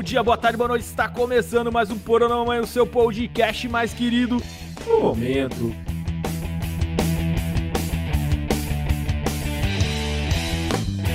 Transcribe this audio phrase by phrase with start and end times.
[0.00, 0.86] bom dia, boa tarde, boa noite.
[0.86, 4.42] Está começando mais um Porão na Mamãe, o seu podcast mais querido
[4.86, 5.74] no momento.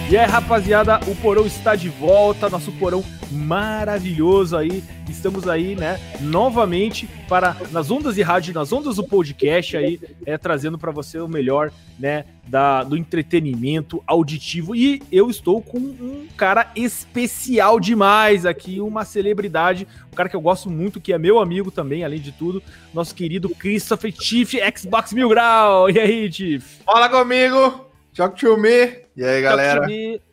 [0.08, 4.84] E aí, rapaziada, o Porão está de volta, nosso Porão maravilhoso aí.
[5.10, 10.38] Estamos aí, né, novamente para nas ondas de rádio, nas ondas do podcast aí, é,
[10.38, 14.76] trazendo para você o melhor, né, da, do entretenimento auditivo.
[14.76, 20.42] E eu estou com um cara especial demais aqui, uma celebridade, um cara que eu
[20.42, 22.62] gosto muito, que é meu amigo também, além de tudo,
[22.94, 25.90] nosso querido Christopher Chief Xbox Mil Grau.
[25.90, 26.64] E aí, Chief?
[26.86, 29.06] Fala comigo, Choc to me.
[29.16, 29.88] E aí, galera?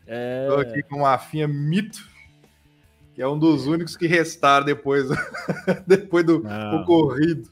[0.07, 0.47] É...
[0.49, 2.12] Tô aqui com uma Rafinha Mito
[3.15, 5.07] que é um dos únicos que restaram depois,
[5.87, 6.83] depois do Não.
[6.83, 7.49] ocorrido.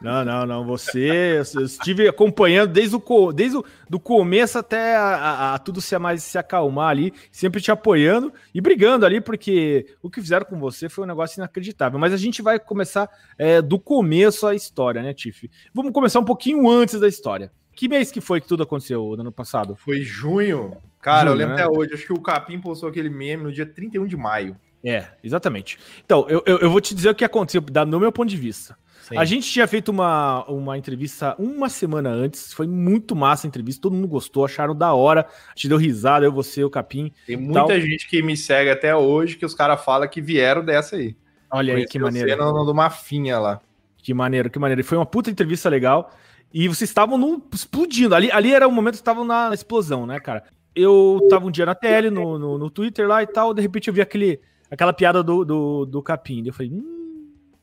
[0.00, 0.66] Não, não, não.
[0.66, 5.80] Você, eu estive acompanhando desde o, desde o do começo até a, a- a tudo
[5.80, 10.44] se mais se acalmar ali, sempre te apoiando e brigando ali, porque o que fizeram
[10.44, 11.98] com você foi um negócio inacreditável.
[11.98, 13.08] Mas a gente vai começar
[13.38, 15.50] é, do começo a história, né, Tiff?
[15.72, 17.50] Vamos começar um pouquinho antes da história.
[17.74, 19.76] Que mês que foi que tudo aconteceu no ano passado?
[19.76, 20.76] Foi junho.
[21.00, 21.62] Cara, eu Junho, lembro né?
[21.62, 21.94] até hoje.
[21.94, 24.56] Acho que o Capim postou aquele meme no dia 31 de maio.
[24.86, 25.78] É, exatamente.
[26.04, 28.36] Então, eu, eu, eu vou te dizer o que aconteceu, da- no meu ponto de
[28.36, 28.76] vista.
[29.02, 29.16] Sim.
[29.18, 33.82] A gente tinha feito uma, uma entrevista uma semana antes, foi muito massa a entrevista,
[33.82, 37.12] todo mundo gostou, acharam da hora, a gente deu risada, eu, você, o Capim.
[37.26, 37.80] Tem muita Tal.
[37.80, 41.16] gente que me segue até hoje que os caras falam que vieram dessa aí.
[41.50, 42.28] Olha aí que maneiro.
[42.28, 43.60] você No, no, numa finha lá.
[43.98, 44.80] Que maneiro, que maneiro.
[44.80, 46.12] E Foi uma puta entrevista legal.
[46.52, 48.14] E vocês estavam num- explodindo.
[48.14, 50.42] Ali, ali era o momento que estavam na explosão, né, cara?
[50.74, 53.88] Eu tava um dia na TL, no, no, no Twitter lá e tal, de repente
[53.88, 56.42] eu vi aquele, aquela piada do, do, do Capim.
[56.46, 56.96] Eu falei, hum.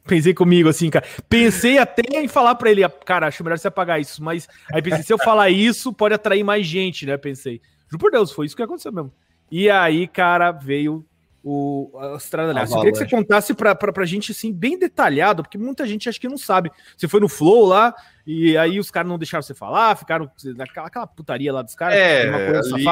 [0.06, 1.06] Pensei comigo assim, cara.
[1.30, 4.22] Pensei até em falar pra ele, cara, acho melhor você apagar isso.
[4.22, 7.16] Mas aí pensei, se eu falar isso, pode atrair mais gente, né?
[7.16, 7.62] Pensei.
[7.88, 9.14] Juro por Deus, foi isso que aconteceu mesmo.
[9.50, 11.06] E aí, cara, veio
[11.44, 12.74] o a estradalhaço.
[12.74, 16.20] Eu queria que você contasse pra, pra gente, assim, bem detalhado, porque muita gente acha
[16.20, 16.72] que não sabe.
[16.96, 17.94] Você foi no Flow lá,
[18.26, 21.96] e aí os caras não deixaram você falar, ficaram naquela aquela putaria lá dos caras.
[21.98, 22.30] É,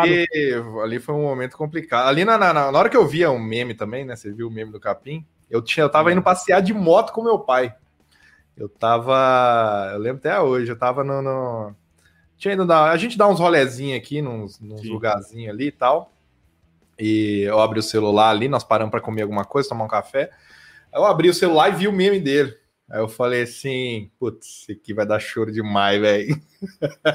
[0.02, 0.28] ali,
[0.84, 2.08] ali foi um momento complicado.
[2.10, 4.16] Ali na, na, na hora que eu via um meme também, né?
[4.16, 5.26] Você viu o meme do Capim?
[5.50, 7.74] Eu, tinha, eu tava indo passear de moto com meu pai.
[8.58, 9.90] Eu tava.
[9.94, 11.22] Eu lembro até hoje, eu tava no.
[11.22, 11.76] no-
[12.38, 16.12] tinha ido dar, a gente dá uns rolezinhos aqui, nos, nos lugarzinhos ali e tal.
[17.02, 20.30] E eu abri o celular ali, nós paramos para comer alguma coisa, tomar um café.
[20.94, 22.54] Eu abri o celular e vi o meme dele.
[22.88, 26.40] Aí eu falei assim, putz, esse aqui vai dar choro demais, velho.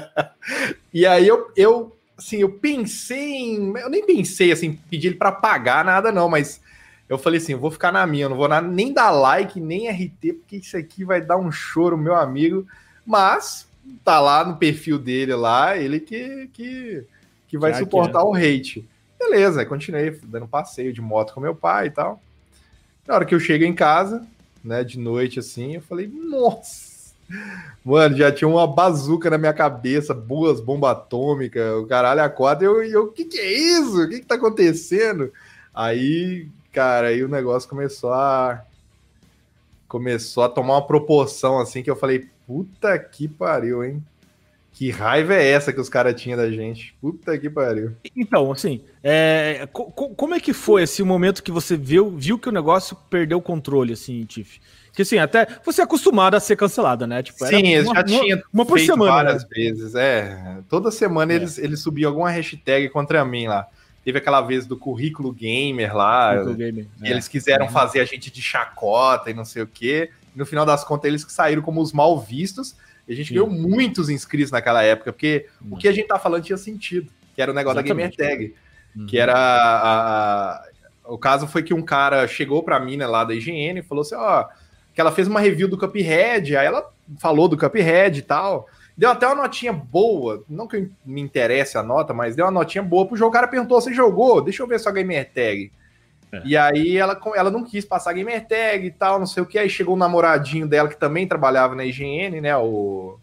[0.93, 5.31] e aí eu, eu, assim, eu pensei em, eu nem pensei assim, pedir ele para
[5.31, 6.59] pagar nada não, mas
[7.07, 9.89] eu falei assim, eu vou ficar na minha, eu não vou nem dar like, nem
[9.89, 12.67] RT, porque isso aqui vai dar um choro, meu amigo.
[13.05, 13.69] Mas
[14.03, 17.05] tá lá no perfil dele lá, ele que que,
[17.47, 18.85] que vai Já suportar o hate.
[19.19, 22.21] Beleza, continuei dando passeio de moto com meu pai e tal.
[23.05, 24.25] Na hora que eu chego em casa,
[24.63, 27.13] né, de noite assim, eu falei, nossa,
[27.83, 32.65] mano, já tinha uma bazuca na minha cabeça, duas bombas atômicas, o caralho a quatro,
[32.65, 34.03] e eu, eu, que que é isso?
[34.03, 35.31] O que que tá acontecendo?
[35.73, 38.63] Aí, cara, aí o negócio começou a
[39.87, 44.03] começou a tomar uma proporção assim que eu falei, puta que pariu, hein?
[44.77, 46.93] Que raiva é essa que os caras tinham da gente?
[47.01, 47.93] Puta que pariu.
[48.15, 52.37] Então, assim, é, co- co- como é que foi esse momento que você viu, viu
[52.37, 54.59] que o negócio perdeu o controle, assim, Tiff?
[54.93, 57.23] Que assim, até você é acostumado a ser cancelada, né?
[57.23, 59.49] Tipo, Sim, uma- já uma- tinham uma por semana, várias né?
[59.51, 59.95] vezes.
[59.95, 61.37] É, toda semana É.
[61.37, 63.65] eles, eles subiam alguma hashtag contra mim lá.
[64.05, 67.09] Teve aquela vez do currículo gamer lá, Currículo gamer, é.
[67.09, 67.71] eles quiseram Uhum.
[67.71, 70.11] fazer a gente de chacota e não sei o quê.
[70.35, 72.75] No final das contas, eles que saíram como os mal vistos.
[73.07, 73.35] E a gente Sim.
[73.35, 75.69] ganhou muitos inscritos naquela época, porque Hum.
[75.71, 78.17] o que a gente tá falando tinha sentido, que era o negócio Exatamente.
[78.17, 78.55] da gamer tag.
[78.95, 79.05] Uhum.
[79.05, 80.63] Que era a, a-
[81.05, 84.15] o caso foi que um cara chegou pra mina lá da IGN e falou assim,
[84.15, 84.45] ó,
[84.93, 86.89] que ela fez uma review do Cuphead, aí ela
[87.19, 88.67] falou do Cuphead e tal.
[88.97, 92.83] Deu até uma notinha boa, não que me interesse a nota, mas deu uma notinha
[92.83, 93.29] boa pro jogo.
[93.29, 94.41] O cara perguntou: você jogou?
[94.41, 95.71] Deixa eu ver sua gamer tag.
[96.31, 96.41] É.
[96.43, 99.57] E aí ela, ela não quis passar gamer tag e tal, não sei o que.
[99.57, 102.55] Aí chegou o namoradinho dela que também trabalhava na IGN, né?
[102.57, 103.17] O.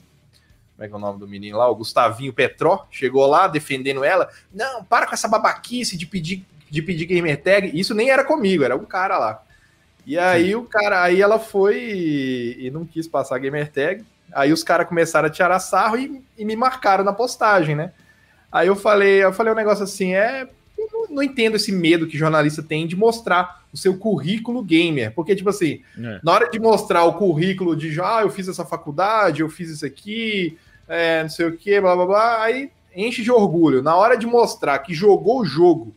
[0.74, 1.68] Como é que é o nome do menino lá?
[1.68, 2.86] O Gustavinho Petró.
[2.90, 4.28] Chegou lá defendendo ela.
[4.52, 7.70] Não, para com essa babaquice de pedir, de pedir gamer tag.
[7.78, 9.42] Isso nem era comigo, era um cara lá.
[10.06, 14.04] E aí o cara, aí ela foi e, e não quis passar gamer tag.
[14.32, 17.92] Aí os caras começaram a tirar sarro e, e me marcaram na postagem, né?
[18.50, 20.48] Aí eu falei, eu falei um negócio assim, é,
[21.14, 25.50] não, entendo esse medo que jornalista tem de mostrar o seu currículo gamer, porque tipo
[25.50, 26.20] assim, É.
[26.22, 29.70] na hora de mostrar o currículo de já, ah, eu fiz essa faculdade, eu fiz
[29.70, 30.58] isso aqui,
[30.88, 33.82] é, não sei o que, blá blá blá, aí enche de orgulho.
[33.82, 35.94] Na hora de mostrar que jogou o jogo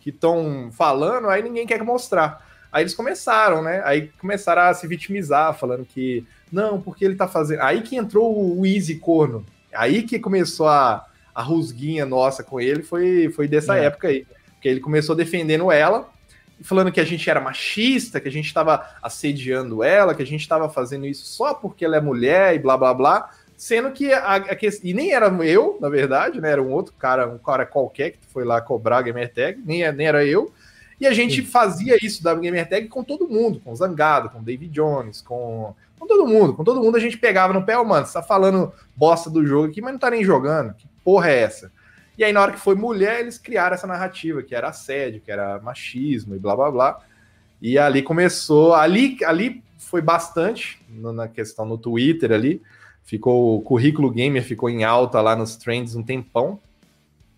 [0.00, 2.44] que estão falando, aí ninguém quer mostrar.
[2.72, 3.82] Aí eles começaram, né?
[3.84, 7.60] Aí começaram a se vitimizar, falando que não, porque ele tá fazendo.
[7.60, 9.44] Aí que entrou o Easy Corno.
[9.74, 13.84] Aí que começou a, a rusguinha nossa com ele, foi, foi dessa é.
[13.84, 14.26] época aí.
[14.62, 16.08] Porque ele começou defendendo ela,
[16.62, 20.42] falando que a gente era machista, que a gente estava assediando ela, que a gente
[20.42, 23.30] estava fazendo isso só porque ela é mulher e blá blá blá.
[23.56, 26.52] Sendo que a, a, e nem era eu, na verdade, né?
[26.52, 29.90] Era um outro cara, um cara qualquer que foi lá cobrar a Gamer Tag, nem,
[29.90, 30.52] nem era eu.
[31.00, 31.48] E a gente Sim.
[31.48, 35.22] fazia isso da Gamer Tag com todo mundo, com o Zangado, com o David Jones,
[35.22, 36.54] com, com todo mundo.
[36.54, 39.44] Com todo mundo a gente pegava no pé, oh, mano, você tá falando bosta do
[39.44, 40.72] jogo aqui, mas não tá nem jogando.
[40.74, 41.72] Que porra é essa?
[42.16, 45.30] E aí, na hora que foi mulher, eles criaram essa narrativa, que era assédio, que
[45.30, 47.00] era machismo e blá blá blá.
[47.60, 48.74] E ali começou.
[48.74, 52.60] Ali, ali foi bastante na questão no Twitter ali.
[53.04, 56.58] Ficou o currículo gamer ficou em alta lá nos trends um tempão.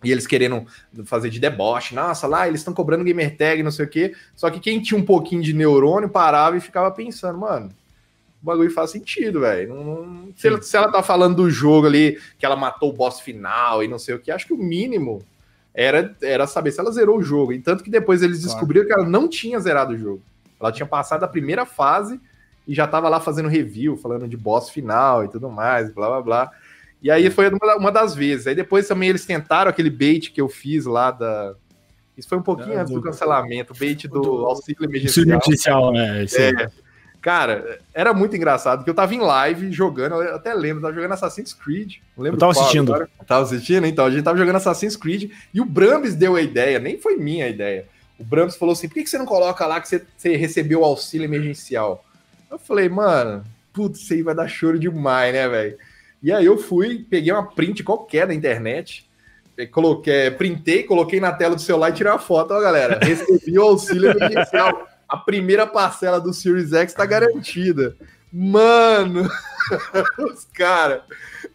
[0.03, 0.65] E eles querendo
[1.05, 4.15] fazer de deboche, nossa, lá eles estão cobrando gamer tag, não sei o quê.
[4.35, 7.71] Só que quem tinha um pouquinho de neurônio parava e ficava pensando, mano,
[8.45, 10.31] o bagulho faz sentido, velho.
[10.35, 13.83] Se, ela, se ela tá falando do jogo ali, que ela matou o boss final
[13.83, 15.23] e não sei o que, acho que o mínimo
[15.73, 17.53] era, era saber se ela zerou o jogo.
[17.53, 18.51] E tanto que depois eles claro.
[18.51, 20.21] descobriram que ela não tinha zerado o jogo.
[20.61, 22.21] Ela tinha passado a primeira fase
[22.67, 26.21] e já tava lá fazendo review, falando de boss final e tudo mais, blá blá
[26.21, 26.51] blá.
[27.01, 27.49] E aí foi
[27.79, 28.45] uma, das vezes.
[28.45, 31.55] Aí depois também eles tentaram aquele bait que eu fiz lá da.
[32.15, 35.25] Isso foi um pouquinho é, antes do, cancelamento, o bait do, do auxílio emergencial.
[35.25, 36.23] emergencial, né?
[36.23, 36.84] É.
[37.25, 41.13] Cara, era muito engraçado, porque eu tava em live jogando, eu até lembro, tava jogando
[41.13, 41.95] Assassin's Creed.
[42.15, 42.93] Não lembro eu tava assistindo.
[42.93, 43.09] Agora.
[43.25, 46.77] Tava assistindo, então, a gente tava jogando Assassin's Creed e o Brambis deu a ideia,
[46.77, 47.87] nem foi minha a ideia.
[48.19, 50.81] O Brambis falou assim: por que, que você não coloca lá que você, você recebeu
[50.81, 52.05] o auxílio emergencial?
[52.47, 53.43] Eu falei, mano,
[53.73, 55.79] putz, isso aí vai dar choro demais, né, velho?
[56.21, 59.09] E aí eu fui, peguei uma print qualquer da internet,
[59.71, 62.99] coloquei, printei, coloquei na tela do celular e tirei uma foto, ó, galera.
[63.01, 64.89] Recebi o auxílio emergencial.
[65.07, 67.95] A primeira parcela do Series X tá garantida.
[68.31, 69.29] Mano,
[70.19, 71.03] os caras,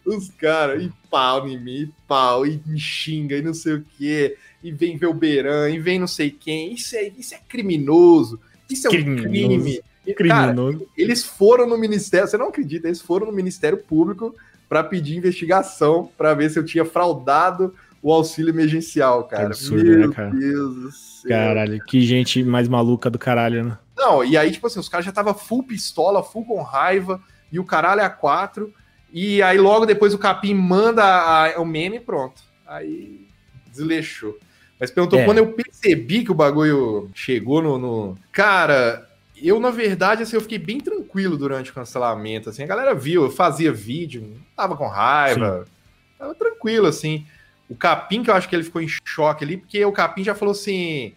[0.05, 3.85] os caras, e pau em mim, e pau, e me xinga, e não sei o
[3.97, 6.73] quê, e vem ver o Beran, e vem não sei quem.
[6.73, 8.39] Isso é, isso é criminoso,
[8.69, 9.29] isso é um criminoso.
[9.29, 9.81] crime.
[10.15, 10.79] Criminoso.
[10.79, 14.35] Cara, eles foram no Ministério, você não acredita, eles foram no Ministério Público
[14.67, 19.43] para pedir investigação para ver se eu tinha fraudado o auxílio emergencial, cara.
[19.43, 20.31] Que absurdo, Meu né, cara?
[20.31, 21.10] Deus do céu.
[21.27, 23.77] Caralho, que gente mais maluca do caralho, né?
[23.95, 27.21] Não, e aí, tipo assim, os caras já tava full pistola, full com raiva,
[27.51, 28.73] e o caralho é a quatro.
[29.11, 32.41] E aí, logo depois, o Capim manda a, a, o meme pronto.
[32.65, 33.27] Aí
[33.67, 34.37] desleixou.
[34.79, 35.25] Mas perguntou é.
[35.25, 38.17] quando eu percebi que o bagulho chegou no, no.
[38.31, 39.07] Cara,
[39.41, 43.23] eu, na verdade, assim, eu fiquei bem tranquilo durante o cancelamento, assim, a galera viu,
[43.23, 45.71] eu fazia vídeo, não tava com raiva, Sim.
[46.17, 47.25] tava tranquilo, assim.
[47.71, 50.35] O Capim, que eu acho que ele ficou em choque ali, porque o Capim já
[50.35, 51.13] falou assim,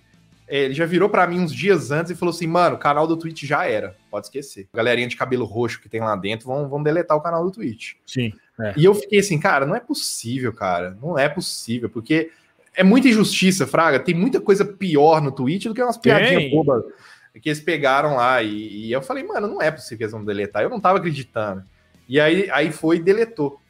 [0.47, 3.07] é, ele já virou para mim uns dias antes e falou assim, mano, o canal
[3.07, 4.69] do Twitch já era, pode esquecer.
[4.73, 7.51] A galerinha de cabelo roxo que tem lá dentro vão, vão deletar o canal do
[7.51, 7.95] Twitch.
[8.07, 8.33] Sim.
[8.61, 8.73] É.
[8.77, 12.31] E eu fiquei assim, cara, não é possível, cara, não é possível, porque
[12.73, 16.85] é muita injustiça, Fraga, tem muita coisa pior no Twitch do que umas piadinhas bobas
[17.41, 18.43] que eles pegaram lá.
[18.43, 20.63] E, e, eu falei, mano, não é possível que eles vão deletar.
[20.63, 21.65] Eu não tava acreditando.
[22.09, 23.61] E aí, aí foi e deletou.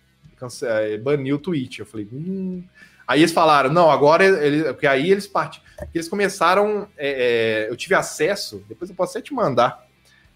[0.62, 1.80] Eh, baniu o tweet.
[1.80, 2.62] Eu falei, hum.
[3.06, 5.64] Aí eles falaram, não, agora ele, porque aí eles partiram.
[5.94, 6.88] Eles começaram.
[6.96, 9.86] É, é, eu tive acesso, depois eu posso até te mandar.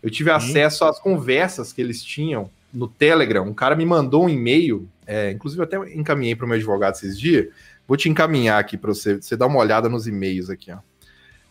[0.02, 3.45] Eu tive acesso às conversas que eles tinham no Telegram.
[3.45, 6.95] Um cara me mandou um e-mail, é, inclusive eu até encaminhei para o meu advogado
[6.95, 7.49] esses dias.
[7.87, 10.78] Vou te encaminhar aqui para você, você dar uma olhada nos e-mails aqui, ó.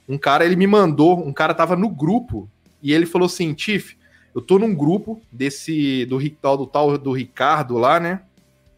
[0.08, 2.50] Um cara, ele me mandou, um cara tava no grupo
[2.82, 3.98] e ele falou assim: Tiff,
[4.34, 8.22] eu tô num grupo desse, do tal do tal do Ricardo lá, né?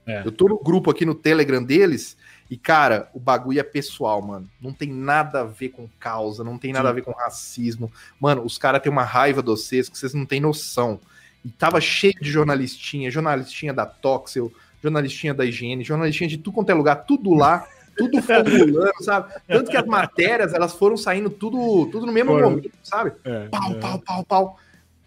[0.09, 0.23] É.
[0.25, 2.17] Eu tô no grupo aqui no Telegram deles
[2.49, 4.49] e, cara, o bagulho é pessoal, mano.
[4.59, 6.91] Não tem nada a ver com causa, não tem nada Sim.
[6.91, 7.91] a ver com racismo.
[8.19, 10.99] Mano, os caras têm uma raiva de vocês que vocês não têm noção.
[11.45, 14.51] E tava cheio de jornalistinha, jornalistinha da Toxel,
[14.81, 17.67] jornalistinha da higiene, jornalistinha de tudo quanto é lugar, tudo lá
[17.99, 19.33] tudo formulando, sabe?
[19.45, 23.11] Tanto que as matérias, elas foram saindo tudo, tudo no mesmo momento, sabe?
[23.25, 23.75] É, pau, é.
[23.75, 24.59] pau, pau, pau.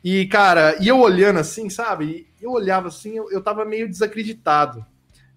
[0.05, 2.27] E, cara, e eu olhando assim, sabe?
[2.41, 4.85] Eu olhava assim, eu, eu tava meio desacreditado.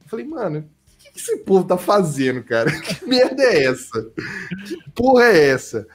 [0.05, 2.71] Eu falei, mano, o que esse povo tá fazendo, cara?
[2.79, 4.07] Que merda é essa?
[4.65, 5.87] Que porra é essa?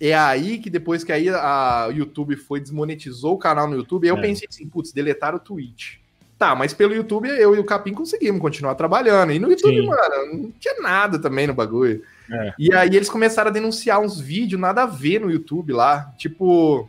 [0.00, 4.10] É aí que depois que aí a YouTube foi, desmonetizou o canal no YouTube, aí
[4.10, 4.22] eu é.
[4.22, 6.00] pensei assim, putz, deletaram o tweet.
[6.38, 9.32] Tá, mas pelo YouTube eu e o Capim conseguimos continuar trabalhando.
[9.32, 9.86] E no YouTube, Sim.
[9.86, 12.00] mano, não tinha nada também no bagulho.
[12.30, 12.54] É.
[12.56, 16.12] E aí eles começaram a denunciar uns vídeos nada a ver no YouTube lá.
[16.16, 16.88] Tipo,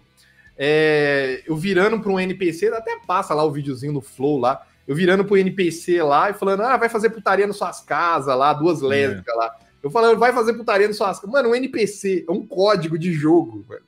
[0.56, 4.68] é, eu virando para um NPC, até passa lá o videozinho no Flow lá.
[4.90, 8.52] Eu virando pro NPC lá e falando, ah, vai fazer putaria nas suas casas lá,
[8.54, 8.88] duas é.
[8.88, 9.38] lésbicas é.
[9.38, 9.56] lá.
[9.84, 11.32] Eu falando, vai fazer putaria nas suas casas.
[11.32, 13.84] Mano, um NPC é um código de jogo, velho.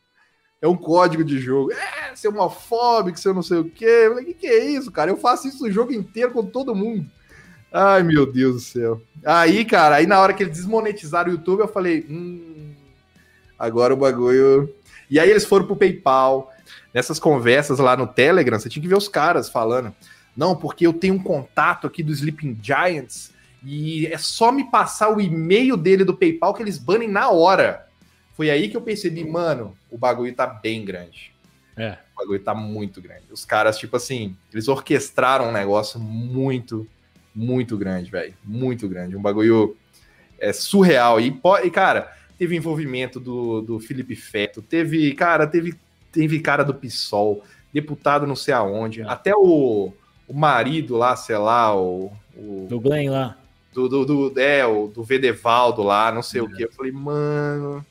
[0.61, 1.71] É um código de jogo.
[1.71, 3.83] É, ser homofóbico, ser não sei o quê.
[3.83, 5.09] Eu falei, que que é isso, cara?
[5.09, 7.09] Eu faço isso o jogo inteiro com todo mundo.
[7.73, 9.01] Ai, meu Deus do céu.
[9.25, 12.75] Aí, cara, aí na hora que eles desmonetizaram o YouTube, eu falei, hum,
[13.57, 14.71] agora o bagulho.
[15.09, 16.53] E aí eles foram pro PayPal.
[16.93, 19.91] Nessas conversas lá no Telegram, você tinha que ver os caras falando.
[20.35, 23.31] Não, porque eu tenho um contato aqui do Sleeping Giants
[23.63, 27.87] e é só me passar o e-mail dele do PayPal que eles banem na hora.
[28.33, 31.31] Foi aí que eu percebi, mano, o bagulho tá bem grande.
[31.77, 31.97] É.
[32.15, 33.23] O bagulho tá muito grande.
[33.31, 36.87] Os caras, tipo assim, eles orquestraram um negócio muito,
[37.35, 38.33] muito grande, velho.
[38.43, 39.15] Muito grande.
[39.15, 39.77] Um bagulho
[40.39, 41.19] é, surreal.
[41.19, 45.75] E, e, cara, teve envolvimento do, do Felipe Feto, teve, cara, teve,
[46.11, 49.05] teve cara do PSOL, deputado não sei aonde, é.
[49.05, 49.93] até o,
[50.31, 52.09] o marido lá, sei lá, o.
[52.37, 53.37] o do Glenn lá.
[53.73, 56.43] Do, do, do, é, o, do Vedevaldo lá, não sei é.
[56.43, 56.63] o que.
[56.63, 57.85] Eu falei, mano,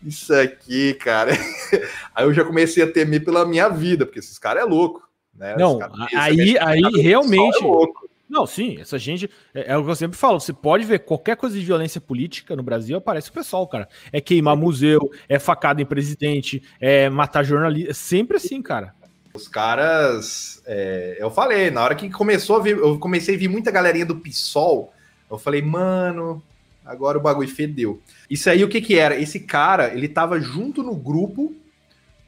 [0.00, 1.32] isso aqui, cara.
[2.14, 5.08] aí eu já comecei a temer pela minha vida, porque esses caras é louco.
[5.34, 5.56] Né?
[5.58, 5.80] Não,
[6.16, 7.58] aí, aí realmente.
[7.64, 9.28] É não, sim, essa gente.
[9.52, 10.38] É, é, o que eu sempre falo.
[10.38, 13.88] Você pode ver qualquer coisa de violência política no Brasil, aparece o pessoal, cara.
[14.12, 17.90] É queimar museu, é facada em presidente, é matar jornalista.
[17.90, 18.94] É sempre assim, cara.
[19.36, 20.62] Os caras.
[20.66, 24.06] É, eu falei, na hora que começou a vir, eu comecei a vir muita galerinha
[24.06, 24.92] do PSOL.
[25.30, 26.42] Eu falei, mano,
[26.84, 28.00] agora o bagulho fedeu.
[28.30, 29.14] Isso aí o que que era?
[29.20, 31.54] Esse cara, ele tava junto no grupo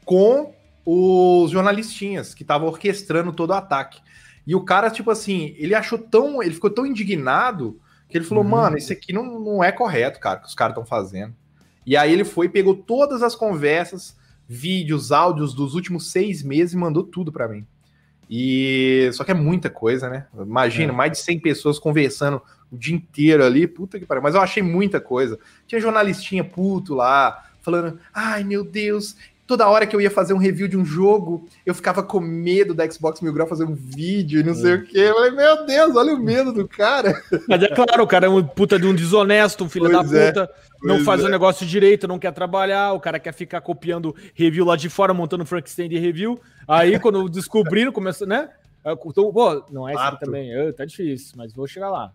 [0.05, 0.53] com
[0.85, 3.99] os jornalistinhas que estavam orquestrando todo o ataque.
[4.45, 6.41] E o cara, tipo assim, ele achou tão.
[6.41, 8.49] Ele ficou tão indignado que ele falou, uhum.
[8.49, 11.35] mano, isso aqui não, não é correto, cara, que os caras estão fazendo.
[11.85, 14.15] E aí ele foi, pegou todas as conversas,
[14.49, 17.63] vídeos, áudios dos últimos seis meses e mandou tudo para mim.
[18.27, 20.25] E só que é muita coisa, né?
[20.35, 20.95] Imagina, é.
[20.95, 22.41] mais de 100 pessoas conversando
[22.71, 24.23] o dia inteiro ali, puta que pariu.
[24.23, 25.37] Mas eu achei muita coisa.
[25.67, 29.15] Tinha jornalistinha puto lá, falando: ai meu Deus,
[29.49, 32.71] toda hora que eu ia fazer um review de um jogo, eu ficava com medo
[32.71, 34.55] da Xbox Mil Grau fazer um vídeo e não é.
[34.55, 34.99] sei o quê.
[34.99, 37.19] Eu falei, meu Deus, olha o medo do cara.
[37.47, 40.19] Mas é claro, o cara é um puta de um desonesto, um filho pois da
[40.19, 40.51] é, puta,
[40.83, 41.25] não faz é.
[41.25, 45.15] o negócio direito, não quer trabalhar, o cara quer ficar copiando review lá de fora,
[45.15, 46.39] montando Frankenstein de review.
[46.67, 48.49] Aí, quando descobriram, começou, né?
[48.85, 52.13] Então, pô, não é isso também, tá difícil, mas vou chegar lá.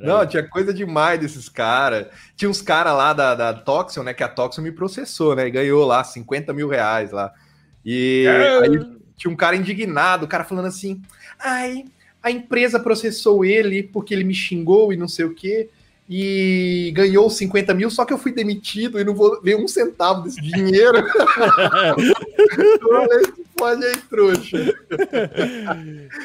[0.00, 2.06] Não, tinha coisa demais desses caras.
[2.36, 4.14] Tinha uns caras lá da, da Toxion, né?
[4.14, 5.46] Que a Toxion me processou, né?
[5.46, 7.32] E ganhou lá 50 mil reais lá.
[7.84, 8.58] E é.
[8.60, 11.02] aí tinha um cara indignado, o cara falando assim:
[11.38, 11.84] ai,
[12.22, 15.68] a empresa processou ele porque ele me xingou e não sei o quê.
[16.10, 20.22] E ganhou 50 mil, só que eu fui demitido e não vou ver um centavo
[20.22, 21.04] desse dinheiro.
[23.58, 24.56] Pode aí, trouxa.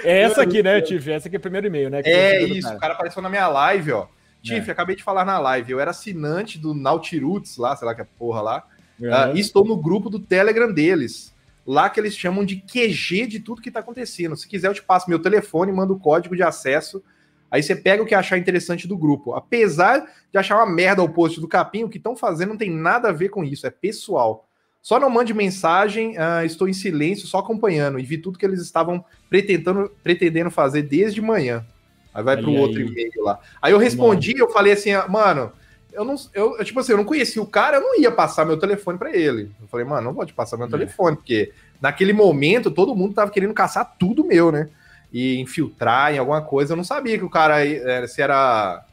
[0.03, 1.11] É essa aqui, né, Tiff?
[1.11, 2.01] Essa aqui é o primeiro e-mail, né?
[2.05, 2.77] é isso, cara.
[2.77, 4.07] o cara apareceu na minha live, ó.
[4.41, 4.71] Tiff, é.
[4.71, 5.71] acabei de falar na live.
[5.71, 8.67] Eu era assinante do Nautiroots lá, sei lá que é porra lá.
[8.99, 11.33] Uh, e estou no grupo do Telegram deles.
[11.65, 14.35] Lá que eles chamam de QG de tudo que tá acontecendo.
[14.35, 17.01] Se quiser, eu te passo meu telefone, mando o código de acesso.
[17.49, 19.33] Aí você pega o que achar interessante do grupo.
[19.33, 22.69] Apesar de achar uma merda o post do Capim, o que estão fazendo não tem
[22.69, 24.49] nada a ver com isso, é pessoal.
[24.83, 27.97] Só não mande mensagem, uh, estou em silêncio, só acompanhando.
[27.97, 31.65] E vi tudo que eles estavam pretendendo, pretendendo fazer desde manhã.
[32.13, 33.39] Aí vai para o outro e-mail lá.
[33.61, 35.53] Aí eu respondi, eu falei assim, ah, mano,
[35.93, 38.59] eu não, eu, tipo assim, eu não conhecia o cara, eu não ia passar meu
[38.59, 39.51] telefone para ele.
[39.61, 40.69] Eu falei, mano, não vou te passar meu é.
[40.69, 44.69] telefone, porque naquele momento todo mundo tava querendo caçar tudo meu, né?
[45.13, 46.73] E infiltrar em alguma coisa.
[46.73, 48.83] Eu não sabia que o cara eh, se era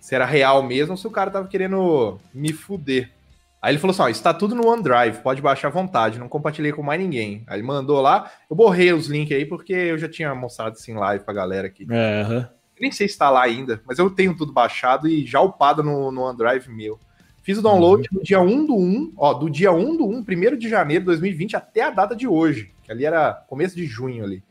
[0.00, 3.10] se era real mesmo se o cara tava querendo me fuder.
[3.60, 6.72] Aí ele falou assim: ó, está tudo no OneDrive, pode baixar à vontade, não compartilhei
[6.72, 7.44] com mais ninguém.
[7.46, 10.94] Aí ele mandou lá, eu borrei os links aí porque eu já tinha mostrado assim
[10.94, 11.84] live pra galera aqui.
[11.84, 12.46] Uhum.
[12.80, 16.10] Nem sei se está lá ainda, mas eu tenho tudo baixado e já upado no,
[16.10, 16.98] no OneDrive meu.
[17.42, 18.18] Fiz o download uhum.
[18.18, 21.06] do dia 1 do 1, ó, do dia 1 do 1, 1 de janeiro de
[21.06, 24.42] 2020 até a data de hoje, que ali era começo de junho ali.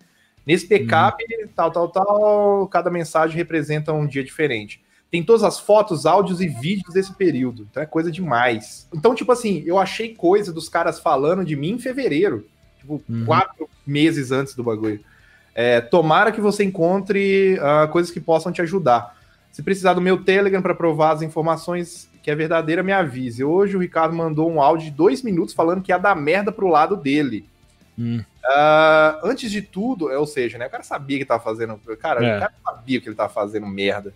[0.45, 1.47] Nesse backup, uhum.
[1.55, 4.83] tal, tal, tal, cada mensagem representa um dia diferente.
[5.11, 7.67] Tem todas as fotos, áudios e vídeos desse período.
[7.69, 8.87] Então é coisa demais.
[8.93, 12.45] Então, tipo assim, eu achei coisa dos caras falando de mim em fevereiro.
[12.77, 13.25] Tipo, uhum.
[13.25, 14.99] quatro meses antes do bagulho.
[15.55, 19.17] É, tomara que você encontre uh, coisas que possam te ajudar.
[19.51, 23.43] Se precisar do meu Telegram para provar as informações que é verdadeira, me avise.
[23.43, 26.67] Hoje o Ricardo mandou um áudio de dois minutos falando que ia dar merda pro
[26.67, 27.49] lado dele.
[27.97, 28.23] Hum.
[28.45, 31.77] Uh, antes de tudo, é, ou seja, né, o cara sabia que tava fazendo.
[31.99, 32.37] Cara, é.
[32.37, 34.13] o cara sabia que ele tava fazendo merda.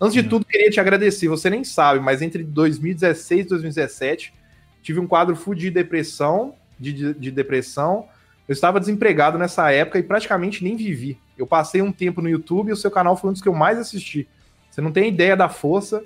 [0.00, 1.28] Antes de tudo, queria te agradecer.
[1.28, 4.34] Você nem sabe, mas entre 2016 e 2017
[4.82, 8.06] tive um quadro full de depressão, de, de, de, depressão.
[8.46, 11.18] Eu estava desempregado nessa época e praticamente nem vivi.
[11.36, 13.54] Eu passei um tempo no YouTube e o seu canal foi um dos que eu
[13.54, 14.28] mais assisti.
[14.70, 16.04] Você não tem ideia da força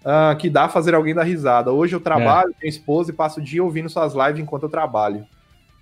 [0.00, 1.72] uh, que dá fazer alguém dar risada.
[1.72, 2.60] Hoje eu trabalho, é.
[2.60, 5.24] tenho esposa e passo o dia ouvindo suas lives enquanto eu trabalho.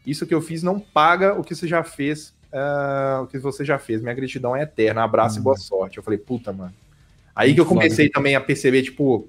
[0.07, 3.65] Isso que eu fiz não paga o que você já fez, uh, o que você
[3.65, 4.01] já fez.
[4.01, 5.03] Minha gratidão é eterna.
[5.03, 5.97] Abraço e boa sorte.
[5.97, 6.73] Eu falei, puta, mano.
[7.37, 9.29] Aí que eu comecei também a perceber, tipo,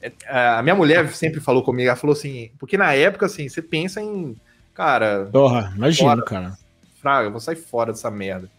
[0.00, 3.60] é, a minha mulher sempre falou comigo, ela falou assim, porque na época, assim, você
[3.60, 4.34] pensa em,
[4.72, 5.28] cara...
[5.30, 6.56] Porra, imagina, cara.
[7.00, 8.50] Fraga, vou sair fora dessa merda.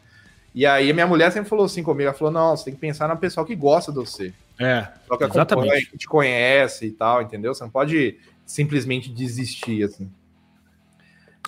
[0.54, 2.80] E aí a minha mulher sempre falou assim comigo, ela falou, não, você tem que
[2.80, 4.32] pensar na pessoa que gosta de você.
[4.60, 5.92] É, que exatamente.
[5.92, 7.54] que te conhece e tal, entendeu?
[7.54, 10.10] Você não pode simplesmente desistir, assim.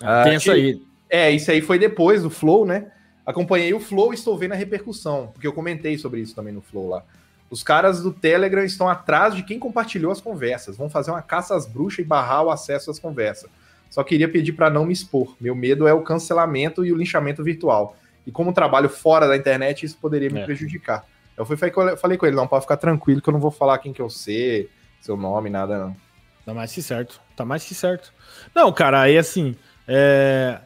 [0.02, 0.80] Ah, Tem essa aí.
[1.08, 2.90] É, isso aí foi depois do Flow, né?
[3.26, 6.60] Acompanhei o Flow e estou vendo a repercussão, porque eu comentei sobre isso também no
[6.60, 7.04] Flow lá.
[7.50, 10.76] Os caras do Telegram estão atrás de quem compartilhou as conversas.
[10.76, 13.50] Vão fazer uma caça às bruxas e barrar o acesso às conversas.
[13.90, 15.34] Só queria pedir para não me expor.
[15.40, 17.96] Meu medo é o cancelamento e o linchamento virtual.
[18.24, 20.44] E como trabalho fora da internet, isso poderia me é.
[20.44, 21.04] prejudicar.
[21.36, 23.92] Eu fui falei com ele, não, pode ficar tranquilo que eu não vou falar quem
[23.92, 24.68] que eu sei,
[25.00, 25.96] seu nome, nada não.
[26.44, 27.20] Tá mais que certo.
[27.34, 28.12] Tá mais que certo.
[28.54, 29.56] Não, cara, aí assim,
[29.88, 30.60] é...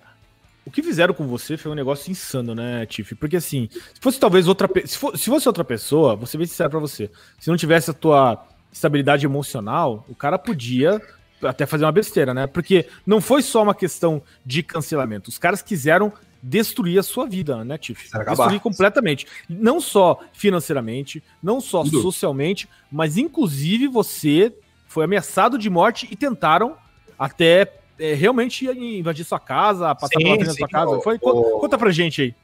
[0.67, 3.15] O que fizeram com você foi um negócio insano, né, Tiff?
[3.15, 6.47] Porque assim, se fosse talvez outra se, for, se fosse outra pessoa, vou ser bem
[6.47, 11.01] sincero pra você, se não tivesse a tua estabilidade emocional, o cara podia
[11.43, 12.47] até fazer uma besteira, né?
[12.47, 15.29] Porque não foi só uma questão de cancelamento.
[15.29, 18.11] Os caras quiseram destruir a sua vida, né, Tiff?
[18.27, 19.27] Destruir completamente.
[19.49, 22.03] Não só financeiramente, não só Tudo.
[22.03, 24.53] socialmente, mas inclusive você
[24.87, 26.77] foi ameaçado de morte e tentaram
[27.19, 31.01] até é, realmente invadir sua casa, passar sim, pela da sua casa.
[31.01, 31.19] Foi?
[31.21, 31.59] O...
[31.61, 32.35] Conta pra gente aí.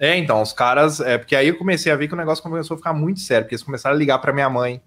[0.00, 1.00] É, então, os caras.
[1.00, 3.44] É, porque aí eu comecei a ver que o negócio começou a ficar muito sério,
[3.44, 4.80] porque eles começaram a ligar para minha mãe,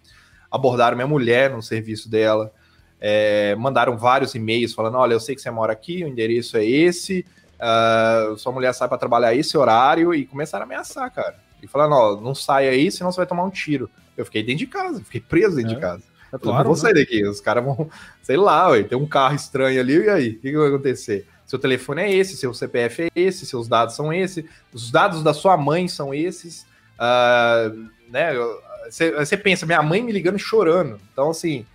[0.49, 2.51] abordaram minha mulher no serviço dela,
[2.99, 6.65] é, mandaram vários e-mails falando: olha, eu sei que você mora aqui, o endereço é
[6.65, 7.25] esse,
[7.59, 11.35] uh, sua mulher sai para trabalhar esse horário, e começaram a ameaçar, cara.
[11.61, 13.89] E falando: ó, não sai aí, senão você vai tomar um tiro.
[14.15, 15.75] Eu fiquei dentro de casa, fiquei preso dentro é.
[15.75, 16.03] de casa.
[16.33, 17.01] É claro, eu não vou sair né?
[17.01, 17.23] daqui.
[17.23, 17.89] Os caras vão,
[18.23, 20.29] sei lá, ué, tem um carro estranho ali, e aí?
[20.29, 21.27] O que, que vai acontecer?
[21.45, 25.33] Seu telefone é esse, seu CPF é esse, seus dados são esses, os dados da
[25.33, 26.65] sua mãe são esses.
[26.97, 28.31] Uh, né?
[29.17, 30.97] Você pensa, minha mãe me ligando chorando.
[31.11, 31.65] Então, assim,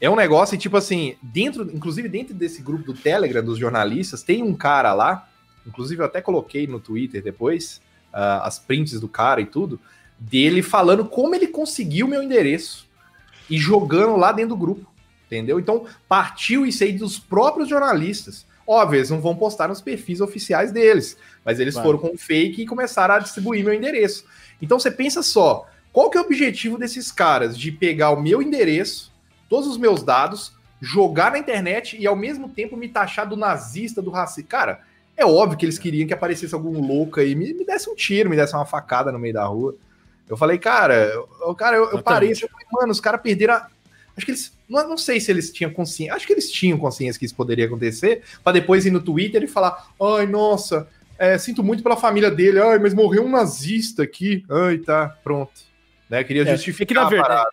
[0.00, 4.42] é um negócio, tipo assim, dentro, inclusive dentro desse grupo do Telegram dos jornalistas, tem
[4.42, 5.28] um cara lá,
[5.66, 7.80] inclusive eu até coloquei no Twitter depois,
[8.14, 9.80] uh, as prints do cara e tudo,
[10.16, 12.88] dele falando como ele conseguiu meu endereço
[13.50, 14.86] e jogando lá dentro do grupo,
[15.26, 15.58] entendeu?
[15.58, 18.46] Então partiu isso aí dos próprios jornalistas.
[18.66, 22.66] Óbvio, eles não vão postar nos perfis oficiais deles, mas eles foram com fake e
[22.66, 24.24] começaram a distribuir meu endereço.
[24.62, 28.40] Então você pensa só, qual que é o objetivo desses caras de pegar o meu
[28.40, 29.12] endereço,
[29.48, 34.00] todos os meus dados, jogar na internet e ao mesmo tempo me taxar do nazista,
[34.00, 34.48] do racista?
[34.48, 34.80] Cara,
[35.16, 38.30] é óbvio que eles queriam que aparecesse algum louco aí, me, me desse um tiro,
[38.30, 39.74] me desse uma facada no meio da rua.
[40.30, 43.66] Eu falei, cara, eu, cara, eu, eu parei, eu falei, mano, os caras perderam a...
[44.16, 44.52] Acho que eles.
[44.68, 46.14] Não, não sei se eles tinham consciência.
[46.14, 49.48] Acho que eles tinham consciência que isso poderia acontecer, para depois ir no Twitter e
[49.48, 50.86] falar: ai, nossa,
[51.18, 54.44] é, sinto muito pela família dele, ai, mas morreu um nazista aqui.
[54.50, 55.52] Ai, tá, pronto.
[56.08, 56.22] Né?
[56.24, 57.48] Queria é, justificar é que, na verdade,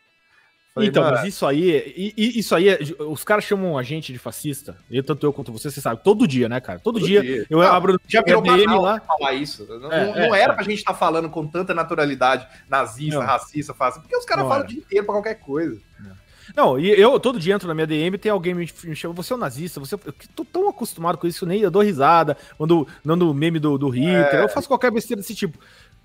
[0.78, 4.78] Falei, então, mas isso aí, isso aí, é, os caras chamam a gente de fascista.
[4.92, 6.80] Eu, tanto eu quanto você, você sabe, todo dia, né, cara?
[6.80, 9.00] Todo, todo dia, dia, eu não, abro já virou DM lá.
[9.00, 9.66] falar isso.
[9.68, 10.56] Não, é, não, não é, era é.
[10.56, 13.26] pra gente estar tá falando com tanta naturalidade nazista, não.
[13.26, 15.82] racista, fascista, porque os caras falam o dia inteiro pra qualquer coisa.
[16.56, 19.34] Não, e eu todo dia entro na minha DM tem alguém me, me chama, você
[19.34, 19.96] é um nazista, você.
[19.96, 23.90] Eu tô tão acostumado com isso, nem eu dou risada, quando mando meme do, do
[23.90, 24.44] Hitler, é.
[24.44, 25.58] eu faço qualquer besteira desse tipo.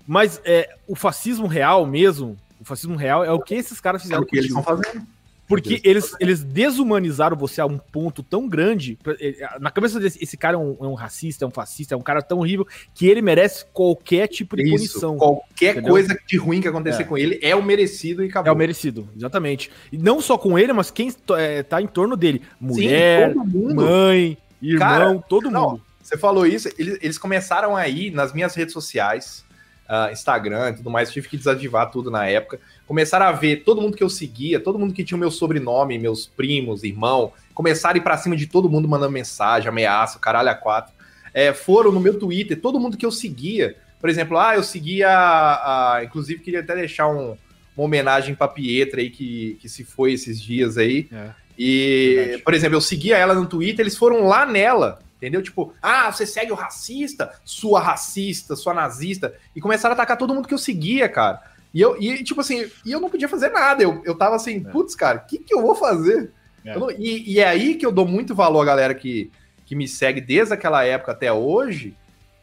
[0.05, 4.21] Mas é, o fascismo real mesmo, o fascismo real é o que esses caras fizeram.
[4.21, 5.05] É o que eles estão fazendo.
[5.45, 8.97] Porque eles, eles desumanizaram você a um ponto tão grande.
[9.19, 11.97] Eh, na cabeça desse esse cara é um, é um, racista, é um fascista, é
[11.97, 15.17] um cara tão horrível que ele merece qualquer tipo de Isso, punição.
[15.17, 15.91] Qualquer entendeu?
[15.91, 17.05] coisa de ruim que acontecer é.
[17.05, 18.49] com ele é o merecido e acabou.
[18.49, 19.69] É o merecido, exatamente.
[19.91, 24.37] E não só com ele, mas quem é, tá em torno dele: mulher, Sim, mãe,
[24.61, 25.81] irmão, cara, todo não, mundo.
[26.01, 29.43] Você falou isso, eles, eles começaram aí nas minhas redes sociais
[29.89, 32.59] uh, Instagram e tudo mais, tive que desativar tudo na época.
[32.87, 35.97] Começaram a ver todo mundo que eu seguia, todo mundo que tinha o meu sobrenome,
[35.97, 40.49] meus primos, irmão, começaram a ir pra cima de todo mundo mandando mensagem, ameaça, caralho
[40.49, 40.93] a quatro.
[41.33, 43.75] É, foram no meu Twitter, todo mundo que eu seguia.
[43.99, 45.09] Por exemplo, ah, eu seguia.
[45.09, 47.37] A, a, inclusive, queria até deixar um,
[47.75, 51.07] uma homenagem pra Pietra aí, que, que se foi esses dias aí.
[51.11, 51.29] É.
[51.57, 52.43] E, Verdade.
[52.43, 55.41] por exemplo, eu seguia ela no Twitter, eles foram lá nela Entendeu?
[55.41, 59.33] Tipo, ah, você segue o racista, sua racista, sua nazista.
[59.55, 61.41] E começaram a atacar todo mundo que eu seguia, cara.
[61.73, 63.81] E eu, e, tipo assim, e eu não podia fazer nada.
[63.81, 64.69] Eu, eu tava assim, é.
[64.69, 66.33] putz, cara, o que, que eu vou fazer?
[66.65, 66.77] É.
[66.77, 69.31] Não, e, e, é aí que eu dou muito valor à galera que,
[69.65, 71.95] que me segue desde aquela época até hoje,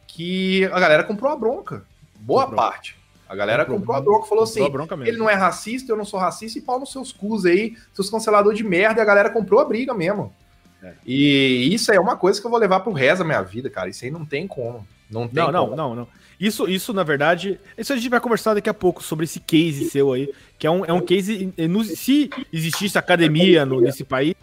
[0.07, 1.85] que a galera comprou a bronca.
[2.19, 2.63] Boa comprou.
[2.63, 2.97] parte.
[3.29, 4.65] A galera comprou, comprou a bronca, falou assim:
[5.05, 8.09] ele não é racista, eu não sou racista, e pau nos seus cus aí, seus
[8.09, 10.35] canceladores de merda, e a galera comprou a briga mesmo.
[10.83, 10.93] É.
[11.07, 13.89] E isso é uma coisa que eu vou levar pro resto da minha vida, cara.
[13.89, 14.87] Isso aí não tem como.
[15.11, 16.09] Não, tem não, não, não, não.
[16.41, 19.91] Isso, isso, na verdade, isso a gente vai conversar daqui a pouco sobre esse case
[19.91, 21.53] seu aí, que é um, é um case.
[21.95, 24.35] Se existisse academia no, nesse país,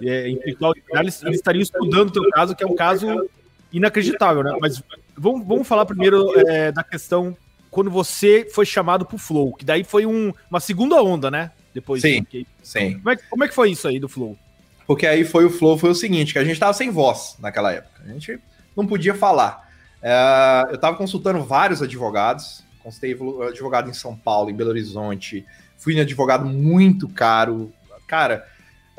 [0.00, 3.28] é, em eles, eles estariam estudando o teu caso, que é um caso
[3.72, 4.56] inacreditável, né?
[4.60, 4.80] Mas
[5.16, 7.36] vamos, vamos falar primeiro é, da questão
[7.68, 11.50] quando você foi chamado pro Flow, que daí foi um, uma segunda onda, né?
[11.74, 12.00] Depois.
[12.00, 12.94] Sim, que, sim.
[12.98, 14.38] Como é, como é que foi isso aí do Flow?
[14.86, 17.72] Porque aí foi o Flow, foi o seguinte, que a gente tava sem voz naquela
[17.72, 18.02] época.
[18.04, 18.38] A gente
[18.76, 19.70] não podia falar.
[20.02, 23.16] É, eu estava consultando vários advogados, consultei
[23.48, 25.46] advogado em São Paulo, em Belo Horizonte,
[25.78, 27.72] fui em advogado muito caro.
[28.06, 28.46] Cara,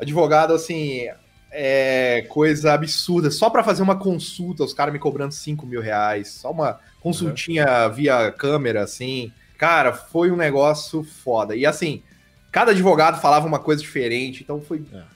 [0.00, 1.08] advogado assim,
[1.52, 3.30] é coisa absurda.
[3.30, 7.86] Só para fazer uma consulta, os caras me cobrando 5 mil reais, só uma consultinha
[7.86, 7.92] uhum.
[7.92, 9.32] via câmera, assim.
[9.56, 11.54] Cara, foi um negócio foda.
[11.54, 12.02] E assim,
[12.50, 15.15] cada advogado falava uma coisa diferente, então foi é.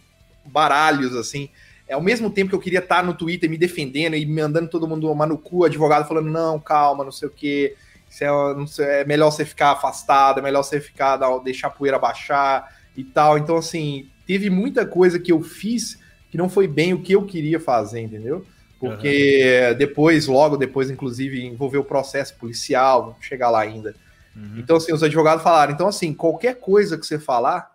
[0.51, 1.49] Baralhos, assim
[1.91, 4.87] é, ao mesmo tempo que eu queria estar no Twitter me defendendo e mandando todo
[4.87, 7.75] mundo tomar no cu, advogado falando, não, calma, não sei o quê,
[8.21, 13.03] é, é, melhor você ficar afastado, é melhor você ficar, deixar a poeira baixar e
[13.03, 13.37] tal.
[13.37, 15.99] Então, assim, teve muita coisa que eu fiz
[16.31, 18.47] que não foi bem o que eu queria fazer, entendeu?
[18.79, 19.77] Porque uhum.
[19.77, 23.97] depois, logo depois, inclusive, envolveu o processo policial, vamos chegar lá ainda.
[24.37, 24.59] Uhum.
[24.59, 27.69] Então, assim, os advogados falaram, então, assim, qualquer coisa que você falar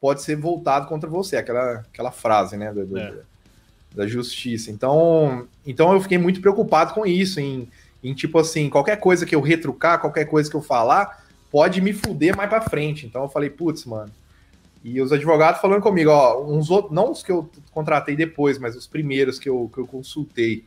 [0.00, 3.30] pode ser voltado contra você, aquela, aquela frase, né, do, é
[3.94, 4.70] da justiça.
[4.70, 7.68] Então, então eu fiquei muito preocupado com isso, em,
[8.02, 11.92] em tipo assim, qualquer coisa que eu retrucar, qualquer coisa que eu falar, pode me
[11.92, 13.06] fuder mais para frente.
[13.06, 14.10] Então eu falei, putz, mano.
[14.82, 18.74] E os advogados falando comigo, ó, uns outros, não os que eu contratei depois, mas
[18.76, 20.64] os primeiros que eu, que eu consultei.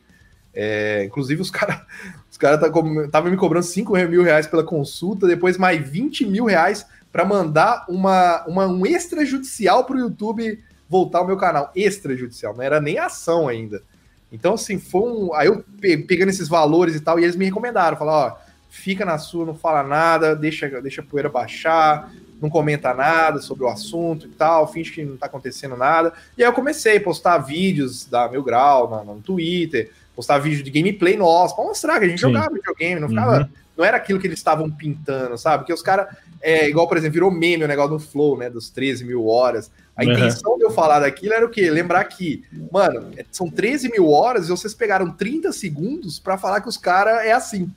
[0.54, 1.82] É, inclusive, os caras
[2.30, 6.46] os cara estavam tá, me cobrando 5 mil reais pela consulta, depois mais 20 mil
[6.46, 12.56] reais para mandar uma, uma, um extrajudicial para o YouTube voltar ao meu canal extrajudicial,
[12.56, 13.84] não era nem ação ainda.
[14.32, 15.34] Então, assim, foi um.
[15.36, 19.20] Aí eu pegando esses valores e tal, e eles me recomendaram, falaram, ó, fica na
[19.20, 24.26] sua, não fala nada, deixa, deixa a poeira baixar, não comenta nada sobre o assunto
[24.26, 26.14] e tal, finge que não tá acontecendo nada.
[26.36, 30.64] E aí eu comecei a postar vídeos da Meu Grau no, no Twitter, postar vídeo
[30.64, 32.28] de gameplay nosso, pra mostrar que a gente Sim.
[32.28, 33.38] jogava videogame, não ficava.
[33.38, 33.50] Uhum.
[33.78, 35.64] Não era aquilo que eles estavam pintando, sabe?
[35.64, 36.08] Porque os caras,
[36.44, 38.50] é, igual, por exemplo, virou meme o negócio do Flow, né?
[38.50, 39.72] Dos 13 mil horas.
[39.96, 41.70] A intenção de eu falar daquilo era o quê?
[41.72, 46.68] Lembrar que, mano, são 13 mil horas e vocês pegaram 30 segundos para falar que
[46.68, 47.72] os caras é assim.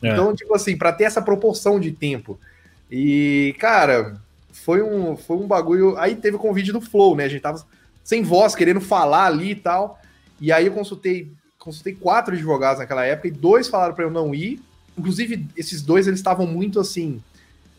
[0.00, 0.12] É.
[0.12, 2.38] Então, tipo assim, para ter essa proporção de tempo.
[2.88, 4.20] E, cara,
[4.52, 5.98] foi um, foi um bagulho.
[5.98, 7.24] Aí teve o convite do Flow, né?
[7.24, 7.66] A gente tava
[8.04, 9.98] sem voz, querendo falar ali e tal.
[10.40, 14.32] E aí eu consultei, consultei quatro advogados naquela época e dois falaram para eu não
[14.32, 14.60] ir.
[14.96, 17.20] Inclusive, esses dois eles estavam muito assim.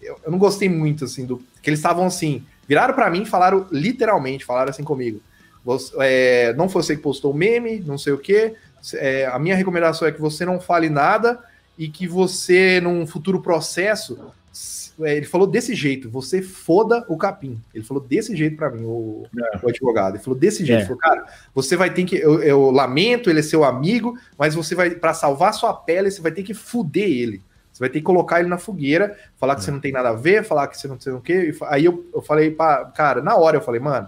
[0.04, 1.42] Eu, eu não gostei muito, assim, do.
[1.62, 5.22] Que eles estavam assim Viraram para mim e falaram literalmente, falaram assim comigo.
[5.64, 8.56] Você, é, não foi você que postou o meme, não sei o quê.
[8.96, 11.40] É, a minha recomendação é que você não fale nada
[11.78, 14.18] e que você, num futuro processo,
[15.02, 17.60] é, ele falou desse jeito, você foda o capim.
[17.74, 19.60] Ele falou desse jeito para mim, o, é.
[19.62, 20.16] o, advogado.
[20.16, 20.80] Ele falou desse jeito.
[20.80, 20.82] É.
[20.82, 22.18] Ele falou, cara, você vai ter que.
[22.18, 26.22] Eu, eu, lamento, ele é seu amigo, mas você vai, para salvar sua pele, você
[26.22, 27.42] vai ter que fuder ele.
[27.74, 29.64] Você vai ter que colocar ele na fogueira, falar que é.
[29.66, 31.54] você não tem nada a ver, falar que você não sei o quê.
[31.64, 34.08] Aí eu, eu falei, pra, cara, na hora eu falei, mano,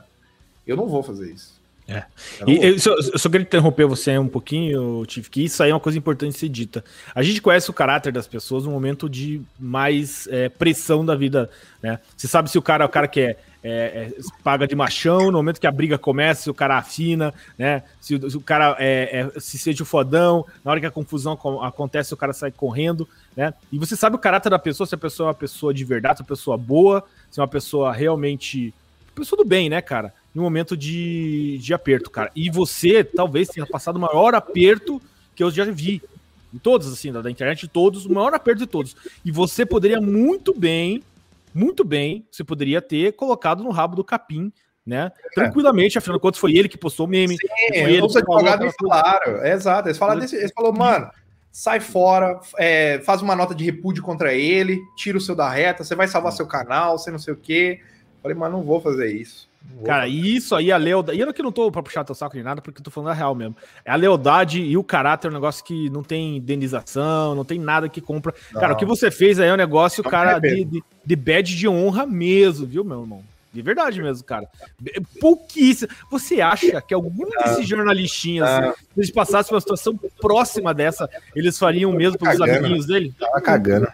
[0.68, 1.56] eu não vou fazer isso.
[1.88, 2.04] É.
[2.40, 5.70] Eu, e, eu, só, eu só queria interromper você um pouquinho, Tiff, que isso aí
[5.70, 6.84] é uma coisa importante de ser dita.
[7.14, 11.50] A gente conhece o caráter das pessoas no momento de mais é, pressão da vida,
[11.82, 12.00] né?
[12.16, 15.32] Você sabe se o cara é o cara que é é, é, paga de machão,
[15.32, 17.82] no momento que a briga começa, se o cara afina, né?
[18.00, 21.34] Se, se o cara é, é, se seja o fodão, na hora que a confusão
[21.64, 23.56] acontece, o cara sai correndo, né?
[23.72, 26.18] E você sabe o caráter da pessoa, se a pessoa é uma pessoa de verdade,
[26.18, 28.72] se é uma pessoa boa, se é uma pessoa realmente.
[29.16, 30.14] Pessoa do bem, né, cara?
[30.36, 32.30] Um momento de, de aperto, cara.
[32.36, 35.02] E você talvez tenha passado o maior aperto
[35.36, 36.04] que eu já vi.
[36.54, 38.96] Em todos, assim, da, da internet, todos, o maior aperto de todos.
[39.26, 41.02] E você poderia muito bem
[41.56, 44.52] muito bem, você poderia ter colocado no rabo do capim,
[44.86, 45.10] né?
[45.32, 45.34] É.
[45.34, 47.38] Tranquilamente, afinal de contas, foi ele que postou o meme.
[47.38, 49.88] Sim, foi os advogados falaram, é, exato.
[49.88, 51.10] Eles falaram desse, eles falou, mano,
[51.50, 55.86] sai fora, é, faz uma nota de repúdio contra ele, tira o seu da reta,
[55.86, 57.80] você vai salvar seu canal, você não sei o quê.
[58.22, 59.48] Falei, mas não vou fazer isso.
[59.86, 61.18] Cara, isso aí, a lealdade.
[61.18, 63.10] E eu que não tô pra puxar teu saco de nada, porque eu tô falando
[63.10, 63.56] a real mesmo.
[63.84, 67.60] É a lealdade e o caráter é um negócio que não tem indenização, não tem
[67.60, 68.34] nada que compra.
[68.54, 68.62] Não.
[68.62, 71.56] Cara, o que você fez aí é um negócio, não cara, de, de, de badge
[71.56, 73.24] de honra mesmo, viu, meu irmão?
[73.56, 74.50] De verdade mesmo, cara.
[75.22, 75.90] Pouquíssimo.
[76.12, 78.74] Você acha que algum desses jornalistinhas, ah.
[78.78, 83.14] se eles passassem uma situação próxima dessa, eles fariam o mesmo pelos amiguinhos dele?
[83.18, 83.88] Tava cagando.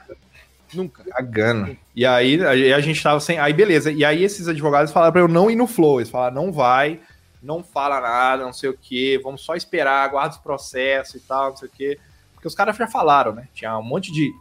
[0.74, 1.04] Nunca.
[1.04, 1.78] Cagando.
[1.96, 3.40] E aí a gente tava sem.
[3.40, 3.92] Aí beleza.
[3.92, 6.00] E aí esses advogados falaram pra eu não ir no Flow.
[6.00, 7.00] Eles falaram, não vai.
[7.42, 11.50] não fala nada, não sei o que, vamos só esperar, aguarda os processos e tal,
[11.50, 12.00] não sei o que.
[12.34, 13.48] Porque os caras já falaram, né?
[13.54, 14.32] Tinha um monte de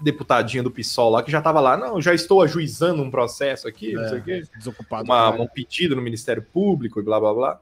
[0.00, 3.92] deputadinho do PSOL lá que já tava lá, não, já estou ajuizando um processo aqui,
[3.92, 4.42] é, não sei o quê.
[4.56, 5.04] Desocupado.
[5.04, 7.60] Uma, um pedido no Ministério Público e blá blá blá.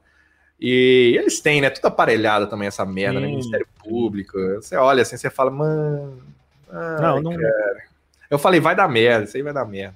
[0.59, 1.69] E eles têm, né?
[1.69, 3.27] Tudo aparelhado também, essa merda, né?
[3.27, 4.37] Ministério Público.
[4.55, 6.23] Você olha assim, você fala, mano.
[6.69, 7.35] Ai, não, não.
[7.35, 7.83] Cara.
[8.29, 9.95] Eu falei, vai dar merda, isso aí vai dar merda.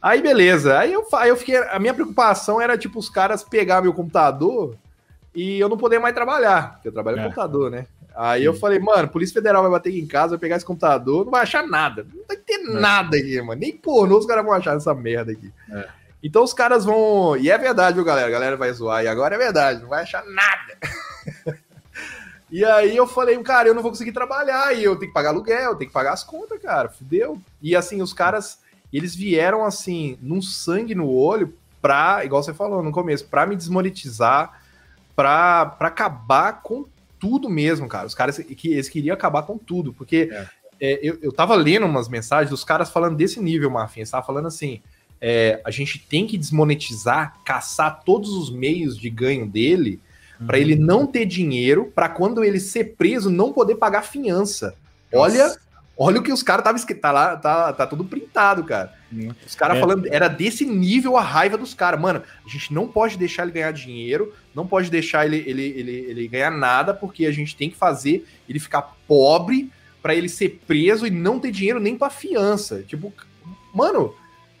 [0.00, 0.78] Aí, beleza.
[0.78, 1.56] Aí eu, aí eu fiquei.
[1.56, 4.76] A minha preocupação era, tipo, os caras pegar meu computador
[5.34, 7.20] e eu não poder mais trabalhar, porque eu trabalho é.
[7.20, 7.86] no computador, né?
[8.14, 8.46] Aí Sim.
[8.46, 11.30] eu falei, mano, Polícia Federal vai bater aqui em casa, vai pegar esse computador, não
[11.30, 12.06] vai achar nada.
[12.14, 12.80] Não vai ter é.
[12.80, 13.60] nada aqui, mano.
[13.60, 15.52] Nem pornô os caras vão achar essa merda aqui.
[15.70, 15.88] É.
[16.22, 17.36] Então os caras vão.
[17.36, 18.28] E é verdade, viu, galera?
[18.28, 19.04] A galera vai zoar.
[19.04, 20.78] E agora é verdade, não vai achar nada.
[22.50, 24.72] e aí eu falei, cara, eu não vou conseguir trabalhar.
[24.72, 26.88] E eu tenho que pagar aluguel, eu tenho que pagar as contas, cara.
[26.88, 27.40] Fudeu.
[27.60, 28.60] E assim, os caras,
[28.92, 33.56] eles vieram assim, num sangue no olho, pra, igual você falou no começo, pra me
[33.56, 34.60] desmonetizar,
[35.14, 36.84] pra, pra acabar com
[37.18, 38.06] tudo mesmo, cara.
[38.06, 40.46] Os caras que eles queriam acabar com tudo, porque é.
[40.80, 44.00] É, eu, eu tava lendo umas mensagens dos caras falando desse nível, Marfim.
[44.00, 44.80] Eles estavam falando assim:
[45.20, 50.00] é, a gente tem que desmonetizar, caçar todos os meios de ganho dele,
[50.40, 50.46] uhum.
[50.46, 54.74] para ele não ter dinheiro, para quando ele ser preso não poder pagar fiança.
[55.12, 55.56] Olha,
[55.96, 58.92] olha o que os caras estavam escrito, tá lá, tá, tá tudo printado, cara.
[59.12, 59.32] Uhum.
[59.46, 59.80] Os caras é.
[59.80, 62.00] falando, era desse nível a raiva dos caras.
[62.00, 65.92] Mano, a gente não pode deixar ele ganhar dinheiro, não pode deixar ele, ele, ele,
[66.08, 69.70] ele ganhar nada, porque a gente tem que fazer ele ficar pobre
[70.02, 72.82] para ele ser preso e não ter dinheiro nem para fiança.
[72.82, 73.12] Tipo,
[73.74, 74.14] mano,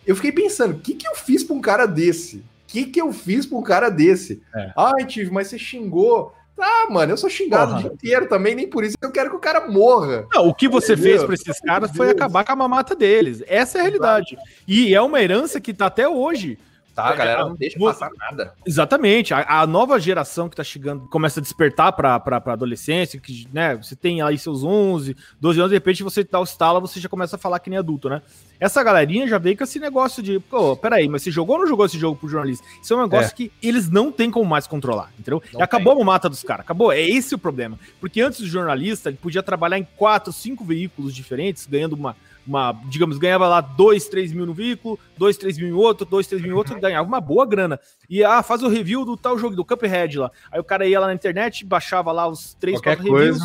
[0.06, 2.44] eu fiquei pensando, o que, que eu fiz pra um cara desse?
[2.66, 4.42] O que, que eu fiz pra um cara desse?
[4.54, 4.72] É.
[4.76, 6.34] Ai, Tive, mas você xingou.
[6.58, 7.78] Ah, mano, eu sou xingado Porra.
[7.78, 10.26] o dia inteiro também, nem por isso eu quero que o cara morra.
[10.32, 11.10] Não, o que você Entendeu?
[11.12, 13.42] fez para esses caras foi acabar com a mamata deles.
[13.46, 14.36] Essa é a realidade.
[14.66, 16.58] E é uma herança que tá até hoje.
[16.96, 18.54] Tá, a galera não deixa passar nada.
[18.64, 19.34] Exatamente.
[19.34, 23.46] A, a, nova geração que tá chegando começa a despertar pra, pra, pra adolescência, que,
[23.52, 26.98] né, você tem aí seus 11, 12 anos, de repente você dá o estalo, você
[26.98, 28.22] já começa a falar que nem adulto, né?
[28.58, 31.68] Essa galerinha já veio com esse negócio de, pô, peraí, mas você jogou ou não
[31.68, 32.66] jogou esse jogo pro jornalista?
[32.82, 33.34] Isso é um negócio é.
[33.34, 35.42] que eles não têm como mais controlar, entendeu?
[35.52, 36.02] Não e acabou tem.
[36.02, 36.90] a mata dos caras, acabou.
[36.90, 37.78] É esse o problema.
[38.00, 42.72] Porque antes do jornalista, ele podia trabalhar em quatro, cinco veículos diferentes, ganhando uma, uma,
[42.84, 46.42] digamos, ganhava lá 2, 3 mil no veículo, 2, 3 mil em outro, 2, 3
[46.42, 46.80] mil em outro, uhum.
[46.80, 47.80] ganhava uma boa grana.
[48.08, 50.30] E ah, faz o review do tal jogo, do Cuphead lá.
[50.50, 53.40] Aí o cara ia lá na internet, baixava lá os 3, 4 reviews,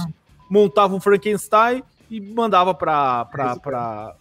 [0.49, 4.15] montava um Frankenstein e mandava pra, pra, pra,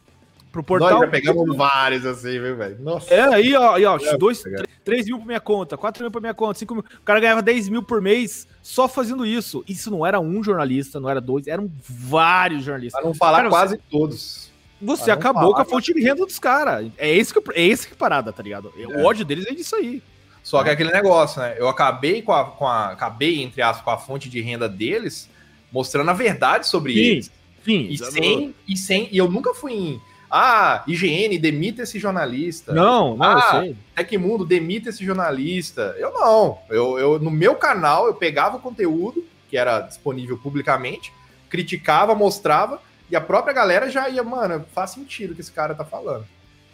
[0.51, 0.91] pro portal.
[0.91, 2.79] Nós já pegamos vários assim, viu, velho?
[2.81, 3.13] Nossa.
[3.13, 4.43] É, aí, ó, aí, ó dois,
[4.85, 6.85] 3 mil pra minha conta, 4 mil pra minha conta, 5 mil.
[6.85, 9.65] O cara ganhava 10 mil por mês só fazendo isso.
[9.69, 13.01] Isso não era um jornalista, não era dois, eram vários jornalistas.
[13.01, 13.83] Pra não falar cara, quase você...
[13.91, 14.50] todos
[14.81, 16.91] você acabou com a fonte de renda dos caras.
[16.97, 18.73] É esse que é esse que parada, tá ligado?
[18.77, 18.87] É.
[18.87, 20.03] O ódio deles é disso aí.
[20.43, 21.55] Só que é aquele negócio, né?
[21.59, 25.29] Eu acabei com a, com a acabei entre aspas com a fonte de renda deles,
[25.71, 27.31] mostrando a verdade sobre sim, eles.
[27.65, 27.87] Sim.
[27.91, 32.73] E sem, e sem e eu nunca fui em ah, IGN demita esse jornalista.
[32.73, 33.77] Não, não, ah, eu sei.
[33.97, 35.95] Tecmundo demita esse jornalista.
[35.99, 36.59] Eu não.
[36.71, 41.13] Eu, eu no meu canal eu pegava o conteúdo que era disponível publicamente,
[41.49, 42.81] criticava, mostrava
[43.11, 46.25] e a própria galera já ia, mano, faz sentido o que esse cara tá falando.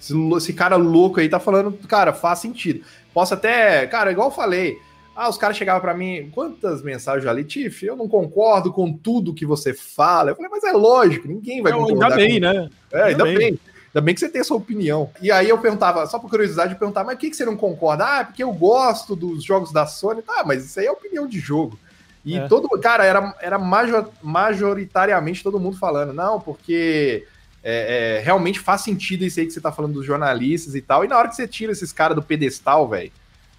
[0.00, 2.84] Esse, esse cara louco aí tá falando, cara, faz sentido.
[3.14, 4.78] Posso até, cara, igual eu falei,
[5.16, 8.92] ah, os caras chegavam para mim, quantas mensagens já li, Tiff, eu não concordo com
[8.92, 10.30] tudo que você fala.
[10.30, 12.12] Eu falei, mas é lógico, ninguém vai concordar.
[12.12, 12.40] Ainda bem, com...
[12.40, 12.70] né?
[12.92, 13.38] É, ainda, ainda bem.
[13.38, 13.60] bem.
[13.86, 15.10] Ainda bem que você tem essa opinião.
[15.22, 17.56] E aí eu perguntava, só por curiosidade, eu perguntava, mas o que, que você não
[17.56, 18.04] concorda?
[18.06, 20.20] Ah, é porque eu gosto dos jogos da Sony.
[20.20, 21.78] Tá, mas isso aí é opinião de jogo.
[22.26, 22.48] E é.
[22.48, 27.24] todo cara era, era major, majoritariamente todo mundo falando, não, porque
[27.62, 31.04] é, é, realmente faz sentido isso aí que você tá falando dos jornalistas e tal.
[31.04, 33.12] E na hora que você tira esses caras do pedestal, velho,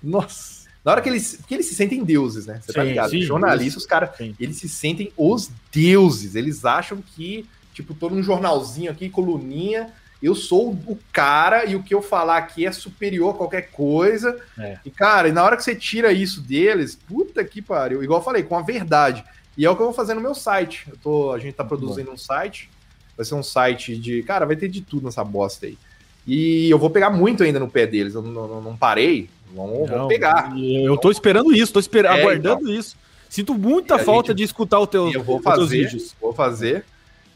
[0.04, 0.68] nossa.
[0.84, 1.38] Na hora que eles.
[1.38, 2.62] Porque eles se sentem deuses, né?
[2.62, 3.10] Você tá sim, tá ligado?
[3.10, 6.36] Sim, jornalistas, os caras, eles se sentem os deuses.
[6.36, 11.84] Eles acham que, tipo, todo um jornalzinho aqui, coluninha, eu sou o cara e o
[11.84, 14.40] que eu falar aqui é superior a qualquer coisa.
[14.58, 14.80] É.
[14.84, 18.04] E, cara, e na hora que você tira isso deles, puta que pariu.
[18.04, 19.24] Igual eu falei, com a verdade.
[19.58, 20.88] E é o que eu vou fazer no meu site.
[20.90, 22.70] Eu tô, a gente tá produzindo um site.
[23.16, 24.22] Vai ser um site de.
[24.24, 25.78] Cara, vai ter de tudo nessa bosta aí.
[26.26, 28.14] E eu vou pegar muito ainda no pé deles.
[28.14, 29.30] Eu não, não, não parei.
[29.54, 30.54] Vamos, não, pegar.
[30.58, 32.74] Eu tô esperando isso, tô esperando, é, aguardando então.
[32.74, 32.96] isso.
[33.30, 36.86] Sinto muita falta gente, de escutar o teu, eu vou fazer, Vou fazer.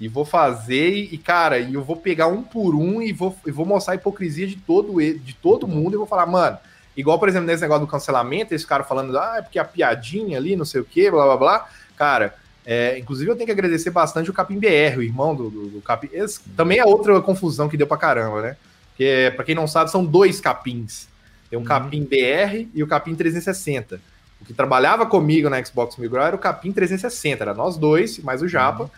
[0.01, 3.51] E vou fazer, e, cara, e eu vou pegar um por um e vou, e
[3.51, 6.57] vou mostrar a hipocrisia de todo, de todo mundo e vou falar, mano,
[6.97, 10.39] igual, por exemplo, nesse negócio do cancelamento, esse cara falando, ah, é porque a piadinha
[10.39, 11.69] ali, não sei o que, blá blá blá.
[11.95, 12.33] Cara,
[12.65, 15.81] é, inclusive eu tenho que agradecer bastante o Capim BR, o irmão do, do, do
[15.81, 16.09] Capim.
[16.11, 18.57] Esse também é outra confusão que deu pra caramba, né?
[18.97, 21.07] Que, pra quem não sabe, são dois capins.
[21.47, 21.67] Tem um uhum.
[21.67, 24.01] capim BR e o capim 360.
[24.41, 28.17] O que trabalhava comigo na Xbox Mil Grau era o Capim 360, era nós dois,
[28.17, 28.85] mais o Japa.
[28.85, 28.89] Uhum.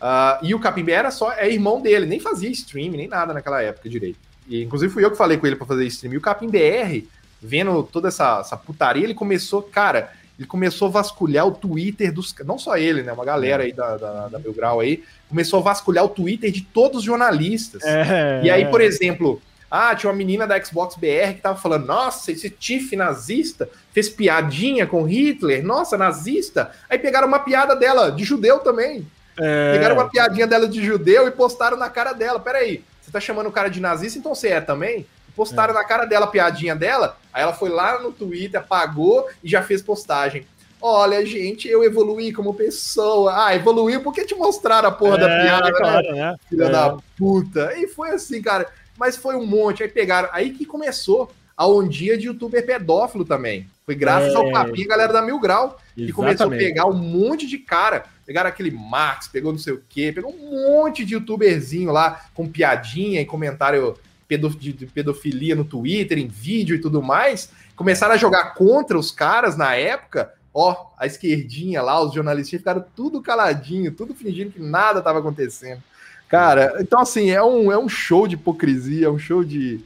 [0.00, 3.62] Uh, e o Capim era só é irmão dele, nem fazia stream, nem nada naquela
[3.62, 4.18] época direito.
[4.48, 6.14] E, inclusive fui eu que falei com ele para fazer stream.
[6.14, 7.06] E o Capim BR,
[7.40, 12.34] vendo toda essa, essa putaria, ele começou, cara, ele começou a vasculhar o Twitter dos.
[12.46, 13.12] Não só ele, né?
[13.12, 16.62] Uma galera aí da, da, da Mil Grau aí, começou a vasculhar o Twitter de
[16.62, 17.82] todos os jornalistas.
[17.84, 21.84] É, e aí, por exemplo, ah, tinha uma menina da Xbox BR que tava falando:
[21.84, 26.70] nossa, esse Tiff nazista fez piadinha com Hitler, nossa, nazista.
[26.88, 29.06] Aí pegaram uma piada dela, de judeu também.
[29.40, 29.72] É...
[29.72, 32.38] Pegaram uma piadinha dela de judeu e postaram na cara dela.
[32.38, 35.06] Peraí, você tá chamando o cara de nazista, então você é também?
[35.34, 35.76] Postaram é.
[35.76, 39.62] na cara dela a piadinha dela, aí ela foi lá no Twitter, apagou e já
[39.62, 40.46] fez postagem.
[40.82, 43.46] Olha, gente, eu evoluí como pessoa.
[43.46, 45.72] Ah, evoluiu porque te mostraram a porra é, da piada, né?
[45.76, 46.36] claro, né?
[46.48, 46.70] Filha é.
[46.70, 47.72] da puta.
[47.76, 48.66] E foi assim, cara
[49.00, 49.82] mas foi um monte.
[49.82, 50.28] Aí pegaram.
[50.30, 53.66] Aí que começou a ondia de youtuber pedófilo também.
[53.90, 54.36] Foi graças é...
[54.36, 56.12] ao Capim, a galera da Mil Grau, que Exatamente.
[56.12, 58.04] começou a pegar um monte de cara.
[58.24, 62.46] Pegaram aquele Max, pegou não sei o quê, pegou um monte de youtuberzinho lá com
[62.46, 63.96] piadinha e comentário
[64.28, 67.50] de pedofilia no Twitter, em vídeo e tudo mais.
[67.74, 70.32] Começaram a jogar contra os caras na época.
[70.54, 75.82] Ó, a esquerdinha lá, os jornalistas ficaram tudo caladinho, tudo fingindo que nada estava acontecendo.
[76.28, 79.80] Cara, então assim, é um, é um show de hipocrisia, é um show de.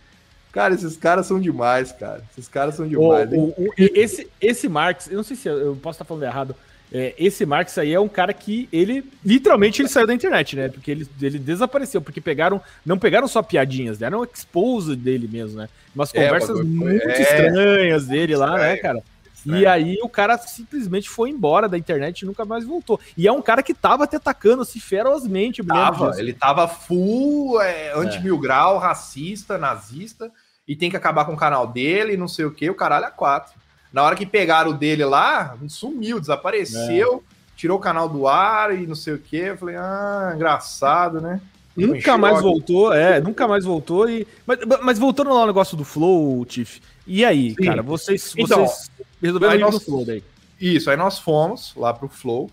[0.54, 2.22] Cara, esses caras são demais, cara.
[2.30, 3.28] Esses caras são demais.
[3.32, 6.22] O, o, o, esse, esse Marx, eu não sei se eu, eu posso estar falando
[6.22, 6.54] errado.
[6.92, 10.68] É, esse Marx aí é um cara que ele literalmente ele saiu da internet, né?
[10.68, 15.58] Porque ele, ele desapareceu, porque pegaram, não pegaram só piadinhas, deram um expose dele mesmo,
[15.58, 15.68] né?
[15.92, 19.02] Umas é, conversas muito é, estranhas dele lá, né, cara?
[19.44, 22.98] E aí o cara simplesmente foi embora da internet e nunca mais voltou.
[23.16, 27.92] E é um cara que tava te atacando assim ferozmente, tava, Ele tava full é,
[27.94, 28.40] anti-mil é.
[28.40, 30.30] grau, racista, nazista,
[30.66, 33.11] e tem que acabar com o canal dele, não sei o que, o caralho é
[33.11, 33.55] quatro.
[33.92, 37.57] Na hora que pegaram o dele lá, sumiu, desapareceu, é.
[37.57, 39.37] tirou o canal do ar e não sei o que.
[39.37, 41.40] Eu falei, ah, engraçado, né?
[41.77, 44.09] Nunca mais voltou, é, nunca mais voltou.
[44.09, 44.27] E...
[44.46, 47.64] Mas, mas voltando lá no negócio do Flow, Tiff, e aí, Sim.
[47.64, 50.22] cara, vocês, então, vocês resolveram ir nós, Flow daí?
[50.61, 52.50] Isso, aí nós fomos lá pro Flow.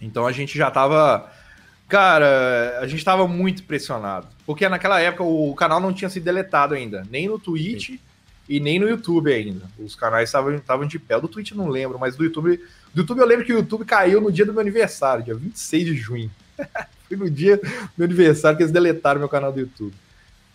[0.00, 1.30] Então a gente já tava.
[1.88, 4.28] Cara, a gente tava muito pressionado.
[4.46, 7.04] Porque naquela época o canal não tinha sido deletado ainda.
[7.10, 7.98] Nem no Twitch Sim.
[8.48, 9.66] e nem no YouTube ainda.
[9.76, 11.20] Os canais estavam de pé.
[11.20, 12.60] Do Twitch não lembro, mas do YouTube.
[12.94, 15.84] Do YouTube eu lembro que o YouTube caiu no dia do meu aniversário, dia 26
[15.84, 16.30] de junho.
[17.08, 19.94] Foi no dia do meu aniversário que eles deletaram meu canal do YouTube.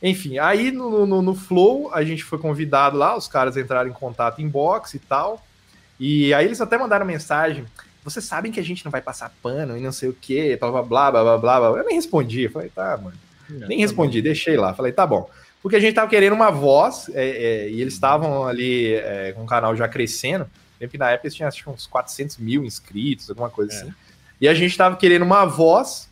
[0.01, 3.93] Enfim, aí no, no, no, Flow a gente foi convidado lá, os caras entraram em
[3.93, 5.45] contato em box e tal.
[5.99, 7.65] E aí eles até mandaram mensagem.
[8.03, 10.71] Vocês sabem que a gente não vai passar pano e não sei o que, blá
[10.71, 11.79] blá blá blá blá blá.
[11.79, 12.49] Eu nem respondi.
[12.49, 13.15] Falei, tá, mano.
[13.61, 14.73] É, nem tá respondi, deixei lá.
[14.73, 15.29] Falei, tá bom.
[15.61, 17.29] Porque a gente tava querendo uma voz, é,
[17.65, 20.49] é, e eles estavam ali é, com o canal já crescendo.
[20.79, 23.75] Lembro que na época eles tinham acho, uns 400 mil inscritos, alguma coisa é.
[23.75, 23.93] assim.
[24.39, 26.09] E a gente tava querendo uma voz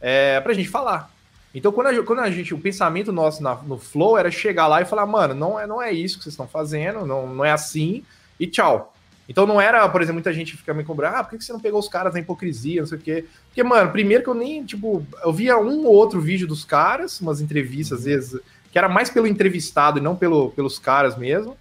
[0.00, 1.10] é, pra gente falar.
[1.54, 4.82] Então, quando a, quando a gente, o pensamento nosso na, no Flow era chegar lá
[4.82, 7.50] e falar, mano, não é, não é isso que vocês estão fazendo, não, não é
[7.50, 8.04] assim,
[8.38, 8.94] e tchau.
[9.30, 11.60] Então não era, por exemplo, muita gente fica me cobrando, ah, por que você não
[11.60, 13.24] pegou os caras na hipocrisia, não sei o quê.
[13.46, 17.20] Porque, mano, primeiro que eu nem, tipo, eu via um ou outro vídeo dos caras,
[17.20, 18.40] umas entrevistas, às vezes,
[18.72, 21.56] que era mais pelo entrevistado e não pelo, pelos caras mesmo,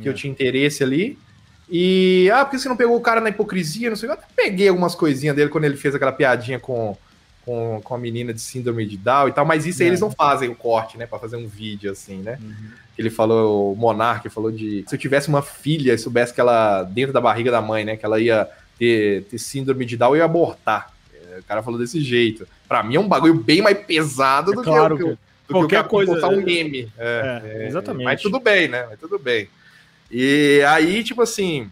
[0.00, 0.12] que é.
[0.12, 1.18] eu tinha interesse ali.
[1.68, 4.18] E, ah, por que você não pegou o cara na hipocrisia, não sei o quê.
[4.18, 6.96] Eu até peguei algumas coisinhas dele quando ele fez aquela piadinha com
[7.48, 9.86] com, com a menina de síndrome de Down e tal, mas isso é.
[9.86, 12.38] eles não fazem o corte, né, para fazer um vídeo assim, né?
[12.42, 12.70] Uhum.
[12.98, 16.82] Ele falou, o Monark falou de se eu tivesse uma filha e soubesse que ela
[16.82, 20.16] dentro da barriga da mãe, né, que ela ia ter, ter síndrome de Down, eu
[20.16, 20.92] ia abortar.
[21.38, 22.46] O cara falou desse jeito.
[22.68, 25.18] Para mim é um bagulho bem mais pesado é do claro que, que, do
[25.54, 26.92] qualquer que coisa, um meme.
[26.98, 28.04] É, é, exatamente.
[28.04, 28.86] Mas tudo bem, né?
[28.90, 29.48] Mas tudo bem.
[30.10, 31.70] E aí, tipo assim,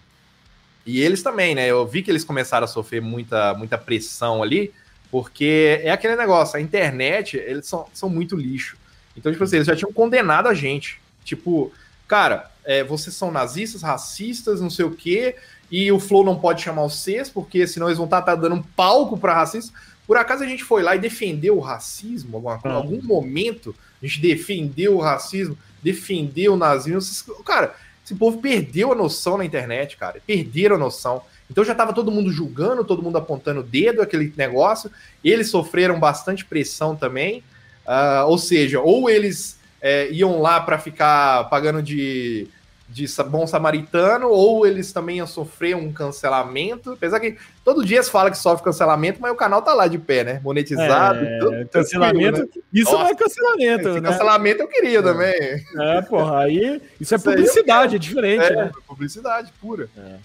[0.87, 1.67] e eles também, né?
[1.67, 4.73] Eu vi que eles começaram a sofrer muita, muita pressão ali,
[5.11, 8.77] porque é aquele negócio, a internet, eles são, são muito lixo.
[9.17, 11.01] Então, tipo assim, eles já tinham condenado a gente.
[11.27, 11.73] Tipo,
[12.09, 15.37] cara, é, vocês são nazistas, racistas, não sei o quê,
[15.71, 18.55] e o Flow não pode chamar vocês, porque senão eles vão estar tá, tá dando
[18.55, 19.73] um palco para racistas.
[20.07, 22.37] Por acaso a gente foi lá e defendeu o racismo?
[22.37, 27.45] Alguma, em algum momento a gente defendeu o racismo, defendeu o nazismo.
[27.45, 27.75] Cara,
[28.05, 30.23] esse povo perdeu a noção na internet, cara.
[30.25, 31.23] Perderam a noção.
[31.51, 34.91] Então já estava todo mundo julgando, todo mundo apontando o dedo aquele negócio.
[35.25, 37.43] Eles sofreram bastante pressão também.
[37.85, 42.49] Uh, ou seja, ou eles é, iam lá para ficar pagando de,
[42.89, 46.95] de bom samaritano, ou eles também iam sofrer um cancelamento.
[46.95, 49.97] Apesar que todo dia se fala que sofre cancelamento, mas o canal tá lá de
[49.97, 50.41] pé, né?
[50.43, 51.21] Monetizado.
[51.25, 52.41] É, tudo, cancelamento.
[52.41, 52.47] Né?
[52.73, 53.89] Isso Nossa, não é cancelamento.
[54.01, 54.11] Né?
[54.11, 55.03] Cancelamento eu queria é.
[55.03, 55.65] também.
[55.79, 56.83] É, porra, aí.
[57.01, 58.45] Isso é isso publicidade, é diferente.
[58.45, 58.73] É, né?
[58.89, 59.89] publicidade pura.
[59.97, 60.17] É.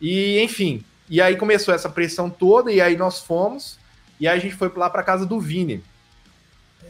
[0.00, 3.78] E, enfim, e aí começou essa pressão toda, e aí nós fomos,
[4.18, 5.84] e aí a gente foi lá para casa do Vini.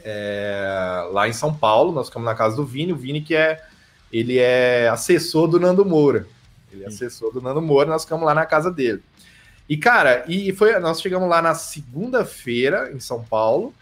[0.04, 3.62] É, lá em São Paulo, nós ficamos na casa do Vini, o Vini que é
[4.12, 6.26] ele é assessor do Nando Moura.
[6.72, 9.02] Ele é assessor do Nando Moura, nós ficamos lá na casa dele.
[9.68, 13.72] E, cara, e foi, nós chegamos lá na segunda-feira, em São Paulo.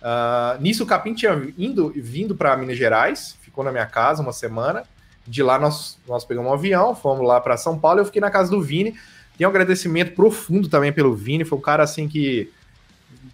[0.00, 4.32] Uh, nisso, o Capim tinha indo, vindo para Minas Gerais, ficou na minha casa uma
[4.32, 4.84] semana.
[5.26, 8.00] De lá, nós, nós pegamos um avião, fomos lá para São Paulo.
[8.00, 8.94] Eu fiquei na casa do Vini.
[9.36, 11.44] Tem um agradecimento profundo também pelo Vini.
[11.44, 12.52] Foi um cara assim que,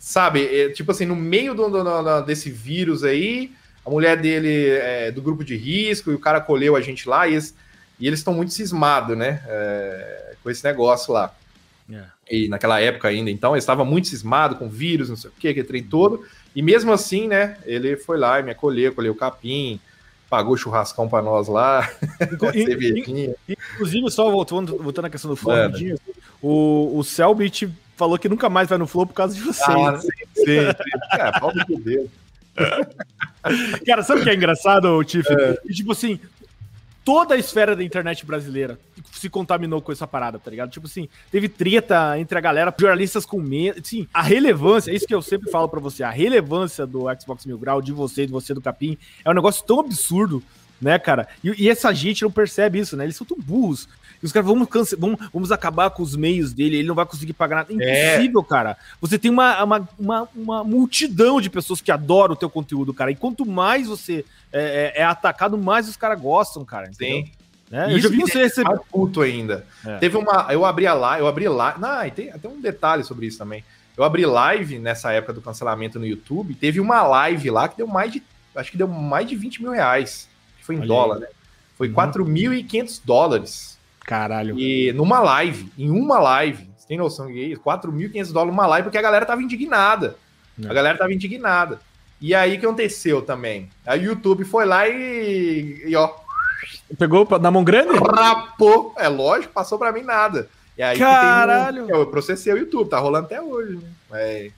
[0.09, 3.53] sabe, é, tipo assim, no meio do, do, do, desse vírus aí,
[3.85, 7.29] a mulher dele é do grupo de risco e o cara colheu a gente lá.
[7.29, 7.35] E
[8.01, 11.35] eles estão muito cismados, né, é, com esse negócio lá.
[11.87, 12.11] Yeah.
[12.27, 12.37] É.
[12.37, 15.53] E naquela época ainda, então, ele estava muito cismado com vírus, não sei o que,
[15.53, 16.25] que trem todo.
[16.57, 19.79] E mesmo assim, né, ele foi lá e me acolheu, colheu o capim,
[20.31, 21.87] pagou churrascão para nós lá,
[22.51, 23.35] cervejinha.
[23.47, 25.97] Inclusive, só voltando, voltando à questão do Flow, é, né?
[26.41, 29.69] o, o Selbit falou que nunca mais vai no Flow por causa de vocês.
[29.69, 30.59] Ah, sim, sim, sim.
[31.13, 32.09] É, pau Deus.
[33.87, 35.31] Cara, sabe o que é engraçado, Tiff?
[35.31, 35.55] É.
[35.73, 36.19] Tipo assim,
[37.05, 38.79] toda a esfera da internet brasileira
[39.13, 40.71] se contaminou com essa parada, tá ligado?
[40.71, 43.81] Tipo assim, teve treta entre a galera, jornalistas com medo.
[43.85, 47.47] Sim, a relevância, é isso que eu sempre falo para você, a relevância do Xbox
[47.47, 50.43] Mil Grau, de você, de você do Capim, é um negócio tão absurdo,
[50.81, 51.27] né, cara?
[51.43, 53.05] E, e essa gente não percebe isso, né?
[53.05, 53.89] Eles são tão burros.
[54.23, 57.33] E os caras, vamos, vamos, vamos acabar com os meios dele, ele não vai conseguir
[57.33, 57.73] pagar nada.
[57.83, 58.77] É impossível, cara.
[59.01, 63.11] Você tem uma, uma, uma, uma, multidão de pessoas que adoram o teu conteúdo, cara.
[63.11, 66.89] E quanto mais você é, é, é atacado, mais os caras gostam, cara.
[66.89, 67.27] Entendeu?
[67.27, 67.33] Sim.
[67.71, 68.81] É, eu já vi você receber.
[68.91, 69.65] puto ainda.
[69.85, 69.99] É.
[69.99, 70.47] Teve uma.
[70.51, 71.81] Eu abri a live, eu abri live.
[71.81, 73.63] Não, e tem até um detalhe sobre isso também.
[73.97, 76.55] Eu abri live nessa época do cancelamento no YouTube.
[76.55, 78.23] Teve uma live lá que deu mais de.
[78.55, 80.29] Acho que deu mais de 20 mil reais.
[80.59, 81.21] Que foi em Olha dólar, aí.
[81.23, 81.29] né?
[81.77, 81.95] Foi uhum.
[81.95, 83.78] 4.500 dólares.
[84.09, 84.59] Caralho.
[84.59, 87.61] E numa live, em uma live, você tem noção que é isso?
[87.61, 90.17] 4.500 dólares numa live, porque a galera tava indignada.
[90.65, 91.79] A galera tava indignada.
[92.19, 93.69] E aí o que aconteceu também?
[93.87, 96.11] A YouTube foi lá e, e ó.
[96.99, 97.99] Pegou na mão grande?
[97.99, 98.95] Rapou.
[98.97, 100.49] É lógico, passou pra mim nada.
[100.79, 101.85] E aí Caralho!
[101.85, 103.91] Um, eu processei o YouTube, tá rolando até hoje, né?
[104.13, 104.51] É,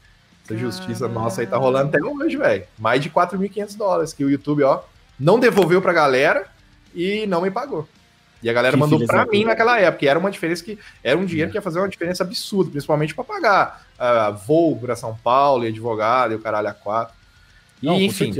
[0.44, 2.62] essa justiça nossa aí tá rolando até hoje, velho.
[2.78, 4.82] Mais de 4.500 dólares que o YouTube, ó,
[5.18, 6.46] não devolveu pra galera
[6.94, 7.88] e não me pagou.
[8.42, 11.18] E a galera que mandou para mim naquela época, e era uma diferença que era
[11.18, 11.52] um dinheiro é.
[11.52, 15.68] que ia fazer uma diferença absurda, principalmente para pagar uh, voo para São Paulo, e
[15.68, 17.14] advogado e o caralho a quatro.
[17.82, 18.32] E, não, enfim.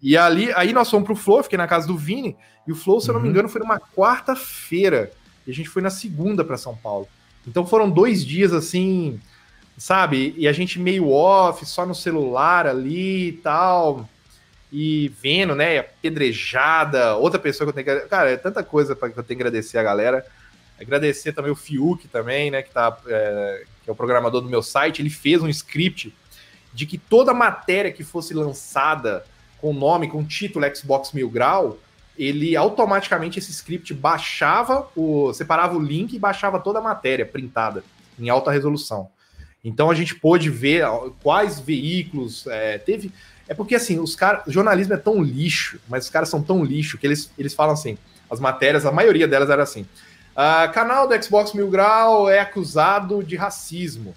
[0.00, 3.00] E ali, aí nós fomos pro Flow, fiquei na casa do Vini, e o Flow,
[3.00, 3.32] se eu não me uhum.
[3.32, 5.10] engano, foi numa quarta-feira,
[5.46, 7.08] e a gente foi na segunda para São Paulo.
[7.46, 9.20] Então foram dois dias assim,
[9.76, 10.34] sabe?
[10.38, 14.08] E a gente meio off, só no celular ali e tal
[14.76, 18.08] e vendo, né, apedrejada, outra pessoa que eu tenho que...
[18.08, 20.26] Cara, é tanta coisa para que eu tenho que agradecer a galera.
[20.80, 24.64] Agradecer também o Fiuk também, né, que, tá, é, que é o programador do meu
[24.64, 26.12] site, ele fez um script
[26.72, 29.24] de que toda matéria que fosse lançada
[29.58, 31.78] com nome, com título Xbox Mil Grau,
[32.18, 37.84] ele automaticamente esse script baixava, o separava o link e baixava toda a matéria printada
[38.18, 39.08] em alta resolução.
[39.64, 40.84] Então a gente pôde ver
[41.22, 43.12] quais veículos é, teve
[43.48, 44.42] é porque, assim, os caras.
[44.46, 47.98] Jornalismo é tão lixo, mas os caras são tão lixo que eles, eles falam assim:
[48.30, 49.86] as matérias, a maioria delas era assim.
[50.32, 54.14] Uh, canal do Xbox Mil Grau é acusado de racismo.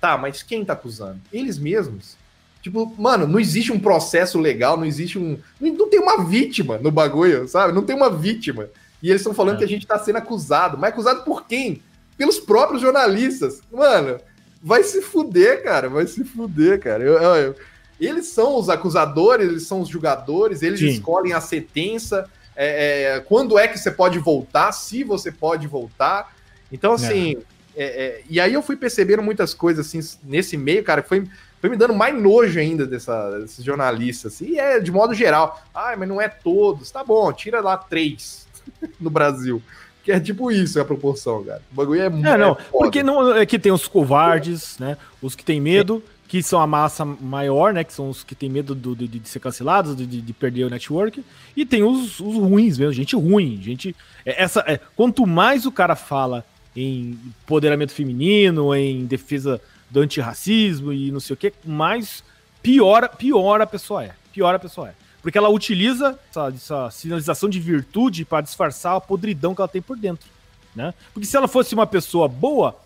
[0.00, 1.20] Tá, mas quem tá acusando?
[1.32, 2.16] Eles mesmos.
[2.62, 5.38] Tipo, mano, não existe um processo legal, não existe um.
[5.60, 7.72] Não tem uma vítima no bagulho, sabe?
[7.72, 8.68] Não tem uma vítima.
[9.02, 9.58] E eles estão falando é.
[9.58, 10.76] que a gente tá sendo acusado.
[10.76, 11.82] Mas acusado por quem?
[12.16, 13.60] Pelos próprios jornalistas.
[13.70, 14.18] Mano,
[14.60, 15.88] vai se fuder, cara.
[15.88, 17.04] Vai se fuder, cara.
[17.04, 17.54] eu, eu
[18.00, 20.88] eles são os acusadores, eles são os julgadores, eles Sim.
[20.88, 26.34] escolhem a sentença, é, é, quando é que você pode voltar, se você pode voltar.
[26.72, 27.36] Então, assim,
[27.76, 27.84] é.
[27.84, 31.24] é e aí eu fui percebendo muitas coisas assim nesse meio, cara, foi,
[31.60, 34.34] foi me dando mais nojo ainda dessa, desses jornalistas.
[34.34, 35.60] Assim, e é de modo geral.
[35.74, 36.90] Ah, mas não é todos.
[36.90, 38.46] Tá bom, tira lá três
[39.00, 39.62] no Brasil.
[40.02, 41.62] Que é tipo isso é a proporção, cara.
[41.70, 42.26] O bagulho é muito.
[42.26, 44.96] É, não, porque não, é que tem os covardes, né?
[45.20, 47.82] Os que têm medo que são a massa maior, né?
[47.82, 50.70] Que são os que tem medo do, de, de, ser cancelados, de, de, perder o
[50.70, 51.24] network.
[51.56, 53.96] E tem os, os ruins mesmo, gente ruim, gente.
[54.26, 56.44] É, essa, é, quanto mais o cara fala
[56.76, 59.58] em empoderamento feminino, em defesa
[59.90, 62.22] do antirracismo e não sei o que, mais
[62.62, 64.12] pior, pior a pessoa é.
[64.30, 64.94] Pior a pessoa é.
[65.22, 69.80] Porque ela utiliza essa, essa sinalização de virtude para disfarçar a podridão que ela tem
[69.80, 70.28] por dentro.
[70.76, 70.92] Né?
[71.14, 72.76] Porque se ela fosse uma pessoa boa,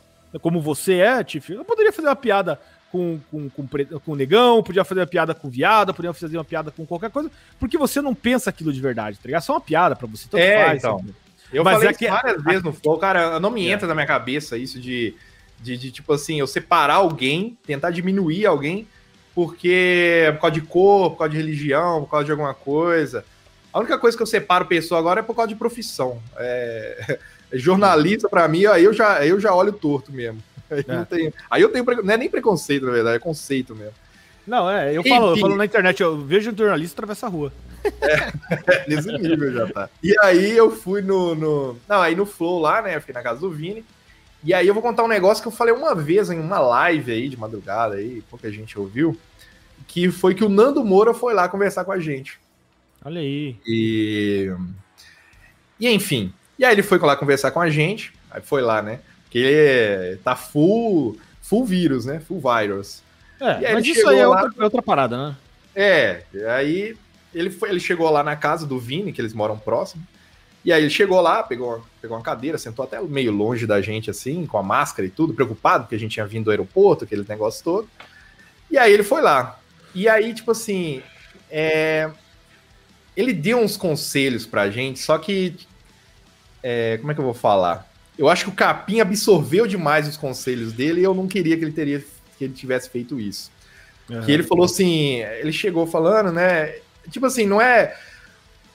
[0.40, 2.58] como você é, Tiff, ela poderia fazer uma piada
[2.92, 3.66] com, com, com,
[4.04, 7.30] com negão, podia fazer uma piada com viada, podia fazer uma piada com qualquer coisa,
[7.58, 9.40] porque você não pensa aquilo de verdade, tá ligado?
[9.40, 10.78] É só uma piada pra você, tanto é, faz.
[10.78, 11.02] Então.
[11.50, 12.08] Eu Mas falei é que...
[12.08, 13.72] várias vezes no Flow, cara, não me é.
[13.72, 13.88] entra é.
[13.88, 15.14] na minha cabeça isso de,
[15.58, 18.86] de, de, tipo assim, eu separar alguém, tentar diminuir alguém,
[19.34, 23.24] porque por causa de cor, por causa de religião, por causa de alguma coisa.
[23.72, 26.22] A única coisa que eu separo pessoa agora é por causa de profissão.
[26.36, 27.18] É...
[27.54, 30.42] Jornalista, para mim, aí eu já, eu já olho torto mesmo.
[30.74, 31.04] Aí, é.
[31.04, 31.84] tenho, aí eu tenho.
[32.02, 33.94] Não é nem preconceito, na verdade, é conceito mesmo.
[34.46, 37.52] Não, é, eu falo, eu falo na internet, eu vejo um jornalista atravessar a rua.
[38.00, 39.90] É, nesse nível já tá.
[40.00, 41.76] E aí eu fui no, no.
[41.88, 42.94] Não, aí no Flow lá, né?
[42.94, 43.84] Eu fiquei na casa do Vini.
[44.44, 47.10] E aí eu vou contar um negócio que eu falei uma vez em uma live
[47.10, 49.18] aí de madrugada aí, pouca gente ouviu.
[49.88, 52.38] Que foi que o Nando Moura foi lá conversar com a gente.
[53.04, 53.56] Olha aí.
[53.66, 54.52] E.
[55.80, 56.32] E enfim.
[56.56, 58.12] E aí ele foi lá conversar com a gente.
[58.30, 59.00] Aí foi lá, né?
[59.32, 62.20] Porque ele tá full, full vírus, né?
[62.20, 63.02] Full virus.
[63.40, 65.36] É, mas isso aí é outra, é outra, parada, né?
[65.74, 66.22] É,
[66.54, 66.94] aí
[67.34, 70.06] ele, foi, ele chegou lá na casa do Vini, que eles moram próximo.
[70.62, 74.10] E aí ele chegou lá, pegou, pegou uma cadeira, sentou até meio longe da gente,
[74.10, 77.24] assim, com a máscara e tudo, preocupado, porque a gente tinha vindo do aeroporto, aquele
[77.26, 77.88] negócio todo.
[78.70, 79.58] E aí ele foi lá.
[79.94, 81.02] E aí, tipo assim,
[81.50, 82.10] é...
[83.16, 85.56] ele deu uns conselhos pra gente, só que.
[86.62, 86.98] É...
[86.98, 87.90] Como é que eu vou falar?
[88.18, 91.64] Eu acho que o Capim absorveu demais os conselhos dele e eu não queria que
[91.64, 92.04] ele teria
[92.36, 93.50] que ele tivesse feito isso.
[94.08, 94.22] Uhum.
[94.22, 96.74] Que ele falou assim, ele chegou falando, né?
[97.10, 97.96] Tipo assim, não é.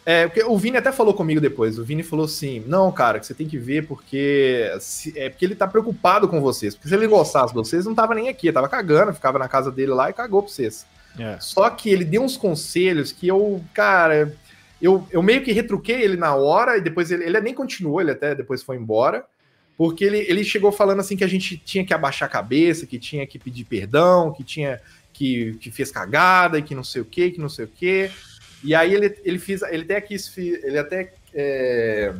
[0.06, 1.78] É, porque o Vini até falou comigo depois.
[1.78, 4.72] O Vini falou assim: não, cara, que você tem que ver porque.
[5.16, 6.74] É porque ele tá preocupado com vocês.
[6.76, 9.70] Porque se ele gostasse de vocês, não tava nem aqui, tava cagando, ficava na casa
[9.70, 10.86] dele lá e cagou pra vocês.
[11.20, 11.38] É.
[11.42, 14.34] Só que ele deu uns conselhos que eu, cara,
[14.82, 18.12] eu, eu meio que retruquei ele na hora e depois ele, ele nem continuou, ele
[18.12, 19.26] até depois foi embora
[19.78, 22.98] porque ele, ele chegou falando assim que a gente tinha que abaixar a cabeça, que
[22.98, 24.82] tinha que pedir perdão, que tinha
[25.14, 28.10] que, que fez cagada e que não sei o que, que não sei o que.
[28.64, 32.12] E aí ele, ele fez, ele até quis, ele até é,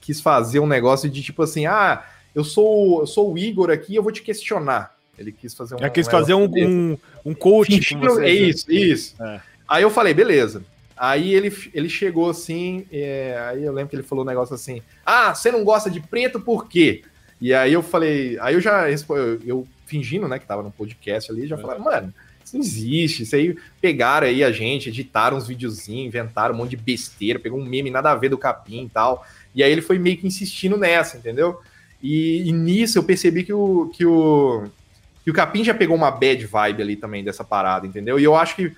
[0.00, 3.96] quis fazer um negócio de tipo assim, ah, eu sou, eu sou o Igor aqui,
[3.96, 4.96] eu vou te questionar.
[5.18, 5.78] Ele quis fazer um.
[5.78, 7.96] Ele quis fazer um, um, um coach.
[8.22, 9.22] é isso, isso.
[9.22, 9.40] É.
[9.68, 10.64] Aí eu falei, beleza.
[10.96, 14.82] Aí ele, ele chegou assim, é, aí eu lembro que ele falou um negócio assim:
[15.04, 17.02] Ah, você não gosta de preto por quê?
[17.40, 21.30] E aí eu falei, aí eu já eu, eu fingindo, né, que tava no podcast
[21.30, 22.14] ali, já falei, mano,
[22.44, 23.24] isso não existe.
[23.24, 27.58] Isso aí pegaram aí a gente, editaram uns videozinhos, inventaram um monte de besteira, pegou
[27.58, 29.26] um meme nada a ver do capim e tal.
[29.54, 31.60] E aí ele foi meio que insistindo nessa, entendeu?
[32.00, 34.64] E, e nisso eu percebi que o, que o
[35.24, 38.18] que o Capim já pegou uma bad vibe ali também dessa parada, entendeu?
[38.18, 38.72] E eu acho que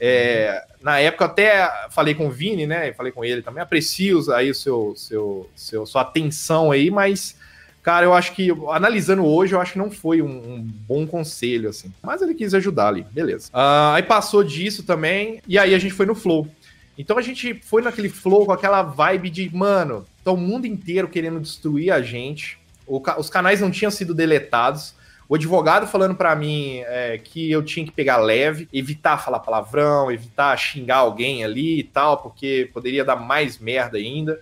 [0.00, 2.92] é, na época até falei com o Vini, né?
[2.94, 3.62] Falei com ele também.
[3.62, 7.36] Aprecio aí o seu, seu, seu sua atenção aí, mas
[7.82, 11.68] cara, eu acho que analisando hoje, eu acho que não foi um, um bom conselho
[11.68, 11.92] assim.
[12.02, 13.50] Mas ele quis ajudar ali, beleza.
[13.52, 16.48] Uh, aí passou disso também e aí a gente foi no flow.
[16.96, 21.08] Então a gente foi naquele flow com aquela vibe de, mano, tá o mundo inteiro
[21.08, 22.58] querendo destruir a gente.
[22.86, 24.94] Os canais não tinham sido deletados.
[25.30, 30.10] O advogado falando para mim é, que eu tinha que pegar leve, evitar falar palavrão,
[30.10, 34.40] evitar xingar alguém ali e tal, porque poderia dar mais merda ainda.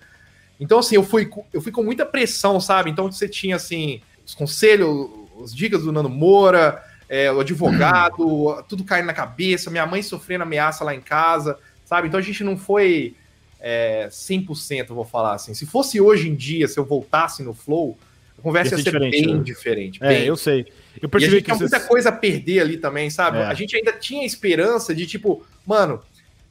[0.59, 2.89] Então, assim, eu fui, eu fui com muita pressão, sabe?
[2.89, 5.11] Então, você tinha, assim, os conselhos,
[5.45, 10.45] as dicas do Nando Moura, é, o advogado, tudo caindo na cabeça, minha mãe sofrendo
[10.45, 12.09] ameaça lá em casa, sabe?
[12.09, 13.15] Então, a gente não foi
[13.61, 15.53] é, 100%, vou falar assim.
[15.53, 17.99] Se fosse hoje em dia, se eu voltasse no Flow,
[18.39, 19.43] a conversa ia, ia ser, ser bem né?
[19.43, 19.99] diferente.
[20.03, 20.27] É, bem.
[20.27, 20.67] eu sei.
[21.01, 23.39] Eu percebi e a gente que tinha muita coisa a perder ali também, sabe?
[23.39, 23.45] É.
[23.45, 26.01] A gente ainda tinha esperança de tipo, mano,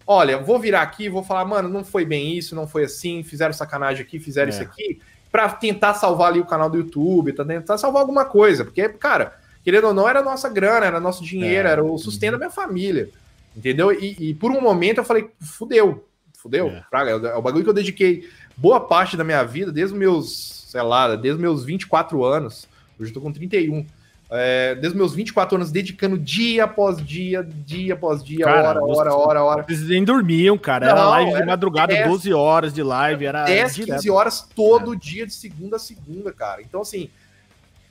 [0.06, 3.54] olha, vou virar aqui, vou falar, mano, não foi bem isso, não foi assim, fizeram
[3.54, 4.54] sacanagem aqui, fizeram é.
[4.54, 8.64] isso aqui, para tentar salvar ali o canal do YouTube, tá tentar salvar alguma coisa,
[8.64, 11.72] porque, cara, querendo ou não, era nossa grana, era nosso dinheiro, é.
[11.72, 13.10] era o sustento da minha família,
[13.56, 13.92] entendeu?
[13.92, 16.08] E, e, por um momento eu falei, fudeu,
[16.38, 16.84] fudeu, é.
[16.90, 20.57] Praga, é o bagulho que eu dediquei boa parte da minha vida, desde os meus,
[20.78, 22.68] sei lá, desde meus 24 anos,
[23.00, 23.84] hoje eu tô com 31,
[24.30, 29.16] é, desde meus 24 anos, dedicando dia após dia, dia após dia, cara, hora, hora,
[29.16, 29.64] hora, hora.
[29.64, 30.86] Vocês nem dormiam, cara.
[30.86, 33.26] Não, era live era de madrugada, 10, 12 horas de live.
[33.26, 33.96] Era 10, direto.
[33.96, 34.98] 15 horas todo é.
[34.98, 36.62] dia, de segunda a segunda, cara.
[36.62, 37.10] Então, assim,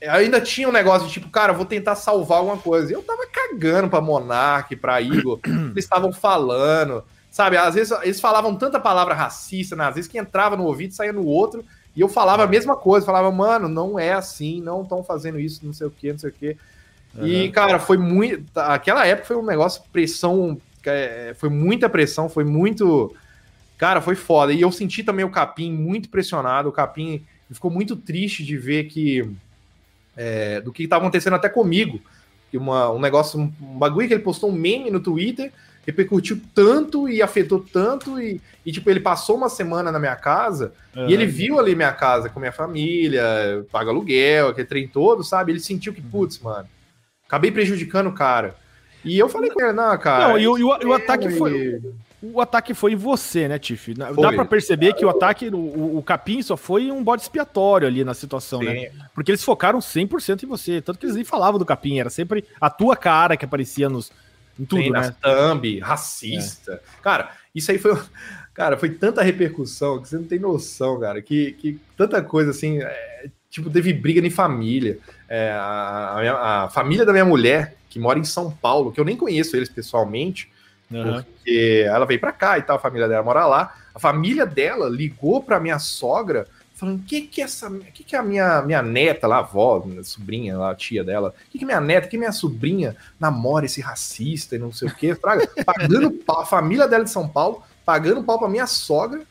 [0.09, 2.93] ainda tinha um negócio de tipo, cara, vou tentar salvar alguma coisa.
[2.93, 5.41] Eu tava cagando pra Monark, pra Igor.
[5.45, 7.57] eles estavam falando, sabe?
[7.57, 9.87] Às vezes eles falavam tanta palavra racista, né?
[9.87, 11.64] às vezes que entrava no ouvido saía no outro.
[11.97, 15.65] E eu falava a mesma coisa, falava, mano, não é assim, não estão fazendo isso,
[15.65, 16.57] não sei o que, não sei o que.
[17.17, 17.27] Uhum.
[17.27, 18.45] E, cara, foi muito.
[18.55, 23.17] Aquela época foi um negócio, pressão, é, foi muita pressão, foi muito.
[23.79, 24.53] Cara, foi foda.
[24.53, 26.69] E eu senti também o Capim muito pressionado.
[26.69, 29.29] O Capim ficou muito triste de ver que.
[30.15, 32.01] É, do que estava acontecendo até comigo.
[32.53, 35.53] Uma, um negócio, um bagulho que ele postou um meme no Twitter
[35.87, 40.72] repercutiu tanto e afetou tanto e, e tipo, ele passou uma semana na minha casa
[40.95, 41.09] uhum.
[41.09, 45.53] e ele viu ali minha casa com minha família, paga aluguel, aquele trem todo, sabe?
[45.53, 46.68] Ele sentiu que, putz, mano,
[47.26, 48.57] acabei prejudicando o cara.
[49.05, 50.28] E eu falei com ele, não, cara.
[50.28, 51.80] Não, e, o, e o, o ataque foi.
[52.20, 53.95] O ataque foi em você, né, Tiff?
[53.95, 58.03] Dá para perceber que o ataque, o, o Capim só foi um bode expiatório ali
[58.03, 58.74] na situação, né?
[58.74, 58.80] Sim.
[58.80, 59.07] né?
[59.14, 60.80] Porque eles focaram 100% em você.
[60.80, 64.11] Tanto que eles nem falavam do Capim, era sempre a tua cara que aparecia nos,
[64.59, 65.15] em tudo, Sim, né?
[65.21, 66.75] thumb, racista.
[66.75, 67.03] É.
[67.03, 67.99] Cara, isso aí foi.
[68.55, 71.21] Cara, foi tanta repercussão que você não tem noção, cara.
[71.21, 72.81] Que, que tanta coisa assim.
[72.81, 74.99] É, tipo, teve briga em família.
[75.29, 78.99] É, a, a, minha, a, família da minha mulher, que mora em São Paulo, que
[78.99, 80.51] eu nem conheço eles pessoalmente,
[80.91, 81.23] uhum.
[81.23, 83.75] porque ela veio para cá e tal, a família dela mora lá.
[83.95, 86.47] A família dela ligou para minha sogra
[86.77, 90.57] falando: o que que essa, que que a minha minha neta lá, avó, minha sobrinha,
[90.57, 94.55] lá, a tia dela, o que que minha neta, que minha sobrinha namora esse racista
[94.55, 98.22] e não sei o quê, fraga, pagando pau, a família dela de São Paulo, pagando
[98.22, 99.22] pau para minha sogra.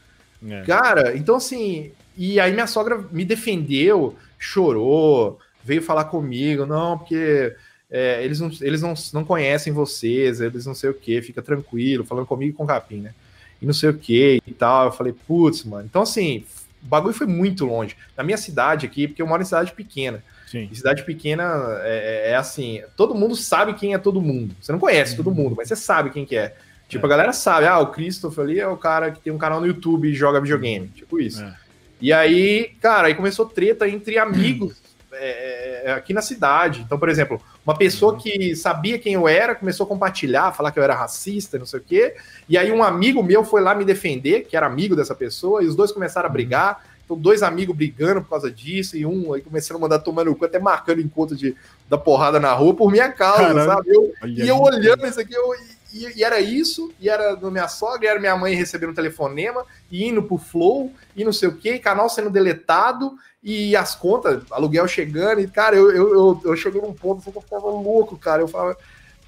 [0.45, 0.61] É.
[0.63, 7.55] Cara, então assim, e aí minha sogra me defendeu, chorou, veio falar comigo, não, porque
[7.89, 12.03] é, eles, não, eles não, não conhecem vocês, eles não sei o que, fica tranquilo,
[12.03, 13.13] falando comigo e com o Capim, né?
[13.61, 14.87] E não sei o que e tal.
[14.87, 15.85] Eu falei, putz, mano.
[15.85, 16.45] Então, assim,
[16.85, 17.97] o bagulho foi muito longe.
[18.15, 20.23] Na minha cidade aqui, porque eu moro em cidade pequena.
[20.45, 20.69] Sim.
[20.71, 21.43] E cidade pequena
[21.81, 24.55] é, é, é, assim, todo mundo sabe quem é todo mundo.
[24.61, 25.23] Você não conhece uhum.
[25.23, 26.55] todo mundo, mas você sabe quem que é.
[26.87, 27.07] Tipo, é.
[27.07, 29.65] a galera sabe, ah, o Christopher ali é o cara que tem um canal no
[29.65, 30.87] YouTube e joga videogame.
[30.89, 31.43] Tipo isso.
[31.43, 31.55] É.
[31.99, 34.77] E aí, cara, aí começou treta entre amigos
[35.19, 36.81] é, é, aqui na cidade.
[36.81, 38.19] Então, por exemplo, uma pessoa uhum.
[38.19, 41.79] que sabia quem eu era começou a compartilhar, falar que eu era racista, não sei
[41.79, 42.15] o quê.
[42.47, 45.67] E aí um amigo meu foi lá me defender, que era amigo dessa pessoa, e
[45.67, 46.33] os dois começaram a uhum.
[46.33, 46.83] brigar.
[47.05, 50.35] Então, dois amigos brigando por causa disso, e um aí começando a mandar tomar no
[50.35, 51.55] cu, até marcando encontro de,
[51.87, 53.65] da porrada na rua por minha causa, Caramba.
[53.65, 53.89] sabe?
[53.95, 55.53] Eu, e eu olhando isso aqui, eu,
[55.95, 58.95] e, e, era isso, e era da minha sogra, e era minha mãe recebendo um
[58.95, 63.95] telefonema, e indo pro Flow, e não sei o que, canal sendo deletado, e as
[63.95, 67.67] contas, aluguel chegando, e cara, eu, eu, eu, eu cheguei num ponto que eu ficava
[67.67, 68.41] louco, cara.
[68.41, 68.75] Eu falava,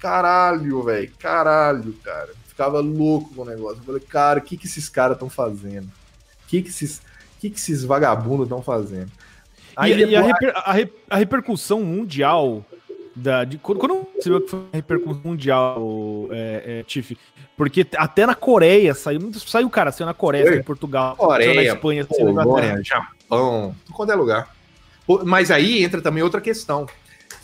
[0.00, 2.30] caralho, velho, caralho, cara.
[2.48, 3.78] ficava louco com o negócio.
[3.78, 5.86] Eu falei, cara, o que, que esses caras estão fazendo?
[5.86, 7.00] O que, que esses.
[7.38, 9.10] que, que esses vagabundos estão fazendo?
[9.76, 10.12] Aí, e, depois...
[10.12, 12.66] e a, reper, a, a, repercussão mundial
[13.18, 17.18] da, de, quando, quando você viu que foi a repercussão mundial, é, é, Tiff,
[17.56, 21.56] porque até na Coreia saiu, saiu, cara, saiu na Coreia, saiu em Portugal, Coreia, saiu
[21.56, 22.82] na Espanha, saiu na.
[22.82, 24.54] Japão, quando é lugar.
[25.24, 26.86] Mas aí entra também outra questão,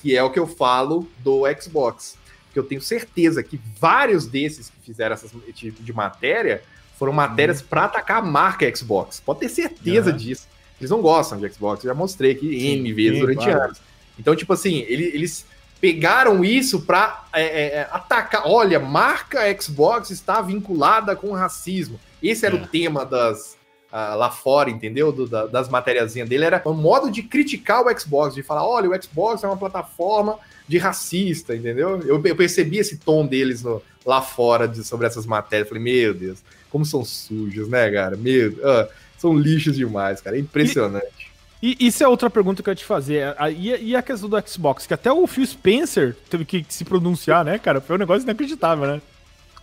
[0.01, 2.17] que é o que eu falo do Xbox.
[2.53, 6.63] Que eu tenho certeza que vários desses que fizeram esse tipo de matéria
[6.97, 7.67] foram matérias uhum.
[7.67, 9.21] para atacar a marca Xbox.
[9.25, 10.17] Pode ter certeza uhum.
[10.17, 10.47] disso.
[10.79, 13.63] Eles não gostam de Xbox, eu já mostrei aqui N vezes durante claro.
[13.63, 13.81] anos.
[14.19, 15.47] Então, tipo assim, eles
[15.85, 18.45] pegaram isso para é, é, é, atacar.
[18.47, 22.01] Olha, marca Xbox está vinculada com racismo.
[22.23, 22.63] Esse era é.
[22.63, 23.59] o tema das
[23.93, 25.13] uh, lá fora, entendeu?
[25.13, 26.47] Do, da, das matériazinhas dele.
[26.47, 30.39] Era um modo de criticar o Xbox, de falar: olha, o Xbox é uma plataforma
[30.67, 32.01] de racista, entendeu?
[32.01, 35.69] Eu, eu percebi esse tom deles no, lá fora de, sobre essas matérias.
[35.69, 38.17] Falei, meu Deus, como são sujos, né, cara?
[38.17, 40.39] Meu, uh, são lixos demais, cara.
[40.39, 41.24] É impressionante.
[41.67, 43.35] E isso é outra pergunta que eu ia te fazer.
[43.57, 47.59] E, a questão do Xbox, que até o Phil Spencer teve que se pronunciar, né,
[47.59, 47.81] cara?
[47.81, 49.01] Foi um negócio inacreditável, né?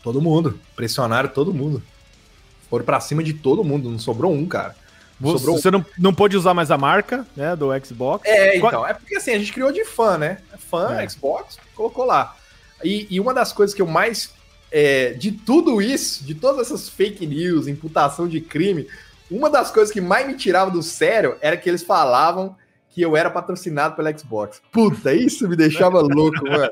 [0.01, 0.59] Todo mundo.
[0.75, 1.83] Pressionaram todo mundo.
[2.71, 3.87] Foram pra cima de todo mundo.
[3.87, 4.75] Não sobrou um, cara.
[5.19, 8.27] Você, sobrou você não, não pôde usar mais a marca, né, do Xbox.
[8.27, 8.87] É, então.
[8.87, 10.39] É porque assim, a gente criou de fã, né?
[10.51, 11.07] É fã, é.
[11.07, 12.35] Xbox, colocou lá.
[12.83, 14.33] E, e, uma das coisas que eu mais.
[14.71, 18.87] É, de tudo isso, de todas essas fake news, imputação de crime,
[19.31, 22.55] uma das coisas que mais me tirava do sério era que eles falavam
[22.89, 24.61] que eu era patrocinado pela Xbox.
[24.69, 26.69] Puta, isso me deixava louco, mano.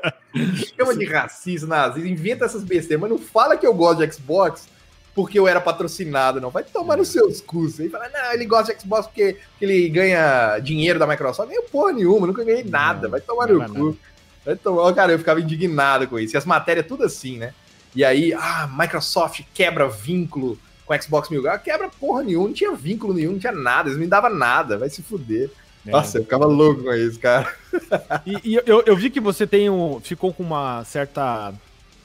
[0.76, 4.68] Chama de racista, nazista, inventa essas besteiras, mas não fala que eu gosto de Xbox
[5.14, 6.50] porque eu era patrocinado, não.
[6.50, 7.80] Vai tomar nos seus cursos.
[7.80, 11.48] Aí fala, não, ele gosta de Xbox porque ele ganha dinheiro da Microsoft.
[11.48, 13.08] Nem porra nenhuma, nunca ganhei nada.
[13.08, 13.98] Vai tomar no cu.
[14.44, 16.36] Vai tomar, cara, eu ficava indignado com isso.
[16.36, 17.54] E as matérias tudo assim, né?
[17.94, 20.58] E aí, ah, Microsoft quebra vínculo
[20.90, 23.96] com Xbox Mil Grau, quebra porra nenhuma, não tinha vínculo nenhum, não tinha nada, eles
[23.96, 25.48] não me davam nada, vai se fuder.
[25.86, 25.92] É.
[25.92, 27.54] Nossa, eu ficava louco com isso, cara.
[28.26, 31.54] E, e eu, eu, vi que você tem um, ficou com uma certa,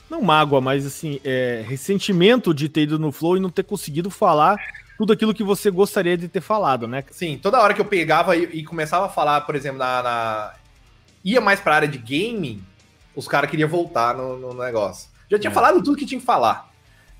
[0.09, 4.11] não mágoa, mas assim, é, ressentimento de ter ido no Flow e não ter conseguido
[4.11, 4.55] falar
[4.97, 7.03] tudo aquilo que você gostaria de ter falado, né?
[7.09, 10.53] Sim, toda hora que eu pegava e, e começava a falar, por exemplo, na, na...
[11.23, 12.63] ia mais pra área de gaming,
[13.15, 15.09] os caras queriam voltar no, no negócio.
[15.29, 15.53] Já tinha é.
[15.53, 16.74] falado tudo que tinha que falar.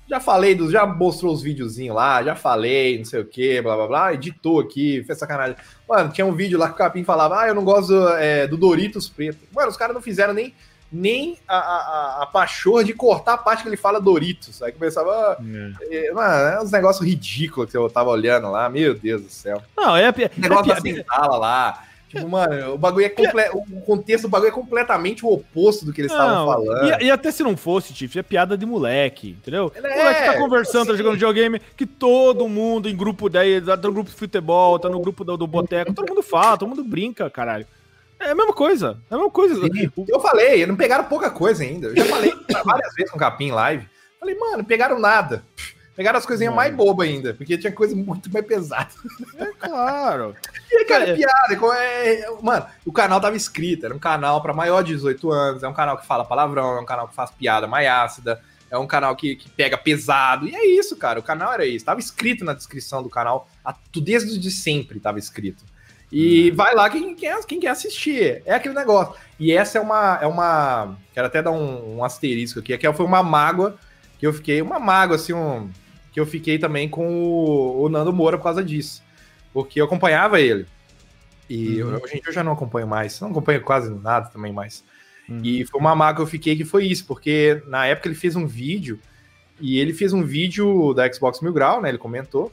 [0.08, 3.74] Já falei dos, já mostrou os videozinhos lá, já falei, não sei o que, blá
[3.74, 5.56] blá blá, editou aqui, fez sacanagem.
[5.88, 8.56] Mano, tinha um vídeo lá que o Capim falava, ah, eu não gosto é, do
[8.56, 9.38] Doritos preto.
[9.52, 10.54] Mano, os caras não fizeram nem
[10.90, 14.62] nem a, a, a pachorra de cortar a parte que ele fala Doritos.
[14.62, 15.36] Aí começava.
[15.90, 16.06] É.
[16.08, 19.60] É, mano, é uns negócios ridículos que eu tava olhando lá, meu Deus do céu.
[19.76, 20.04] Não, é.
[20.04, 21.85] é negócio é, da lá.
[22.24, 23.58] Mano, o bagulho é completo.
[23.58, 27.00] O contexto do bagulho é completamente o oposto do que eles estavam falando.
[27.00, 29.72] E, e, até se não fosse, Tiff, é piada de moleque, entendeu?
[29.74, 33.60] É, o moleque tá conversando, assim, tá jogando videogame, que todo mundo em grupo daí,
[33.60, 36.68] tá no grupo de futebol, tá no grupo do, do boteco, todo mundo fala, todo
[36.68, 37.66] mundo brinca, caralho.
[38.18, 38.98] É a mesma coisa.
[39.10, 39.54] É a mesma coisa.
[39.54, 41.88] Sim, eu falei, não pegaram pouca coisa ainda.
[41.88, 42.32] Eu já falei
[42.64, 43.86] várias vezes com o Capim live.
[44.18, 45.44] Falei, mano, pegaram nada.
[45.96, 48.90] Pegaram as coisinhas mais bobas ainda, porque tinha coisa muito mais pesada.
[49.38, 50.34] É claro.
[50.68, 51.76] E, cara, é piada.
[51.78, 55.68] É, mano, o canal tava escrito, era um canal para maior de 18 anos, é
[55.68, 58.86] um canal que fala palavrão, é um canal que faz piada mais ácida, é um
[58.86, 60.46] canal que, que pega pesado.
[60.46, 61.20] E é isso, cara.
[61.20, 61.84] O canal era isso.
[61.84, 63.48] Tava escrito na descrição do canal,
[63.94, 65.64] desde de sempre tava escrito.
[66.10, 66.56] E uhum.
[66.56, 68.42] vai lá quem quer, quem quer assistir.
[68.44, 69.14] É aquele negócio.
[69.38, 70.18] E essa é uma.
[70.20, 72.76] É uma quero até dar um, um asterisco aqui.
[72.76, 73.76] Que foi uma mágoa
[74.18, 74.60] que eu fiquei.
[74.62, 75.70] Uma mágoa, assim, um,
[76.16, 79.02] que eu fiquei também com o, o Nando Moura por causa disso.
[79.52, 80.64] Porque eu acompanhava ele.
[81.46, 81.92] E uhum.
[81.92, 83.20] eu, gente, eu já não acompanho mais.
[83.20, 84.82] Não acompanho quase nada também mais.
[85.28, 85.42] Uhum.
[85.44, 87.04] E foi uma mágoa que eu fiquei que foi isso.
[87.04, 88.98] Porque na época ele fez um vídeo.
[89.60, 91.90] E ele fez um vídeo da Xbox Mil Grau, né?
[91.90, 92.50] Ele comentou.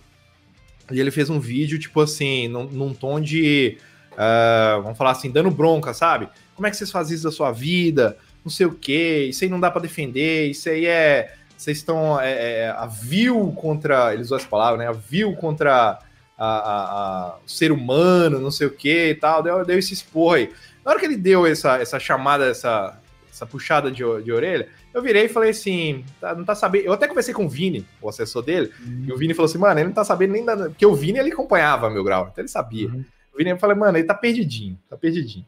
[0.91, 3.77] E ele fez um vídeo, tipo assim, num, num tom de.
[4.11, 6.27] Uh, vamos falar assim, dando bronca, sabe?
[6.53, 8.17] Como é que vocês fazem isso da sua vida?
[8.43, 11.33] Não sei o quê, isso aí não dá para defender, isso aí é.
[11.57, 14.13] Vocês estão é, é, a vil contra.
[14.13, 14.87] Eles usam essa palavra, né?
[14.87, 15.99] A vil contra
[16.37, 16.81] a, a,
[17.27, 19.41] a, o ser humano, não sei o que e tal.
[19.41, 20.51] Deu, deu esse expor aí.
[20.83, 22.99] Na hora que ele deu essa, essa chamada, essa,
[23.31, 26.85] essa puxada de, de orelha, eu virei e falei assim, tá, não tá sabendo.
[26.85, 29.05] Eu até conversei com o Vini, o assessor dele, uhum.
[29.07, 30.55] e o Vini falou assim, mano, ele não tá sabendo nem da.
[30.55, 32.89] Porque o Vini ele acompanhava meu grau, então ele sabia.
[32.89, 33.03] Uhum.
[33.33, 35.45] O Vini eu falei, mano, ele tá perdidinho, tá perdidinho.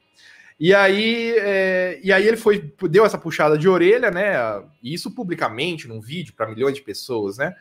[0.60, 4.36] E aí, é, e aí ele foi, deu essa puxada de orelha, né?
[4.82, 7.54] Isso publicamente, num vídeo para milhões de pessoas, né?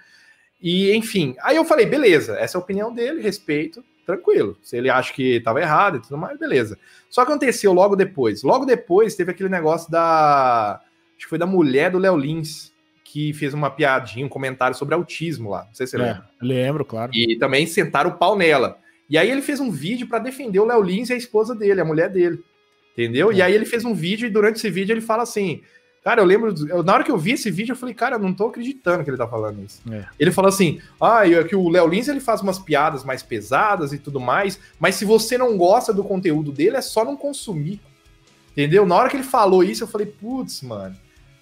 [0.62, 4.56] E enfim, aí eu falei, beleza, essa é a opinião dele, respeito, tranquilo.
[4.62, 6.78] Se ele acha que estava errado e tudo mais, beleza.
[7.10, 8.42] Só que aconteceu logo depois.
[8.42, 10.80] Logo depois teve aquele negócio da
[11.16, 12.72] acho que foi da mulher do Léo Lins,
[13.04, 15.64] que fez uma piadinha, um comentário sobre autismo lá.
[15.64, 16.30] Não sei se você é, lembra.
[16.40, 17.12] Lembro, claro.
[17.14, 18.78] E também sentaram o pau nela.
[19.10, 21.80] E aí ele fez um vídeo para defender o Léo Lins e a esposa dele,
[21.80, 22.42] a mulher dele.
[22.94, 23.30] Entendeu?
[23.30, 23.34] É.
[23.34, 25.60] E aí ele fez um vídeo e durante esse vídeo ele fala assim:
[26.04, 26.54] Cara, eu lembro.
[26.68, 29.02] Eu, na hora que eu vi esse vídeo, eu falei, cara, eu não tô acreditando
[29.02, 29.80] que ele tá falando isso.
[29.90, 30.04] É.
[30.20, 33.94] Ele falou assim: ah, é que o Léo Lins ele faz umas piadas mais pesadas
[33.94, 37.80] e tudo mais, mas se você não gosta do conteúdo dele, é só não consumir.
[38.52, 38.84] Entendeu?
[38.84, 40.94] Na hora que ele falou isso, eu falei, putz, mano.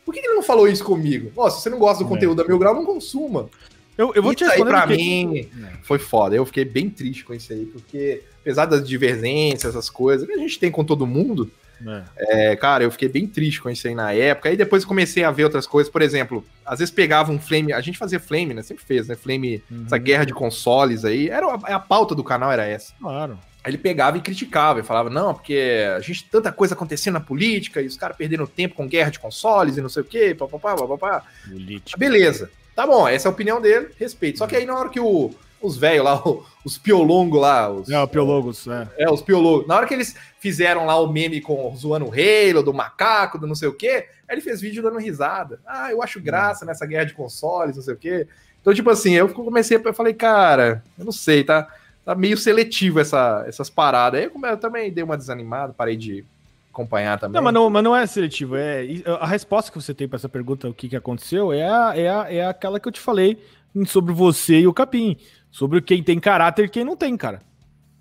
[0.05, 1.31] Por que ele não falou isso comigo?
[1.37, 2.09] Ó, se você não gosta do é.
[2.09, 3.51] conteúdo da Mil Grau, não consuma.
[3.97, 4.75] Eu, eu vou isso te responder.
[4.75, 5.49] Aí, pra mim,
[5.83, 6.35] foi foda.
[6.35, 10.39] Eu fiquei bem triste com isso aí, porque apesar das divergências, essas coisas que a
[10.39, 11.51] gente tem com todo mundo,
[11.87, 12.53] é.
[12.53, 14.49] É, cara, eu fiquei bem triste com isso aí na época.
[14.49, 15.91] Aí depois comecei a ver outras coisas.
[15.91, 17.73] Por exemplo, às vezes pegava um flame.
[17.73, 18.63] A gente fazia flame, né?
[18.63, 19.17] Sempre fez, né?
[19.17, 19.85] Flame, uhum.
[19.87, 21.29] essa guerra de consoles aí.
[21.29, 22.93] Era a, a pauta do canal era essa.
[23.01, 23.39] Claro.
[23.65, 27.21] Aí ele pegava e criticava e falava: não, porque a gente tanta coisa acontecendo na
[27.21, 30.35] política e os caras perdendo tempo com guerra de consoles e não sei o quê,
[30.35, 31.23] papapá, papapá.
[31.49, 31.99] Política.
[31.99, 32.51] Beleza.
[32.75, 34.39] Tá bom, essa é a opinião dele, respeito.
[34.39, 36.23] Só que aí na hora que o, os velhos lá,
[36.65, 37.71] os piolongos lá.
[37.71, 38.89] Os, é, o piologos, é.
[38.99, 39.67] É, os piologos.
[39.67, 43.47] Na hora que eles fizeram lá o meme com zoando o Halo, do macaco, do
[43.47, 45.61] não sei o quê, aí ele fez vídeo dando risada.
[45.67, 48.27] Ah, eu acho graça nessa guerra de consoles, não sei o quê.
[48.61, 51.69] Então, tipo assim, eu comecei, eu falei, cara, eu não sei, tá,
[52.05, 54.21] tá meio seletivo essa, essas paradas.
[54.21, 56.25] Aí eu, eu também dei uma desanimada, parei de
[56.73, 57.35] acompanhar também.
[57.35, 58.57] Não, mas não, mas não é seletivo.
[58.57, 58.87] É,
[59.21, 62.09] a resposta que você tem para essa pergunta, o que, que aconteceu, é, a, é,
[62.09, 63.39] a, é aquela que eu te falei
[63.87, 65.17] sobre você e o Capim
[65.51, 67.41] sobre quem tem caráter e quem não tem, cara.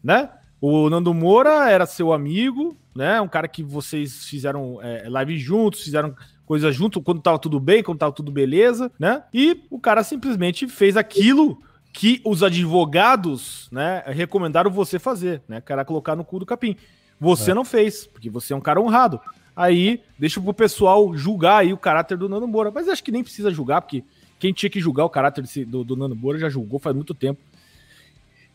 [0.02, 0.30] Né?
[0.60, 3.20] O Nando Moura era seu amigo, né?
[3.20, 6.16] Um cara que vocês fizeram é, live juntos, fizeram
[6.46, 9.24] coisas juntos quando tava tudo bem, quando tava tudo beleza, né?
[9.34, 11.62] E o cara simplesmente fez aquilo
[11.92, 15.60] que os advogados, né, recomendaram você fazer, né?
[15.60, 16.78] Cara, colocar no cu do capim.
[17.22, 17.54] Você é.
[17.54, 19.22] não fez, porque você é um cara honrado.
[19.56, 22.72] Aí, deixa pro pessoal julgar aí o caráter do Nando Moura.
[22.72, 24.04] Mas acho que nem precisa julgar, porque
[24.40, 27.14] quem tinha que julgar o caráter desse, do, do Nando Moura já julgou faz muito
[27.14, 27.40] tempo.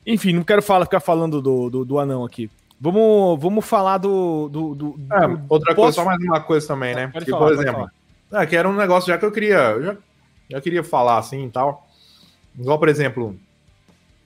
[0.04, 2.50] Enfim, não quero falar, ficar falando do, do, do anão aqui.
[2.80, 4.48] Vamos, vamos falar do.
[4.48, 5.76] do, do, é, outra posso...
[5.76, 7.06] coisa, só mais uma coisa também, né?
[7.06, 7.90] Porque, falar, por exemplo,
[8.32, 9.80] é, que era um negócio já que eu queria.
[9.80, 9.96] Já,
[10.50, 11.88] já queria falar assim e tal.
[12.58, 13.38] Igual, por exemplo,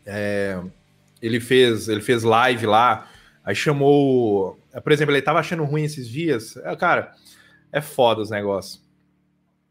[0.07, 0.59] é,
[1.21, 3.07] ele, fez, ele fez live lá,
[3.45, 4.59] aí chamou.
[4.83, 6.57] Por exemplo, ele tava achando ruim esses dias.
[6.59, 7.13] É, cara,
[7.73, 8.83] é foda os negócios.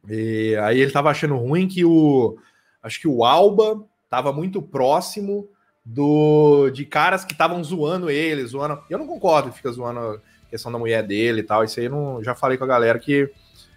[0.07, 2.38] E aí ele tava achando ruim que o.
[2.82, 5.49] Acho que o Alba tava muito próximo
[5.86, 8.82] do de caras que estavam zoando ele, zoando.
[8.89, 11.63] Eu não concordo fica zoando questão da mulher dele e tal.
[11.63, 13.32] Isso aí eu não, já falei com a galera que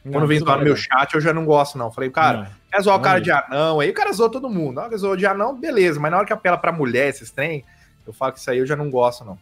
[0.04, 1.92] Não, quando vem zoar no bem, meu chat, eu já não gosto, não.
[1.92, 2.46] Falei, cara, Não.
[2.70, 3.24] quer zoar o cara mesmo.
[3.24, 4.74] de anão, aí o cara zoou todo mundo.
[4.74, 7.30] Na hora que zoou de anão, beleza, mas na hora que apela pra mulher, esses
[7.30, 7.64] trem,
[8.06, 9.38] eu falo que isso aí eu já não gosto, não.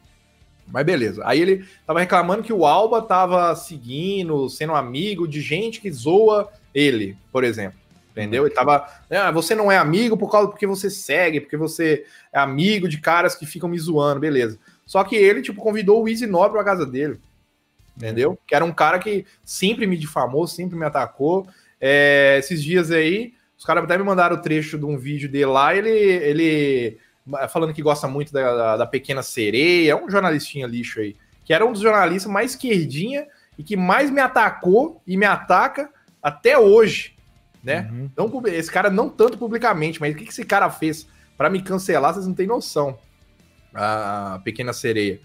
[0.72, 1.22] Mas beleza.
[1.24, 6.48] Aí ele tava reclamando que o Alba tava seguindo, sendo amigo de gente que zoa
[6.74, 7.78] ele, por exemplo.
[8.10, 8.44] Entendeu?
[8.46, 8.86] Ele tava.
[9.10, 12.98] Ah, você não é amigo por causa porque você segue, porque você é amigo de
[13.00, 14.58] caras que ficam me zoando, beleza.
[14.84, 17.20] Só que ele, tipo, convidou o Easy Nobre pra casa dele.
[17.96, 18.38] Entendeu?
[18.46, 21.46] Que era um cara que sempre me difamou, sempre me atacou.
[21.80, 25.46] É, esses dias aí, os caras até me mandaram o trecho de um vídeo dele
[25.46, 26.98] lá, ele, ele
[27.48, 31.64] falando que gosta muito da, da, da Pequena Sereia, um jornalistinha lixo aí, que era
[31.64, 33.26] um dos jornalistas mais esquerdinha
[33.58, 35.90] e que mais me atacou e me ataca
[36.22, 37.16] até hoje,
[37.62, 37.88] né?
[37.92, 38.10] Uhum.
[38.16, 41.06] Não, pub- esse cara não tanto publicamente, mas o que que esse cara fez
[41.36, 42.98] pra me cancelar, vocês não têm noção.
[43.74, 45.20] A Pequena Sereia.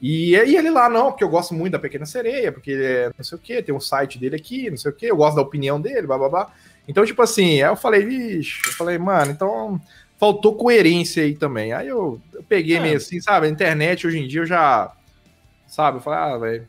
[0.00, 3.10] E, e ele lá, não, porque eu gosto muito da Pequena Sereia, porque ele é
[3.16, 5.36] não sei o quê, tem um site dele aqui, não sei o quê, eu gosto
[5.36, 6.50] da opinião dele, babá.
[6.88, 9.80] Então, tipo assim, aí eu falei, vixe, eu falei, mano, então
[10.20, 11.72] faltou coerência aí também.
[11.72, 12.80] Aí eu, eu peguei É.
[12.80, 13.46] meio assim, sabe?
[13.46, 14.92] A internet hoje em dia eu já,
[15.66, 16.66] sabe, eu falei, ah, velho.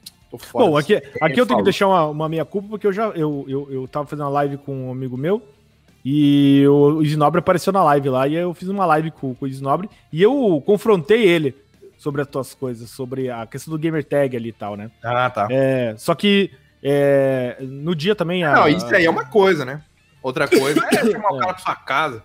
[0.53, 3.43] Bom, aqui, aqui eu tenho que deixar uma, uma minha culpa, porque eu já eu,
[3.49, 5.41] eu, eu tava fazendo uma live com um amigo meu
[6.05, 9.43] e o, o Isnobre apareceu na live lá, e eu fiz uma live com, com
[9.43, 11.53] o Isnobre e eu confrontei ele
[11.97, 14.89] sobre as tuas coisas, sobre a questão do gamer tag ali e tal, né?
[15.03, 15.47] Ah, tá.
[15.51, 16.49] É, só que
[16.81, 18.43] é, no dia também.
[18.45, 19.81] a- Não, isso aí é uma coisa, né?
[20.23, 22.23] Outra coisa é chamar o cara pra sua casa.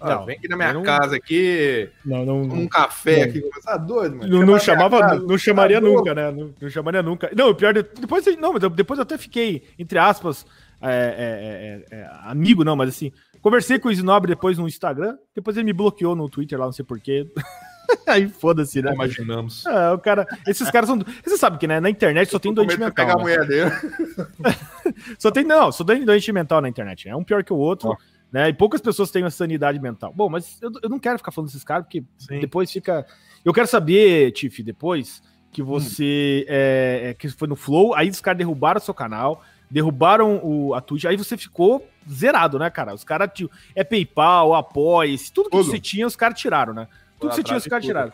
[0.00, 3.24] Ah, Não, vem aqui na minha não- casa aqui, Não, não, um café Não.
[3.24, 4.30] aqui, você tá doido, mano?
[4.38, 5.14] Não, não chamava, casa.
[5.16, 6.30] não, não chamaria Tá nunca, né?
[6.30, 7.30] Não, não chamaria nunca.
[7.36, 10.46] Não, o pior, de- depois, não, mas eu- depois eu até fiquei, entre aspas,
[10.80, 13.10] é, é, é, é, amigo, não, mas assim,
[13.42, 16.72] conversei com o Isnobre depois no Instagram, depois ele me bloqueou no Twitter lá, não
[16.72, 17.26] sei porquê.
[18.06, 18.92] Aí foda-se, né?
[18.92, 19.64] Imaginamos.
[19.66, 20.98] É, o cara, esses caras são.
[21.24, 23.10] Você sabe que né, na internet só tem doente de pegar mental.
[23.10, 23.22] a né?
[23.22, 23.70] mulher dele.
[25.18, 27.08] Só tem, não, só tem doente mental na internet.
[27.08, 27.90] É um pior que o outro.
[27.90, 27.96] Ó.
[28.30, 28.50] Né?
[28.50, 30.12] E poucas pessoas têm a sanidade mental.
[30.14, 32.40] Bom, mas eu, eu não quero ficar falando desses caras, porque Sim.
[32.40, 33.06] depois fica.
[33.44, 35.66] Eu quero saber, Tiff, depois que Hum.
[35.66, 36.44] você.
[36.48, 40.74] É, é, que foi no Flow, aí os caras derrubaram o seu canal, derrubaram o,
[40.74, 42.92] a Twitch, aí você ficou zerado, né, cara?
[42.92, 43.30] Os caras.
[43.32, 45.70] tio, É PayPal, Apoia-se, tudo que Tudo.
[45.70, 46.86] você tinha, os caras tiraram, né?
[47.18, 48.12] Tudo que você tinha, os caras tiraram.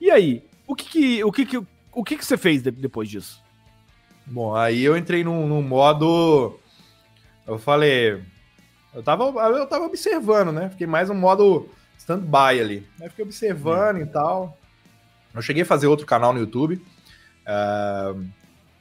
[0.00, 0.42] E aí?
[0.66, 1.56] O que que, o que, que,
[1.92, 3.40] o que, que você fez de- depois disso?
[4.26, 6.58] Bom, aí eu entrei num, num modo.
[7.46, 8.20] Eu falei.
[8.94, 10.68] Eu tava, eu tava observando, né?
[10.70, 11.68] Fiquei mais um modo
[11.98, 12.86] stand-by ali.
[13.00, 14.56] Aí fiquei observando e tal.
[15.34, 16.84] Eu cheguei a fazer outro canal no YouTube.
[17.46, 18.14] Ah,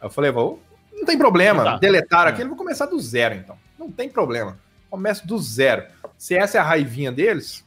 [0.01, 0.61] eu falei, vou,
[0.93, 1.63] não tem problema.
[1.63, 1.77] Tá.
[1.77, 2.33] Deletaram É.
[2.33, 3.55] aquilo, vou começar do zero, então.
[3.79, 4.57] Não tem problema.
[4.89, 5.83] Começo do zero.
[6.17, 7.63] Se essa é a raivinha deles,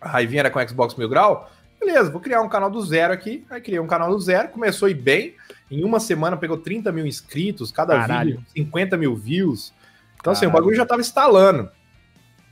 [0.00, 3.44] a raivinha era com Xbox Mil Grau, beleza, vou criar um canal do zero aqui.
[3.50, 5.34] Aí criei um canal do zero, começou ir bem.
[5.70, 8.30] Em uma semana pegou 30 mil inscritos, cada Caralho.
[8.38, 9.72] vídeo 50 mil views.
[10.20, 11.70] Então, assim, o bagulho já tava instalando.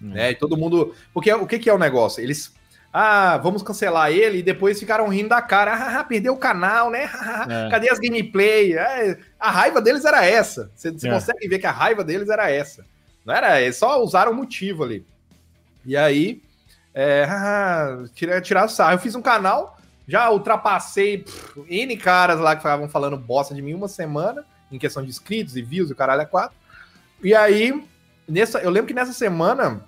[0.03, 0.11] Hum.
[0.14, 0.33] Né?
[0.33, 0.95] E todo mundo.
[1.12, 2.23] Porque o que, que é o negócio?
[2.23, 2.57] Eles.
[2.91, 5.99] Ah, vamos cancelar ele e depois ficaram rindo da cara.
[6.01, 7.05] Ah, perdeu o canal, né?
[7.49, 7.71] É.
[7.71, 8.73] Cadê as gameplay?
[8.73, 10.71] É, a raiva deles era essa.
[10.75, 11.12] Você, você É.
[11.12, 12.85] consegue ver que a raiva deles era essa.
[13.27, 15.05] Não era, eles só usaram o motivo ali.
[15.85, 16.43] E aí,
[16.95, 18.95] é, ah, tirar, tirar sarro.
[18.95, 23.61] Eu fiz um canal, já ultrapassei pff, N caras lá que estavam falando bosta de
[23.61, 26.57] mim uma semana, em questão de inscritos e views e o caralho é quatro.
[27.23, 27.85] E aí,
[28.29, 29.85] nessa, eu lembro que nessa semana,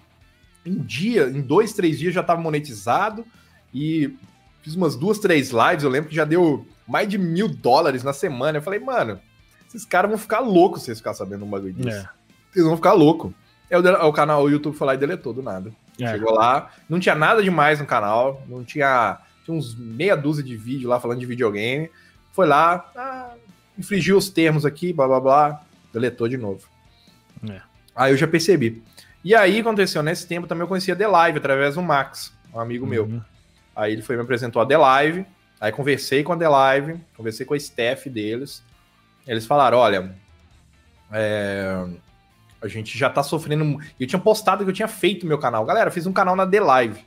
[0.64, 3.24] em dia, em dois, três dias já tava monetizado
[3.72, 4.16] e
[4.62, 5.84] fiz umas duas, três lives.
[5.84, 8.58] Eu lembro que já deu mais de mil dólares na semana.
[8.58, 9.20] Eu falei, mano,
[9.68, 11.88] esses caras vão ficar loucos se eles ficarem sabendo um bagulho disso.
[11.88, 12.08] É.
[12.54, 13.32] Eles vão ficar loucos.
[13.70, 15.72] Aí o, dele- o canal, o YouTube foi lá e deletou do nada.
[16.00, 16.10] É.
[16.10, 19.18] Chegou lá, não tinha nada demais no canal, não tinha.
[19.44, 21.90] Tinha uns meia dúzia de vídeo lá falando de videogame.
[22.32, 23.34] Foi lá, ah,
[23.78, 25.60] infringiu os termos aqui, blá blá blá,
[25.92, 26.68] deletou de novo.
[27.48, 27.60] É.
[27.94, 28.82] Aí eu já percebi.
[29.22, 32.86] E aí aconteceu, nesse tempo também eu conhecia The Live através do Max, um amigo
[32.86, 33.04] meu.
[33.04, 33.20] Uhum.
[33.76, 35.26] Aí ele foi me apresentou a The Live.
[35.60, 38.62] Aí conversei com a The Live, conversei com a staff deles.
[39.26, 40.14] Eles falaram: olha,
[41.12, 41.86] é,
[42.62, 43.78] a gente já tá sofrendo.
[43.98, 45.64] Eu tinha postado que eu tinha feito meu canal.
[45.64, 47.04] Galera, fiz um canal na The Live.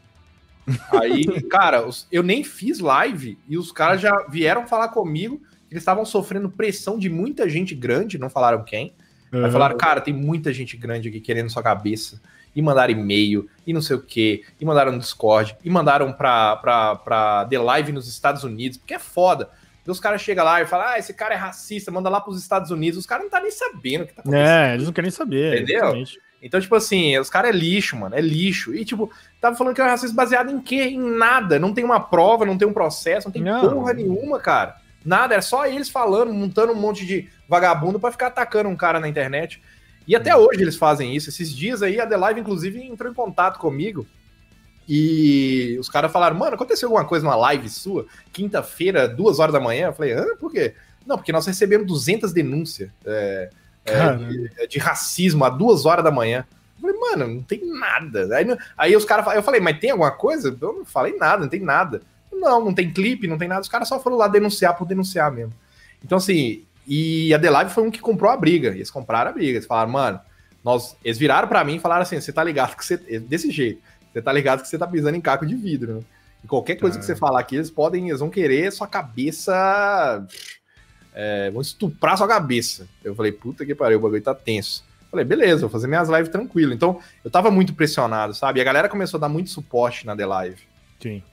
[0.91, 5.81] Aí, cara, eu nem fiz live e os caras já vieram falar comigo que eles
[5.81, 8.93] estavam sofrendo pressão de muita gente grande, não falaram quem.
[9.33, 9.51] Aí Uhum.
[9.51, 12.21] falaram, cara, tem muita gente grande aqui querendo sua cabeça.
[12.55, 16.55] E mandaram e-mail, e não sei o quê, e mandaram no Discord, e mandaram pra,
[16.57, 19.49] pra, pra The Live nos Estados Unidos, porque é foda.
[19.81, 22.39] Então os caras chegam lá e falam, ah, esse cara é racista, manda lá pros
[22.39, 22.99] Estados Unidos.
[22.99, 24.47] Os caras não tá nem sabendo o que tá acontecendo.
[24.47, 25.55] É, eles não querem saber.
[25.55, 25.77] Entendeu?
[25.77, 26.19] exatamente.
[26.43, 28.75] Então, tipo assim, os caras é lixo, mano, é lixo.
[28.75, 29.09] E, tipo,
[29.41, 30.83] tava falando que é racista baseado em quê?
[30.83, 31.57] Em nada.
[31.57, 33.67] Não tem uma prova, não tem um processo, não tem Não.
[33.67, 34.75] porra nenhuma, cara.
[35.03, 38.99] Nada, era só eles falando, montando um monte de vagabundo para ficar atacando um cara
[38.99, 39.61] na internet.
[40.07, 41.29] E até hoje eles fazem isso.
[41.29, 44.05] Esses dias aí, a The Live, inclusive, entrou em contato comigo.
[44.87, 48.05] E os caras falaram, mano, aconteceu alguma coisa numa live sua?
[48.33, 49.87] Quinta-feira, duas horas da manhã?
[49.87, 50.25] Eu falei, hã?
[50.37, 50.75] Por quê?
[51.05, 53.49] Não, porque nós recebemos 200 denúncias é,
[53.85, 56.45] é, de, de, racismo a duas horas da manhã.
[56.75, 58.27] Eu falei, mano, não tem nada.
[58.35, 58.45] Aí,
[58.77, 60.55] aí os caras, eu falei, mas tem alguma coisa?
[60.59, 62.01] Eu não falei nada, não tem nada.
[62.31, 63.61] Não, não tem clipe, não tem nada.
[63.61, 65.53] Os caras só foram lá denunciar por denunciar mesmo.
[66.03, 68.69] Então, assim, e a The Live foi um que comprou a briga.
[68.69, 69.57] Eles compraram a briga.
[69.57, 70.19] Eles falaram, mano,
[70.63, 72.97] nós, eles viraram para mim e falaram assim: você tá ligado que você.
[73.19, 73.81] Desse jeito,
[74.11, 76.01] você tá ligado que você tá pisando em caco de vidro, né?
[76.43, 80.25] E qualquer coisa que você falar aqui, eles podem, eles vão querer sua cabeça.
[81.15, 82.87] É, vão estuprar sua cabeça.
[83.03, 84.83] Eu falei, puta que pariu, o bagulho tá tenso.
[85.09, 86.73] Falei, beleza, vou fazer minhas lives tranquilo.
[86.73, 88.59] Então, eu tava muito pressionado, sabe?
[88.59, 90.61] E a galera começou a dar muito suporte na The Live.
[90.99, 91.23] Sim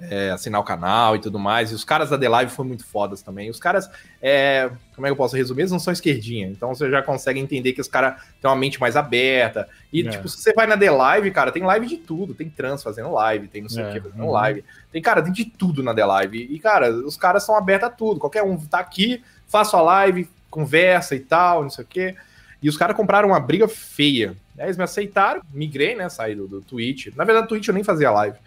[0.00, 1.70] é, assinar o canal e tudo mais.
[1.70, 3.48] E os caras da The Live foram muito fodas também.
[3.48, 3.90] Os caras,
[4.20, 5.62] é, como é que eu posso resumir?
[5.62, 6.48] Eles não são esquerdinha.
[6.48, 9.68] Então você já consegue entender que os caras têm uma mente mais aberta.
[9.92, 10.10] E, é.
[10.10, 12.34] tipo, se você vai na The Live, cara, tem live de tudo.
[12.34, 13.88] Tem trans fazendo live, tem não sei é.
[13.88, 14.30] o que fazendo uhum.
[14.30, 14.64] live.
[14.92, 16.48] Tem, cara, tem de tudo na The Live.
[16.50, 18.20] E, cara, os caras são abertos a tudo.
[18.20, 22.14] Qualquer um tá aqui, faço a live, conversa e tal, não sei o que.
[22.62, 24.36] E os caras compraram uma briga feia.
[24.58, 26.08] Eles me aceitaram, migrei, né?
[26.08, 27.08] Saí do, do Twitch.
[27.14, 28.38] Na verdade, o Twitch eu nem fazia live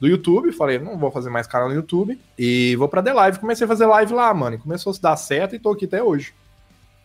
[0.00, 0.52] do YouTube.
[0.52, 2.18] Falei, não vou fazer mais canal no YouTube.
[2.38, 3.38] E vou pra The Live.
[3.38, 4.56] Comecei a fazer live lá, mano.
[4.56, 6.32] E começou a se dar certo e tô aqui até hoje.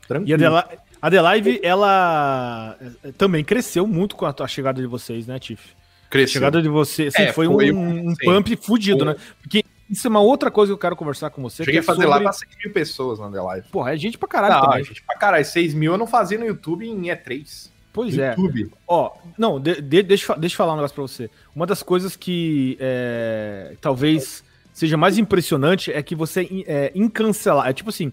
[0.07, 0.41] Tranquilo.
[0.41, 4.87] E a The, a The Live, ela eh, também cresceu muito com a chegada de
[4.87, 5.75] vocês, né, Tiff?
[6.09, 6.31] Cresceu.
[6.31, 9.13] A chegada de vocês assim, é, foi, foi, um, um pump fudido, foi.
[9.13, 9.15] né?
[9.41, 11.63] Porque isso é uma outra coisa que eu quero conversar com você.
[11.63, 12.15] Cheguei a é fazer sobre...
[12.15, 13.67] lá pra 6 mil pessoas na The Live.
[13.69, 14.83] Porra, é gente pra caralho não, também.
[14.83, 15.45] gente pra caralho.
[15.45, 17.69] 6 mil eu não fazia no YouTube em E3.
[17.91, 18.31] Pois é.
[18.31, 18.71] YouTube.
[18.87, 21.29] Ó, não, de, de, deixa, deixa eu falar um negócio pra você.
[21.55, 27.67] Uma das coisas que é, talvez seja mais impressionante é que você é incancelar.
[27.67, 28.11] É tipo assim.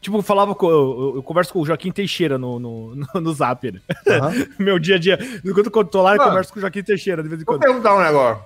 [0.00, 3.32] Tipo, eu falava com, eu, eu, converso com o Joaquim Teixeira no, no, no, no
[3.32, 3.80] Zap, né?
[4.06, 4.46] Uhum.
[4.64, 5.18] Meu dia a dia.
[5.44, 7.58] Enquanto eu tô lá, eu converso com o Joaquim Teixeira de vez em quando.
[7.58, 8.44] Vou perguntar um negócio.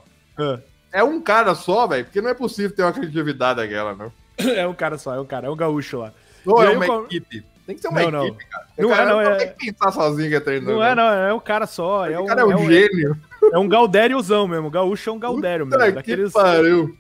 [0.93, 2.05] É um cara só, velho?
[2.05, 4.13] Porque não é possível ter uma criatividade daquela, não.
[4.39, 6.13] é um cara só, é um cara, é um gaúcho lá.
[6.47, 7.05] Ou é uma eu...
[7.05, 7.45] equipe?
[7.67, 8.51] Tem que ser uma não, equipe, não.
[8.51, 8.67] cara.
[8.79, 9.21] Não cara, é, não.
[9.21, 9.37] É...
[9.37, 10.75] Tem que pensar sozinho que é treinador.
[10.75, 11.13] Não, é, não.
[11.13, 12.07] É um cara só.
[12.07, 13.17] É um, cara é um, é um gênio.
[13.53, 14.69] É um Galdériozão mesmo.
[14.69, 15.95] O gaúcho é um Galdério Puta mesmo.
[15.95, 16.97] Daqueles, pariu.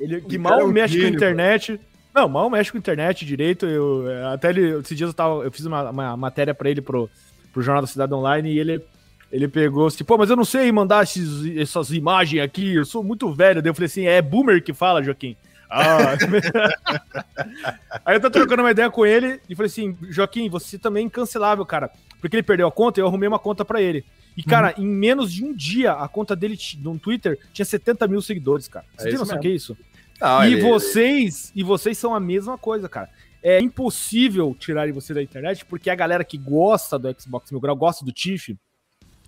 [0.00, 1.80] Ele, que mal é um mexe gênio, com a internet.
[2.14, 3.66] Não, mal mexe com a internet direito.
[3.66, 7.10] Eu, até ele, esses dias eu, tava, eu fiz uma, uma matéria pra ele pro,
[7.52, 8.84] pro Jornal da Cidade Online e ele,
[9.30, 13.04] ele pegou assim, pô, mas eu não sei mandar esses, essas imagens aqui, eu sou
[13.04, 13.60] muito velho.
[13.60, 15.36] Daí eu falei assim, é boomer que fala, Joaquim.
[15.70, 16.16] Ah.
[18.04, 21.06] Aí eu tô trocando uma ideia com ele e falei assim: Joaquim, você também é
[21.06, 21.90] incancelável, cara.
[22.20, 24.04] Porque ele perdeu a conta e eu arrumei uma conta para ele.
[24.36, 24.84] E, cara, uhum.
[24.84, 28.86] em menos de um dia, a conta dele no Twitter tinha 70 mil seguidores, cara.
[28.96, 29.76] Você é tem noção que é isso?
[30.20, 30.62] Não, e ele...
[30.62, 33.08] vocês, e vocês são a mesma coisa, cara.
[33.42, 37.76] É impossível tirarem você da internet, porque a galera que gosta do Xbox Mil Grau,
[37.76, 38.56] gosta do Tiff,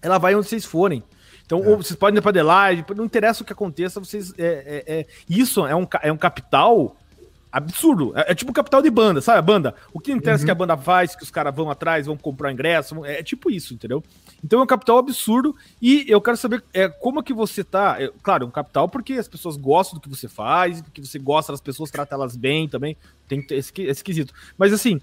[0.02, 1.02] ela vai onde vocês forem.
[1.50, 1.76] Então, é.
[1.76, 4.32] vocês podem ir para The Live, não interessa o que aconteça, vocês.
[4.38, 6.96] É, é, é, isso é um, é um capital
[7.50, 8.12] absurdo.
[8.16, 9.40] É, é, tipo capital de banda, sabe?
[9.40, 9.74] A banda.
[9.92, 10.46] O que interessa uhum.
[10.46, 13.04] que a banda faz, que os caras vão atrás, vão comprar ingresso.
[13.04, 14.00] É, é, tipo isso, entendeu?
[14.44, 15.56] Então é um capital absurdo.
[15.82, 17.96] E eu quero saber é, como que você tá.
[18.00, 21.18] É, claro, é um capital porque as pessoas gostam do que você faz, que você
[21.18, 22.96] gosta das pessoas, trata elas bem também.
[23.26, 24.32] Tem esse quesito.
[24.56, 25.00] Mas assim,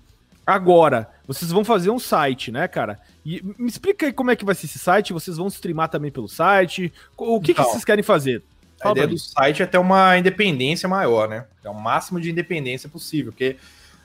[0.47, 2.97] agora, vocês vão fazer um site, né, cara?
[3.25, 5.11] E me explica aí como é que vai ser esse site.
[5.11, 6.93] Vocês vão streamar também pelo site?
[7.17, 8.41] O que, então, que vocês querem fazer?
[8.79, 11.45] Fala a ideia do site é ter uma independência maior, né?
[11.63, 13.57] É o máximo de independência possível, porque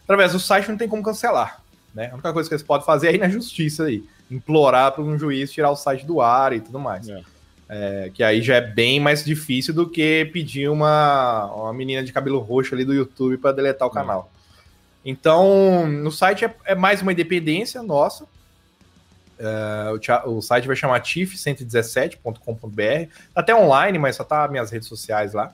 [0.02, 1.62] através do site não tem como cancelar.
[1.94, 2.08] Né?
[2.10, 5.18] A única coisa que eles podem fazer é ir na justiça aí, implorar para um
[5.18, 7.08] juiz tirar o site do ar e tudo mais.
[7.08, 7.22] É.
[7.68, 12.12] É, que aí já é bem mais difícil do que pedir uma, uma menina de
[12.12, 14.24] cabelo roxo ali do YouTube para deletar o é.
[15.04, 18.26] Então, no site é, é mais uma independência nossa,
[19.42, 23.10] Uh, o, o, site vai chamar tif117.com.br.
[23.34, 25.52] Tá até online, mas só tá minhas redes sociais lá.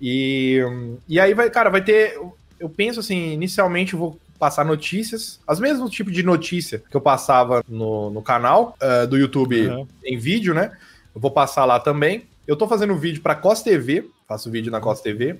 [0.00, 0.58] E,
[1.06, 2.18] e aí vai, cara, vai ter.
[2.58, 7.00] Eu penso assim, inicialmente eu vou passar notícias, as mesmas tipo de notícia que eu
[7.00, 9.86] passava no, no canal uh, do YouTube uhum.
[10.02, 10.72] em vídeo, né?
[11.14, 12.26] Eu vou passar lá também.
[12.46, 15.38] Eu tô fazendo vídeo para Cos TV, faço vídeo na Cos TV,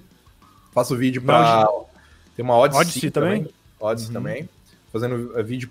[0.74, 1.66] faço vídeo para
[2.40, 3.54] tem uma Odyssey, Odyssey também, também.
[3.78, 4.14] Odyssey uhum.
[4.14, 4.48] também,
[4.90, 5.70] fazendo eh, vídeo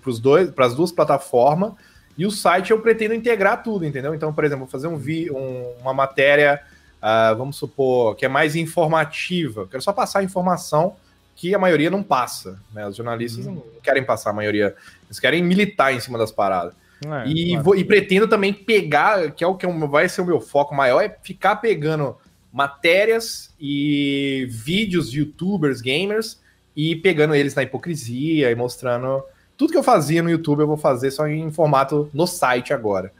[0.54, 1.72] para as duas plataformas.
[2.16, 4.14] E o site eu pretendo integrar tudo, entendeu?
[4.14, 6.62] Então, por exemplo, fazer um, vi, um, uma matéria,
[7.02, 9.66] uh, vamos supor, que é mais informativa.
[9.68, 10.94] Quero só passar a informação
[11.34, 12.60] que a maioria não passa.
[12.72, 12.86] Né?
[12.86, 13.54] Os jornalistas uhum.
[13.54, 14.76] não querem passar a maioria.
[15.06, 16.74] Eles querem militar em cima das paradas.
[17.04, 17.64] É, e, claro.
[17.64, 21.00] vou, e pretendo também pegar, que é o que vai ser o meu foco maior,
[21.00, 22.16] é ficar pegando
[22.52, 26.38] matérias e vídeos de youtubers, gamers,
[26.76, 29.22] e pegando eles na hipocrisia e mostrando
[29.56, 33.12] tudo que eu fazia no YouTube eu vou fazer só em formato no site agora.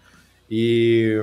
[0.51, 1.17] E,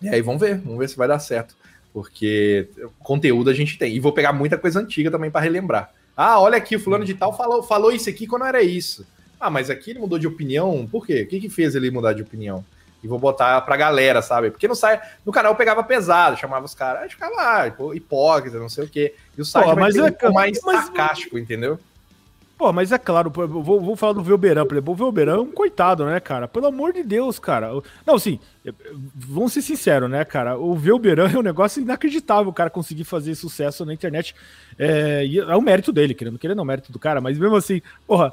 [0.00, 1.56] e aí vamos ver, vamos ver se vai dar certo.
[1.92, 2.68] Porque
[3.00, 3.94] conteúdo a gente tem.
[3.94, 5.92] E vou pegar muita coisa antiga também para relembrar.
[6.16, 9.04] Ah, olha aqui, o fulano de tal falou, falou isso aqui quando era isso.
[9.40, 10.86] Ah, mas aqui ele mudou de opinião.
[10.90, 11.22] Por quê?
[11.22, 12.64] O que, que fez ele mudar de opinião?
[13.02, 14.50] E vou botar pra galera, sabe?
[14.50, 18.68] Porque no, sai, no canal eu pegava pesado, chamava os caras, ficava lá, hipócrita, não
[18.68, 19.14] sei o quê.
[19.36, 21.78] E o site Pô, mas é, um mais mas, sarcástico, entendeu?
[22.62, 24.92] Pô, mas é claro, vou, vou falar do Velberan, por exemplo.
[24.92, 26.46] O Velberan é um coitado, né, cara?
[26.46, 27.72] Pelo amor de Deus, cara.
[28.06, 28.38] Não, assim,
[29.16, 30.56] vamos ser sinceros, né, cara?
[30.56, 34.32] O Velberan é um negócio inacreditável o cara conseguir fazer sucesso na internet.
[34.78, 37.82] É, é o mérito dele, querendo querendo, é o mérito do cara, mas mesmo assim,
[38.06, 38.32] porra,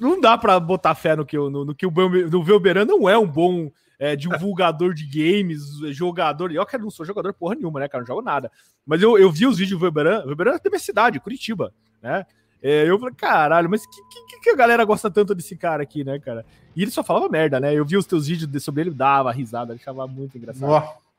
[0.00, 3.18] não dá pra botar fé no que, no, no que o, no Velberan não é
[3.18, 3.70] um bom
[4.02, 5.62] é, divulgador de games,
[5.96, 6.50] jogador.
[6.50, 8.02] Eu que não sou jogador porra nenhuma, né, cara?
[8.02, 8.50] Não jogo nada.
[8.84, 10.24] Mas eu, eu vi os vídeos do Velberan.
[10.24, 11.72] O Velberan é da minha cidade, Curitiba,
[12.02, 12.26] né?
[12.60, 16.02] É, eu falei, caralho, mas que, que, que, a galera gosta tanto desse cara aqui,
[16.02, 16.44] né, cara?
[16.74, 17.72] E ele só falava merda, né?
[17.72, 20.68] Eu vi os teus vídeos sobre ele, dava risada, achava muito engraçado.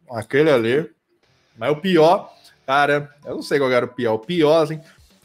[0.09, 0.89] Oh, aquele ali.
[1.57, 2.34] Mas o pior,
[2.67, 4.15] cara, eu não sei qual era o pior.
[4.15, 4.81] O pior, assim,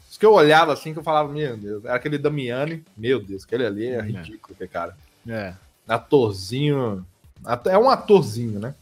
[0.09, 3.43] os que eu olhava assim, que eu falava, meu Deus, era aquele Damiani, meu Deus,
[3.43, 4.01] aquele ali é, é.
[4.01, 4.95] ridículo, aquele cara.
[5.27, 5.53] É.
[5.85, 7.05] Atorzinho.
[7.65, 8.73] É um atorzinho, né?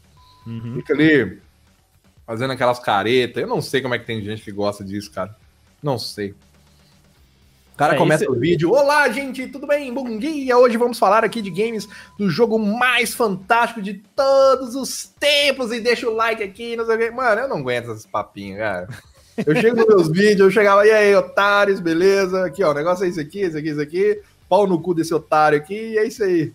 [0.46, 0.76] Uhum.
[0.76, 1.40] Fica ali
[2.26, 3.42] fazendo aquelas caretas.
[3.42, 5.36] Eu não sei como é que tem gente que gosta disso, cara.
[5.82, 6.34] Não sei.
[7.74, 8.72] O cara é, começa o vídeo.
[8.72, 9.94] Olá, gente, tudo bem?
[9.94, 10.58] Bom dia!
[10.58, 11.88] Hoje vamos falar aqui de games
[12.18, 15.72] do jogo mais fantástico de todos os tempos.
[15.72, 17.12] E deixa o like aqui, não sei o que.
[17.12, 18.88] Mano, eu não aguento esses papinhos, cara.
[19.46, 22.46] Eu chego nos meus vídeos, eu chegava, e aí, otários, beleza?
[22.46, 24.22] Aqui, ó, o negócio é isso aqui, isso aqui, isso aqui.
[24.48, 26.54] Pau no cu desse otário aqui, e é isso aí.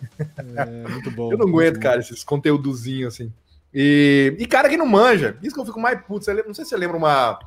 [0.57, 1.31] É, muito bom.
[1.33, 3.33] eu não aguento, cara, esses conteúdozinhos assim.
[3.75, 5.37] E, e cara que não manja.
[5.43, 6.27] Isso que eu fico mais puto.
[6.47, 7.39] Não sei se você lembra uma,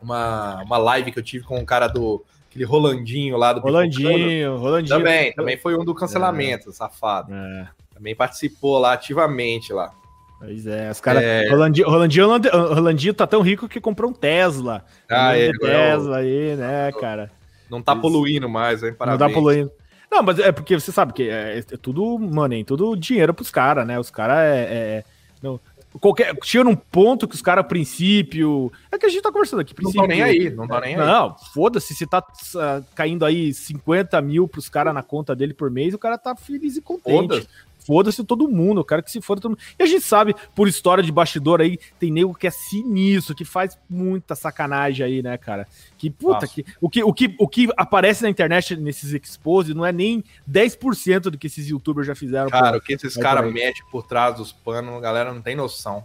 [0.00, 4.58] uma, uma live que eu tive com um cara do Aquele Rolandinho lá do Rolandinho,
[4.58, 4.98] Rolandinho.
[4.98, 6.72] Também, também foi um do cancelamento, é.
[6.72, 7.32] safado.
[7.32, 7.68] É.
[7.94, 9.90] Também participou lá ativamente lá.
[10.38, 11.22] Pois é, os caras.
[11.22, 11.48] É...
[11.48, 12.28] Rolandinho, Rolandinho,
[12.74, 14.84] Rolandinho tá tão rico que comprou um Tesla.
[15.10, 17.30] Ah, é, Tesla aí, né, cara?
[17.72, 18.92] Não tá poluindo mais, hein?
[18.92, 19.20] Parabéns.
[19.20, 19.72] Não tá poluindo.
[20.10, 23.86] Não, mas é porque você sabe que é, é tudo money, tudo dinheiro pros caras,
[23.86, 23.98] né?
[23.98, 25.04] Os caras é, é,
[25.42, 25.58] não,
[25.98, 28.70] qualquer chega num ponto que os caras, a princípio.
[28.90, 29.72] É que a gente tá conversando aqui.
[29.72, 31.06] Princípio, não tá nem aí, não tá nem aí.
[31.06, 35.70] Não, foda-se, se tá uh, caindo aí 50 mil pros caras na conta dele por
[35.70, 37.48] mês, o cara tá feliz e contente.
[37.84, 39.60] Foda-se todo mundo, eu quero que se foda todo mundo.
[39.78, 43.44] E a gente sabe, por história de bastidor aí, tem nego que é sinistro, que
[43.44, 45.66] faz muita sacanagem aí, né, cara?
[45.98, 49.84] Que puta, que, o, que, o, que, o que aparece na internet nesses exposes não
[49.84, 52.48] é nem 10% do que esses youtubers já fizeram.
[52.48, 56.04] Cara, o que esses caras metem por trás dos panos, a galera não tem noção.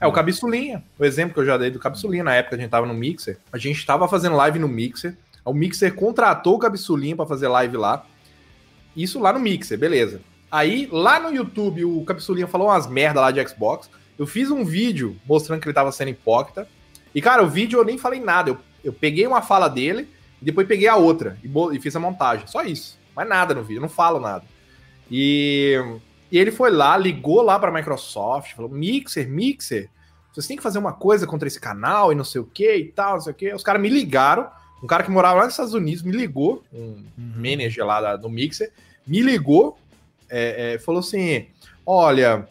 [0.00, 0.12] É, o hum.
[0.12, 2.94] Cabeçulinha, o exemplo que eu já dei do Cabeçulinha, na época a gente tava no
[2.94, 7.48] Mixer, a gente tava fazendo live no Mixer, o Mixer contratou o Cabeçulinha para fazer
[7.48, 8.04] live lá,
[8.96, 10.20] isso lá no Mixer, beleza.
[10.52, 13.88] Aí, lá no YouTube, o Capsulinha falou umas merda lá de Xbox.
[14.18, 16.68] Eu fiz um vídeo mostrando que ele tava sendo hipócrita.
[17.14, 18.50] E, cara, o vídeo eu nem falei nada.
[18.50, 20.06] Eu, eu peguei uma fala dele
[20.42, 22.46] e depois peguei a outra e, e fiz a montagem.
[22.46, 22.98] Só isso.
[23.16, 24.44] Mais nada no vídeo, eu não falo nada.
[25.10, 25.74] E,
[26.30, 29.88] e ele foi lá, ligou lá pra Microsoft, falou: Mixer, Mixer,
[30.30, 32.92] vocês têm que fazer uma coisa contra esse canal e não sei o que e
[32.92, 33.54] tal, não sei o que.
[33.54, 34.50] Os caras me ligaram.
[34.82, 36.78] Um cara que morava lá nos Estados Unidos me ligou, um
[37.16, 37.32] uhum.
[37.36, 38.72] manager lá do Mixer,
[39.06, 39.78] me ligou
[40.32, 41.46] é, é, falou assim:
[41.86, 42.48] olha,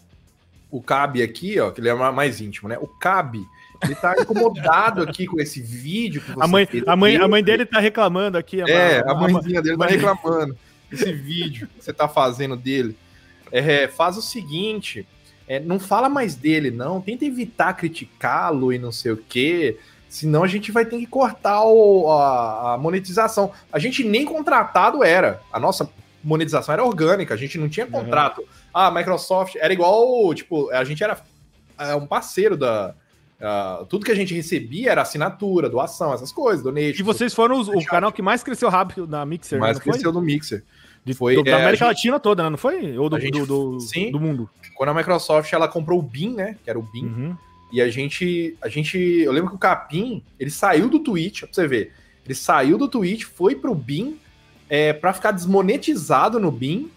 [0.70, 2.78] o Cabe aqui, ó, que ele é mais íntimo, né?
[2.80, 3.44] O Cabe.
[3.84, 6.88] Ele tá incomodado aqui com esse vídeo que você a mãe, fez.
[6.88, 8.62] A mãe, a mãe dele tá reclamando aqui.
[8.62, 10.56] A é, a, a mãezinha a, dele tá reclamando.
[10.92, 12.96] esse vídeo que você tá fazendo dele.
[13.52, 15.08] É, faz o seguinte:
[15.48, 17.02] é, não fala mais dele, não.
[17.02, 19.80] Tenta evitar criticá-lo e não sei o quê.
[20.08, 23.52] Senão a gente vai ter que cortar o, a, a, monetização.
[23.72, 25.42] A gente nem contratado era.
[25.52, 25.90] A nossa
[26.24, 28.42] monetização era orgânica, a gente não tinha contrato.
[28.42, 28.48] Uhum.
[28.74, 31.20] Ah, a Microsoft era igual, tipo, a gente era
[31.78, 32.94] é, um parceiro da.
[33.40, 37.00] Uh, tudo que a gente recebia era assinatura, doação, essas coisas, donate.
[37.00, 40.14] E vocês foram os, o canal que mais cresceu rápido na Mixer, Mais né, cresceu
[40.14, 40.64] no Mixer.
[41.04, 42.50] De, foi, do, da é, América gente, Latina toda, né?
[42.52, 42.96] Não foi?
[42.96, 44.48] Ou do, gente, do, do, sim, do mundo?
[44.76, 46.56] Quando a Microsoft ela comprou o BIM, né?
[46.64, 47.06] Que era o BIM.
[47.06, 47.38] Uhum.
[47.72, 49.00] E a gente, a gente.
[49.00, 51.94] Eu lembro que o Capim, ele saiu do Twitch, pra você ver.
[52.24, 54.20] Ele saiu do Twitch, foi pro BIM
[54.72, 56.90] é, para ficar desmonetizado no BIM,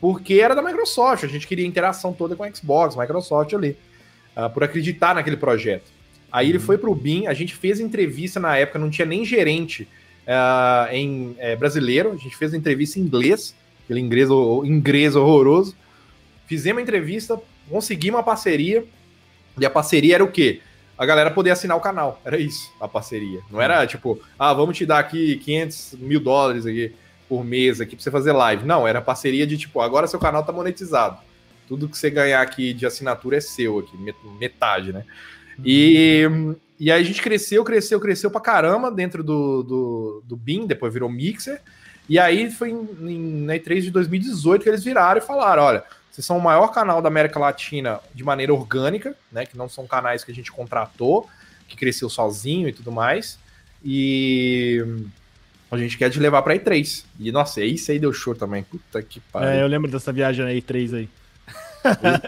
[0.00, 1.22] porque era da Microsoft.
[1.22, 3.76] A gente queria interação toda com a Xbox, Microsoft ali,
[4.36, 5.92] uh, por acreditar naquele projeto.
[6.32, 6.50] Aí uhum.
[6.50, 9.86] ele foi para o BIM, a gente fez entrevista na época, não tinha nem gerente
[10.26, 13.54] uh, em é, brasileiro, a gente fez entrevista em inglês,
[13.84, 14.28] aquele inglês,
[14.64, 15.76] inglês horroroso.
[16.48, 17.40] Fizemos a entrevista,
[17.70, 18.84] conseguimos uma parceria,
[19.56, 20.62] e a parceria era o quê?
[20.98, 22.20] a galera poder assinar o canal.
[22.22, 23.40] Era isso, a parceria.
[23.50, 26.92] Não era tipo, ah, vamos te dar aqui 500 mil dólares aqui
[27.30, 28.66] por mês aqui pra você fazer live.
[28.66, 31.16] Não, era parceria de tipo, agora seu canal tá monetizado.
[31.68, 33.96] Tudo que você ganhar aqui de assinatura é seu aqui,
[34.36, 35.04] metade, né?
[35.64, 36.28] E,
[36.80, 40.92] e aí a gente cresceu, cresceu, cresceu pra caramba dentro do, do, do BIM, depois
[40.92, 41.62] virou Mixer.
[42.08, 45.84] E aí foi em, em, na E3 de 2018 que eles viraram e falaram: olha,
[46.10, 49.46] vocês são o maior canal da América Latina de maneira orgânica, né?
[49.46, 51.28] Que não são canais que a gente contratou,
[51.68, 53.38] que cresceu sozinho e tudo mais.
[53.84, 54.84] E
[55.70, 57.04] a gente quer te levar pra E3.
[57.18, 58.62] E, nossa, isso aí deu show também.
[58.62, 59.48] Puta que pariu.
[59.48, 61.08] É, eu lembro dessa viagem na E3 aí.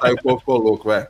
[0.01, 1.07] Aí o povo ficou louco, velho.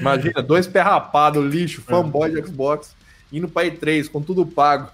[0.00, 1.90] Imagina, dois pé rapado, lixo, é.
[1.90, 2.94] fanboy de Xbox,
[3.32, 4.90] indo pra E3 com tudo pago.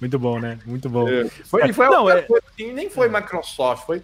[0.00, 0.58] Muito bom, né?
[0.66, 1.08] Muito bom.
[1.08, 1.28] É.
[1.44, 2.22] Foi, foi não, é...
[2.22, 4.02] coisa assim, nem foi Microsoft, foi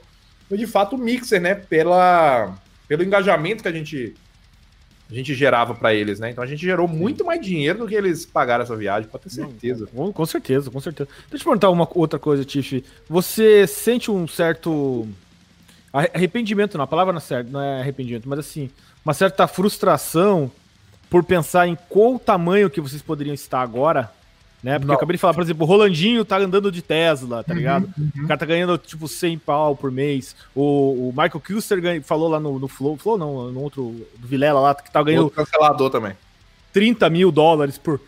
[0.48, 1.54] foi de fato o Mixer, né?
[1.54, 2.54] Pela,
[2.86, 4.14] pelo engajamento que a gente,
[5.10, 6.31] a gente gerava para eles, né?
[6.31, 9.31] Então a gente gerou muito mais dinheiro do que eles pagaram essa viagem, pode ter
[9.31, 9.89] certeza.
[9.93, 11.09] Não, com certeza, com certeza.
[11.31, 12.82] Deixa eu perguntar uma outra coisa, Tiff.
[13.09, 15.06] Você sente um certo
[15.93, 18.68] arrependimento, não, a palavra não é, certa, não é arrependimento, mas assim,
[19.05, 20.51] uma certa frustração
[21.09, 24.10] por pensar em qual tamanho que vocês poderiam estar agora
[24.65, 24.78] né?
[24.78, 24.95] Porque não.
[24.95, 27.85] eu acabei de falar, por exemplo, o Rolandinho tá andando de Tesla, tá uhum, ligado?
[27.99, 28.24] Uhum.
[28.24, 30.35] O cara tá ganhando, tipo, 100 pau por mês.
[30.55, 34.27] O, o Michael Kilster ganha, falou lá no, no Flow, Flow não, no outro, do
[34.27, 35.24] Vilela lá, que tá ganhando...
[35.24, 36.15] Outro cancelador também.
[36.73, 38.01] 30 mil dólares por,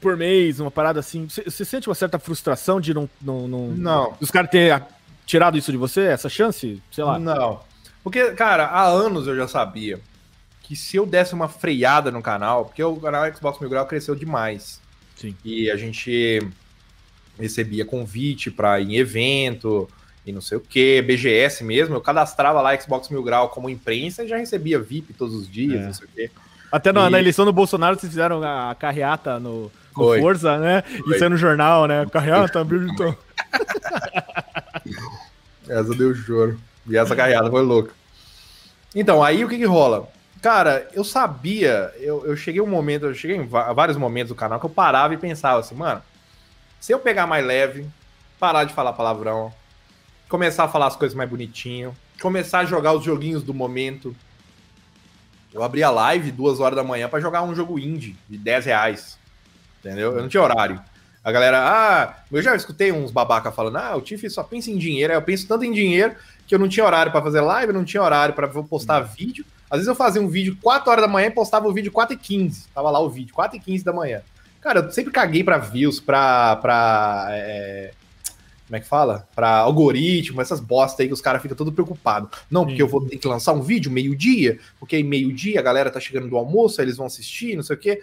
[0.00, 1.28] por mês, uma parada assim.
[1.28, 3.06] Você sente uma certa frustração de não...
[3.20, 3.46] Não.
[3.46, 4.14] não, não.
[4.22, 4.82] Os caras terem
[5.26, 6.82] tirado isso de você, essa chance?
[6.90, 7.18] Sei lá.
[7.18, 7.60] Não.
[8.02, 10.00] Porque, cara, há anos eu já sabia
[10.62, 14.14] que se eu desse uma freada no canal, porque o canal Xbox Mil Grau cresceu
[14.14, 14.80] demais.
[15.20, 15.36] Sim.
[15.44, 16.40] E a gente
[17.38, 19.88] recebia convite para ir em evento
[20.24, 21.94] e não sei o que, BGS mesmo.
[21.94, 25.80] Eu cadastrava lá Xbox Mil Grau como imprensa e já recebia VIP todos os dias,
[25.80, 25.84] é.
[25.84, 26.30] não sei o quê.
[26.72, 27.10] Até na, e...
[27.10, 30.82] na, eleição do Bolsonaro vocês fizeram a carreata no, no Forza, né?
[30.82, 31.16] Foi.
[31.16, 32.06] Isso é no jornal, né?
[32.10, 33.14] Carreata, Brilton.
[35.68, 36.58] essa deu choro.
[36.88, 37.92] E essa carreata foi louca.
[38.94, 40.08] Então, aí o que que rola?
[40.40, 44.58] Cara, eu sabia, eu, eu cheguei um momento, eu cheguei em vários momentos do canal
[44.58, 46.02] que eu parava e pensava assim, mano,
[46.80, 47.86] se eu pegar mais leve,
[48.38, 49.52] parar de falar palavrão,
[50.30, 54.16] começar a falar as coisas mais bonitinho, começar a jogar os joguinhos do momento.
[55.52, 58.64] Eu abri a live duas horas da manhã para jogar um jogo indie de 10
[58.64, 59.18] reais.
[59.80, 60.12] Entendeu?
[60.12, 60.80] Eu não tinha horário.
[61.22, 64.78] A galera, ah, eu já escutei uns babaca falando, ah, o Tiff só pensa em
[64.78, 65.12] dinheiro.
[65.12, 66.14] eu penso tanto em dinheiro
[66.46, 69.44] que eu não tinha horário para fazer live, não tinha horário para postar vídeo.
[69.70, 72.14] Às vezes eu fazia um vídeo 4 horas da manhã e postava o vídeo 4
[72.14, 72.66] e 15.
[72.74, 74.20] Tava lá o vídeo, 4 e 15 da manhã.
[74.60, 76.56] Cara, eu sempre caguei pra views, pra.
[76.56, 77.92] pra é...
[78.66, 79.26] Como é que fala?
[79.34, 82.30] Pra algoritmo, essas bosta aí que os caras ficam todo preocupados.
[82.48, 85.90] Não, porque eu vou ter que lançar um vídeo meio-dia, porque aí meio-dia a galera
[85.90, 88.00] tá chegando do almoço, aí eles vão assistir, não sei o quê.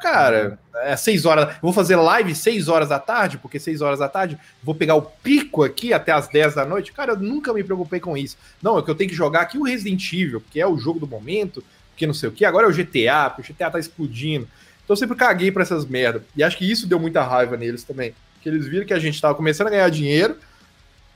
[0.00, 1.48] Cara, é seis horas.
[1.48, 4.94] Eu vou fazer live seis horas da tarde, porque seis horas da tarde vou pegar
[4.94, 6.92] o pico aqui até as 10 da noite.
[6.92, 8.36] Cara, eu nunca me preocupei com isso.
[8.62, 11.00] Não, é que eu tenho que jogar aqui o Resident Evil, que é o jogo
[11.00, 12.44] do momento, porque não sei o que.
[12.44, 14.46] Agora é o GTA, porque o GTA tá explodindo.
[14.84, 16.22] Então eu sempre caguei pra essas merdas.
[16.36, 18.14] E acho que isso deu muita raiva neles também.
[18.42, 20.36] Que eles viram que a gente tava começando a ganhar dinheiro,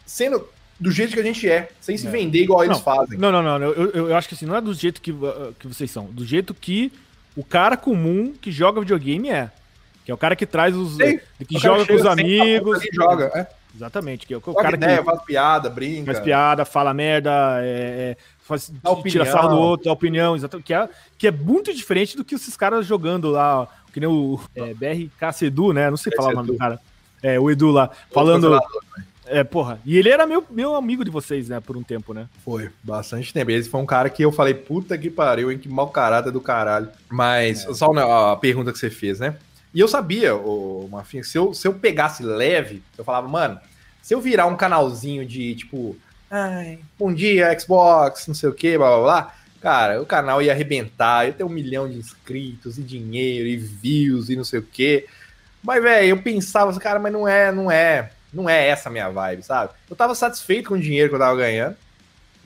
[0.04, 0.48] sendo
[0.80, 2.10] do jeito que a gente é, sem se é.
[2.10, 3.18] vender igual eles fazem.
[3.18, 3.62] Não, não, não.
[3.62, 5.14] Eu, eu, eu, acho que assim, não é do jeito que,
[5.58, 6.06] que vocês são.
[6.06, 6.90] Do jeito que
[7.36, 9.50] o cara comum que joga videogame é.
[10.04, 10.96] Que é o cara que traz os.
[10.96, 12.80] Sim, que joga com os amigos.
[12.80, 13.46] Que joga, é.
[13.74, 14.26] Exatamente.
[14.26, 16.12] Que é o, o cara ideia, que faz piada, brinca.
[16.12, 17.30] Faz piada, fala merda,
[17.62, 18.72] é, é, faz,
[19.06, 20.66] tira sarro do outro, dá opinião, exatamente.
[20.66, 20.88] Que é,
[21.18, 25.50] que é muito diferente do que esses caras jogando lá, que nem o é, BRK
[25.74, 25.90] né?
[25.90, 26.80] Não sei falar o nome do cara.
[27.22, 28.58] É, o Edu lá, falando.
[29.30, 29.80] É, porra.
[29.84, 32.26] E ele era meu, meu amigo de vocês, né, por um tempo, né?
[32.44, 33.50] Foi, bastante tempo.
[33.52, 36.40] Esse foi um cara que eu falei, puta que pariu, hein, que mau caráter do
[36.40, 36.88] caralho.
[37.08, 37.72] Mas, é.
[37.72, 37.90] só
[38.32, 39.36] a pergunta que você fez, né?
[39.72, 43.60] E eu sabia, o Mafinha, se eu, se eu pegasse leve, eu falava, mano,
[44.02, 45.96] se eu virar um canalzinho de, tipo,
[46.28, 50.50] ai, bom dia, Xbox, não sei o que, blá blá blá, cara, o canal ia
[50.50, 54.62] arrebentar, ia ter um milhão de inscritos e dinheiro e views e não sei o
[54.64, 55.06] que.
[55.62, 59.08] Mas, velho, eu pensava, cara, mas não é, não é não é essa a minha
[59.08, 59.72] vibe, sabe?
[59.88, 61.76] Eu tava satisfeito com o dinheiro que eu tava ganhando.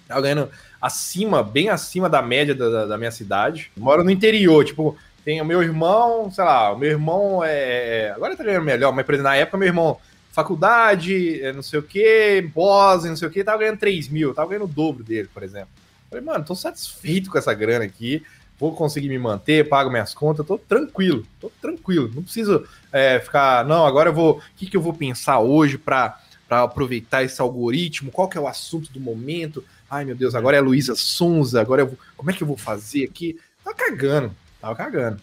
[0.09, 0.51] Tava ganhando
[0.81, 3.71] acima, bem acima da média da, da minha cidade.
[3.77, 8.13] Eu moro no interior, tipo, tem o meu irmão, sei lá, o meu irmão é.
[8.15, 9.99] Agora tá ganhando melhor, mas na época meu irmão,
[10.31, 14.35] faculdade, é, não sei o que, pós, não sei o que, tava ganhando 3 mil,
[14.35, 15.71] tava ganhando o dobro dele, por exemplo.
[16.11, 18.23] Falei, mano, tô satisfeito com essa grana aqui
[18.59, 22.11] vou conseguir me manter, pago minhas contas, tô tranquilo, tô tranquilo.
[22.15, 25.77] Não preciso é, ficar, não, agora eu vou, o que, que eu vou pensar hoje
[25.77, 26.19] para
[26.49, 28.11] aproveitar esse algoritmo?
[28.11, 29.65] Qual que é o assunto do momento?
[29.91, 32.57] Ai, meu Deus, agora é Luísa Sonza, agora eu vou, como é que eu vou
[32.57, 33.39] fazer aqui?
[33.63, 35.21] Tava cagando, tava cagando.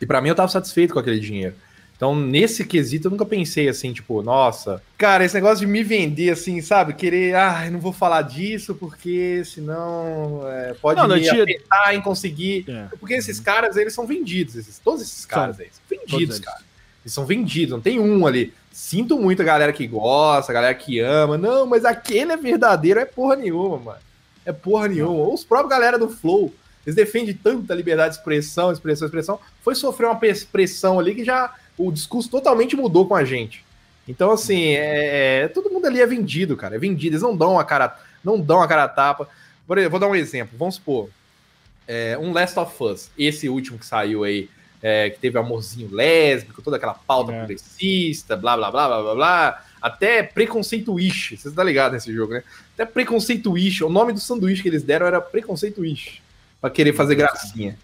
[0.00, 1.54] E para mim eu tava satisfeito com aquele dinheiro.
[1.96, 6.30] Então, nesse quesito, eu nunca pensei assim, tipo, nossa, cara, esse negócio de me vender
[6.30, 6.92] assim, sabe?
[6.92, 11.42] Querer, ah, não vou falar disso porque senão é, pode não, me tinha...
[11.42, 12.66] afetar em conseguir.
[12.68, 12.88] É.
[13.00, 15.64] Porque esses caras, eles são vendidos, esses, todos esses caras são.
[15.64, 16.60] aí, são vendidos, cara.
[17.02, 18.52] Eles são vendidos, não tem um ali.
[18.70, 21.38] Sinto muito a galera que gosta, a galera que ama.
[21.38, 23.98] Não, mas aquele é verdadeiro, é porra nenhuma, mano.
[24.44, 25.32] É porra nenhuma.
[25.32, 26.52] Os próprios galera do Flow,
[26.84, 29.40] eles defendem tanta liberdade de expressão, expressão, expressão.
[29.62, 30.20] Foi sofrer uma
[30.52, 33.64] pressão ali que já o discurso totalmente mudou com a gente.
[34.08, 36.76] Então, assim, é, é, todo mundo ali é vendido, cara.
[36.76, 37.14] É vendido.
[37.14, 39.28] Eles não dão a cara, não dão a cara tapa.
[39.66, 40.56] Por exemplo, vou dar um exemplo.
[40.56, 41.10] Vamos supor,
[41.88, 44.48] é, um Last of Us, esse último que saiu aí,
[44.82, 47.38] é, que teve amorzinho lésbico, toda aquela pauta é.
[47.38, 49.64] progressista, blá, blá, blá, blá, blá, blá.
[49.82, 51.34] Até preconceito ish.
[51.36, 52.42] Você tá ligado nesse jogo, né?
[52.74, 53.82] Até preconceito ish.
[53.82, 56.20] O nome do sanduíche que eles deram era preconceito ish.
[56.60, 57.76] Pra querer fazer gracinha.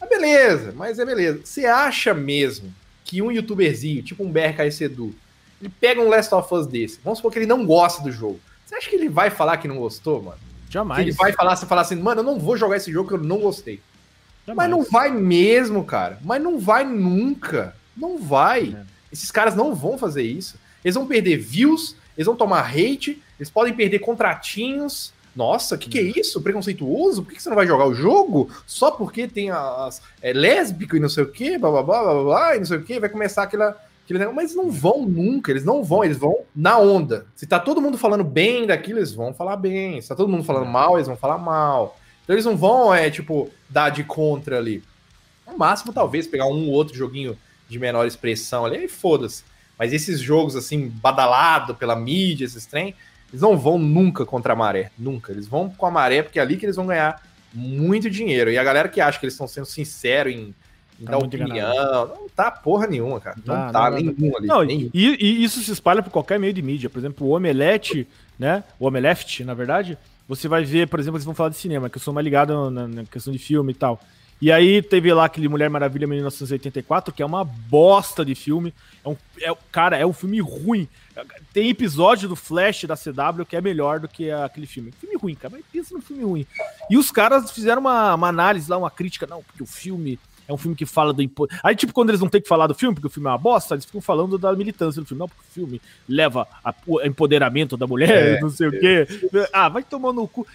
[0.00, 1.40] Mas beleza, mas é beleza.
[1.44, 2.72] Você acha mesmo
[3.04, 5.14] que um youtuberzinho, tipo um BRKS Edu,
[5.60, 8.40] ele pega um Last of Us desse, vamos supor que ele não gosta do jogo.
[8.64, 10.38] Você acha que ele vai falar que não gostou, mano?
[10.70, 11.02] Jamais.
[11.02, 13.14] Que ele vai falar, você falar assim, mano, eu não vou jogar esse jogo que
[13.14, 13.80] eu não gostei.
[14.46, 14.68] Jamais.
[14.68, 16.18] Mas não vai mesmo, cara.
[16.24, 17.76] Mas não vai nunca.
[17.96, 18.74] Não vai.
[18.76, 18.84] É.
[19.12, 20.56] Esses caras não vão fazer isso.
[20.84, 25.88] Eles vão perder views, eles vão tomar hate, eles podem perder contratinhos, nossa, o que,
[25.88, 26.12] que, é hum.
[26.16, 26.40] isso?
[26.40, 27.22] Preconceituoso?
[27.22, 28.50] Por que, que, você não vai jogar o jogo?
[28.66, 32.22] Só porque tem as é, lésbico e não sei o que, blá blá blá blá
[32.22, 33.76] blá, e não sei o que, vai começar aquela.
[34.04, 37.26] aquele Mas não vão nunca, eles não vão, eles vão na onda.
[37.34, 40.00] Se tá todo mundo falando bem daquilo, eles vão falar bem.
[40.00, 41.98] Se tá todo mundo falando mal, eles vão falar mal.
[42.22, 44.82] Então eles não vão, é, tipo, dar de contra ali.
[45.46, 47.36] No máximo, talvez, pegar um ou outro joguinho
[47.68, 49.44] de menor expressão ali, aí foda-se.
[49.78, 52.94] Mas esses jogos, assim, badalado pela mídia, esses trem,
[53.34, 55.32] eles não vão nunca contra a maré, nunca.
[55.32, 57.20] Eles vão com a maré porque é ali que eles vão ganhar
[57.52, 58.48] muito dinheiro.
[58.48, 60.54] E a galera que acha que eles estão sendo sinceros em,
[61.00, 63.36] em tá dar opinião, não tá porra nenhuma, cara.
[63.44, 64.46] Não, não tá não, nenhum ali.
[64.46, 64.90] Não, nenhum.
[64.94, 66.88] E, e, isso se espalha por qualquer meio de mídia.
[66.88, 68.06] Por exemplo, o Omelete,
[68.38, 68.62] né?
[68.78, 69.98] O Omeleft, na verdade,
[70.28, 72.70] você vai ver, por exemplo, eles vão falar de cinema, que eu sou mais ligado
[72.70, 74.00] na, na questão de filme e tal.
[74.40, 78.74] E aí teve lá aquele Mulher Maravilha 1984, que é uma bosta de filme.
[79.04, 80.88] É um, é, cara, é um filme ruim.
[81.52, 84.92] Tem episódio do Flash da CW que é melhor do que aquele filme.
[84.92, 86.46] Filme ruim, cara, mas pensa no filme ruim.
[86.90, 90.52] E os caras fizeram uma, uma análise lá, uma crítica, não, porque o filme é
[90.52, 91.48] um filme que fala do impo...
[91.62, 93.38] Aí, tipo, quando eles não têm que falar do filme, porque o filme é uma
[93.38, 95.20] bosta, eles ficam falando da militância do filme.
[95.20, 98.68] Não, porque o filme leva a, o empoderamento da mulher, é, não sei é.
[98.68, 99.06] o quê.
[99.52, 100.46] Ah, vai tomar no cu.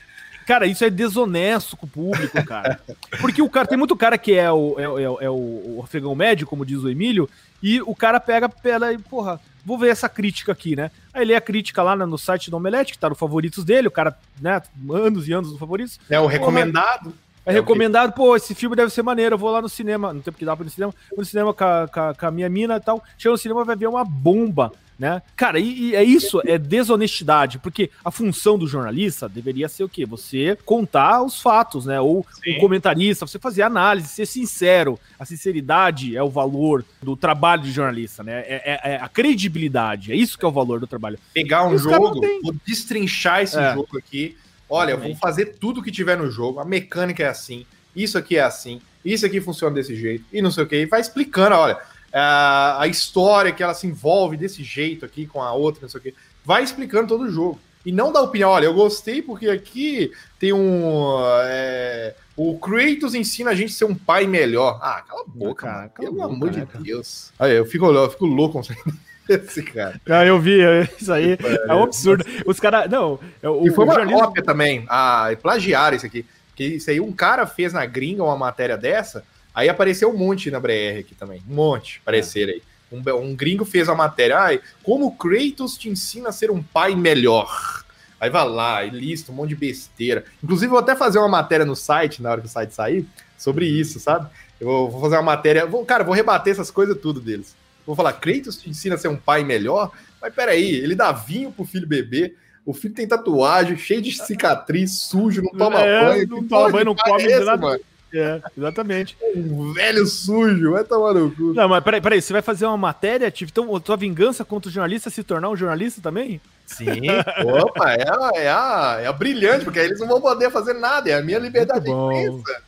[0.49, 2.79] Cara, isso é desonesto com o público, cara.
[3.21, 6.15] Porque o cara tem muito cara que é o, é, é, é o, o afegão
[6.15, 7.29] médio, como diz o Emílio,
[7.61, 10.89] e o cara pega pela e, porra, vou ver essa crítica aqui, né?
[11.13, 13.91] Aí lê a crítica lá no site do Omelete, que tá no favoritos dele, o
[13.91, 14.59] cara, né,
[14.89, 15.99] anos e anos no favoritos.
[16.09, 17.13] É o recomendado.
[17.45, 20.21] É, é recomendado, pô, esse filme deve ser maneiro, eu vou lá no cinema, não
[20.21, 22.25] tem porque dar pra ir no cinema, vou no cinema com a, com a, com
[22.25, 25.21] a minha mina e tal, chega no cinema vai ver uma bomba né?
[25.35, 29.89] Cara, e, e, é isso, é desonestidade, porque a função do jornalista deveria ser o
[29.89, 30.05] quê?
[30.05, 32.01] Você contar os fatos, né?
[32.01, 32.57] Ou Sim.
[32.57, 34.99] um comentarista, você fazer análise, ser sincero.
[35.17, 38.41] A sinceridade é o valor do trabalho de jornalista, né?
[38.41, 41.17] É, é, é a credibilidade, é isso que é o valor do trabalho.
[41.33, 43.73] Pegar um jogo, vou destrinchar esse é.
[43.73, 44.37] jogo aqui.
[44.69, 47.65] Olha, vou fazer tudo que tiver no jogo, a mecânica é assim,
[47.95, 50.85] isso aqui é assim, isso aqui funciona desse jeito, e não sei o que, e
[50.85, 51.79] vai explicando, olha
[52.13, 55.99] a, a história que ela se envolve desse jeito aqui com a outra, não sei
[55.99, 56.13] o quê.
[56.43, 57.59] Vai explicando todo o jogo.
[57.85, 61.17] E não dá opinião, olha, eu gostei porque aqui tem um.
[61.45, 64.79] É, o Kratos ensina a gente a ser um pai melhor.
[64.81, 65.89] Ah, cala a boca, cara.
[65.89, 67.31] Pelo amor de Deus.
[67.39, 68.61] Aí, eu fico, eu fico louco
[69.29, 69.99] esse cara.
[70.07, 70.59] Ah, eu vi,
[70.99, 71.37] isso aí
[71.67, 72.25] é, um absurdo.
[72.45, 72.89] Os caras.
[72.89, 74.25] Não, é o, e foi uma jornalismo...
[74.25, 74.85] cópia também.
[74.89, 76.25] Ah, plagiaram isso aqui.
[76.55, 79.23] Que isso aí, um cara fez na gringa uma matéria dessa
[79.53, 81.41] Aí apareceu um monte na BR aqui também.
[81.49, 82.55] Um monte apareceram é.
[82.55, 82.61] aí.
[82.91, 84.39] Um, um, gringo fez a matéria.
[84.39, 87.83] Ai, como Kratos te ensina a ser um pai melhor.
[88.19, 90.25] Aí vai lá e lista um monte de besteira.
[90.43, 93.05] Inclusive, vou até fazer uma matéria no site, na hora que o site sair,
[93.37, 94.27] sobre isso, sabe?
[94.59, 95.65] Eu vou fazer uma matéria.
[95.65, 97.55] Vou, cara, vou rebater essas coisas tudo deles.
[97.85, 99.91] Vou falar, Kratos te ensina a ser um pai melhor?
[100.21, 102.35] Mas peraí, ele dá vinho pro filho beber.
[102.65, 106.27] O filho tem tatuagem, cheio de cicatriz, sujo, não toma é, banho.
[106.27, 107.61] Não toma banho, não come é esse, nada.
[107.61, 107.79] Mano?
[108.13, 109.17] É, exatamente.
[109.35, 111.53] Um velho sujo, vai tomar no cu.
[111.53, 114.69] Não, mas peraí, peraí, você vai fazer uma matéria, tipo, então a tua vingança contra
[114.69, 116.41] o jornalista se tornar um jornalista também?
[116.65, 116.85] Sim,
[117.45, 120.73] opa, é a, é, a, é a brilhante, porque aí eles não vão poder fazer
[120.73, 122.61] nada, é a minha liberdade de imprensa.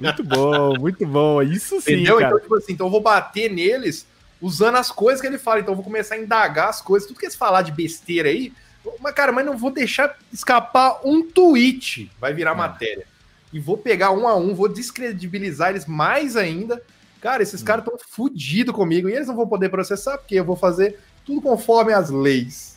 [0.00, 2.18] Muito bom, muito bom, isso sim, Entendeu?
[2.18, 2.28] Cara.
[2.28, 4.06] Então, tipo assim, então eu vou bater neles
[4.40, 7.18] usando as coisas que ele fala, então eu vou começar a indagar as coisas, tudo
[7.18, 8.52] que eles falar de besteira aí,
[9.00, 12.54] mas cara, mas não vou deixar escapar um tweet, vai virar é.
[12.54, 13.13] matéria
[13.54, 16.82] e vou pegar um a um, vou descredibilizar eles mais ainda.
[17.20, 17.64] Cara, esses hum.
[17.64, 21.40] caras estão fodidos comigo e eles não vão poder processar porque eu vou fazer tudo
[21.40, 22.76] conforme as leis.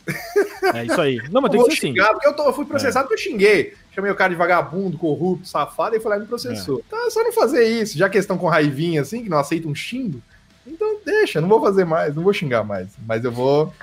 [0.73, 1.19] É isso aí.
[1.31, 2.13] Não, mas tem que ser xingar, assim.
[2.13, 3.09] Porque eu, tô, eu fui processado é.
[3.09, 3.73] porque eu xinguei.
[3.93, 6.83] Chamei o cara de vagabundo, corrupto, safado, e foi lá e me processou.
[6.91, 7.07] É.
[7.07, 7.97] É só não fazer isso.
[7.97, 10.21] Já que eles estão com raivinha assim, que não aceitam um xingo,
[10.65, 12.89] então deixa, não vou fazer mais, não vou xingar mais.
[13.05, 13.73] Mas eu vou.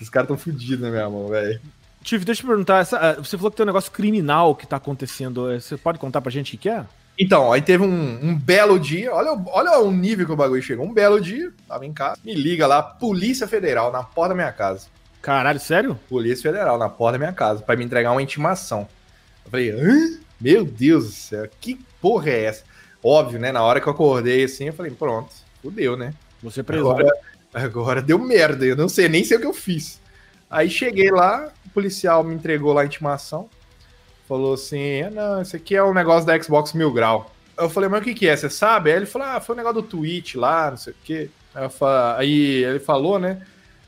[0.00, 1.60] Os caras estão fodidos na minha mão, velho.
[2.08, 4.66] Tiff, deixa eu te perguntar, essa, ah, você falou que tem um negócio criminal que
[4.66, 5.52] tá acontecendo.
[5.52, 6.86] Eh, você pode contar pra gente o que é?
[7.18, 10.86] Então, aí teve um, um, belo dia, olha, olha o nível que o bagulho chegou.
[10.86, 14.50] Um belo dia, tava em casa, me liga lá, Polícia Federal, na porta da minha
[14.50, 14.86] casa.
[15.20, 16.00] Caralho, sério?
[16.08, 18.88] Polícia Federal, na porta da minha casa, para me entregar uma intimação.
[19.44, 20.18] Eu falei, Hã?
[20.40, 22.64] meu Deus do céu, que porra é essa?
[23.04, 23.52] Óbvio, né?
[23.52, 25.28] Na hora que eu acordei assim, eu falei, pronto,
[25.60, 26.14] fudeu, né?
[26.42, 26.88] Você preso.
[26.88, 27.12] Agora,
[27.52, 30.00] agora deu merda, eu não sei nem sei o que eu fiz.
[30.50, 33.48] Aí cheguei lá, o policial me entregou lá a intimação
[34.28, 37.34] falou assim: ah, não, esse aqui é um negócio da Xbox Mil Grau.
[37.56, 38.36] Eu falei, mas o que, que é?
[38.36, 38.90] Você sabe?
[38.90, 41.30] Aí ele falou: ah, foi um negócio do Twitch lá, não sei o quê.
[41.54, 41.64] Aí,
[42.18, 43.40] aí ele falou, né?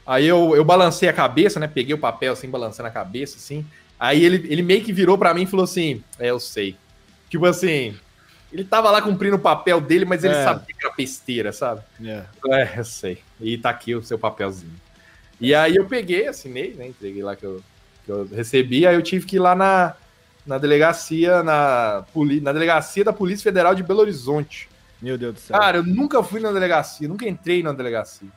[0.07, 1.69] Aí eu, eu balancei a cabeça, né?
[1.69, 3.65] Peguei o papel assim, balançando a cabeça, assim.
[3.99, 6.77] Aí ele, ele meio que virou para mim e falou assim: É, eu sei.
[7.29, 7.95] Tipo assim,
[8.51, 10.43] ele tava lá cumprindo o papel dele, mas ele é.
[10.43, 11.83] sabia que era besteira, sabe?
[12.03, 12.25] É.
[12.49, 13.19] é, eu sei.
[13.41, 14.73] E tá aqui o seu papelzinho.
[15.41, 16.89] E aí eu peguei, assinei, né?
[16.89, 17.63] Entreguei lá que eu,
[18.05, 19.95] que eu recebi, aí eu tive que ir lá na,
[20.47, 22.05] na delegacia, na,
[22.43, 24.69] na delegacia da Polícia Federal de Belo Horizonte.
[25.01, 25.59] Meu Deus do céu.
[25.59, 28.29] Cara, eu nunca fui na delegacia, nunca entrei na delegacia.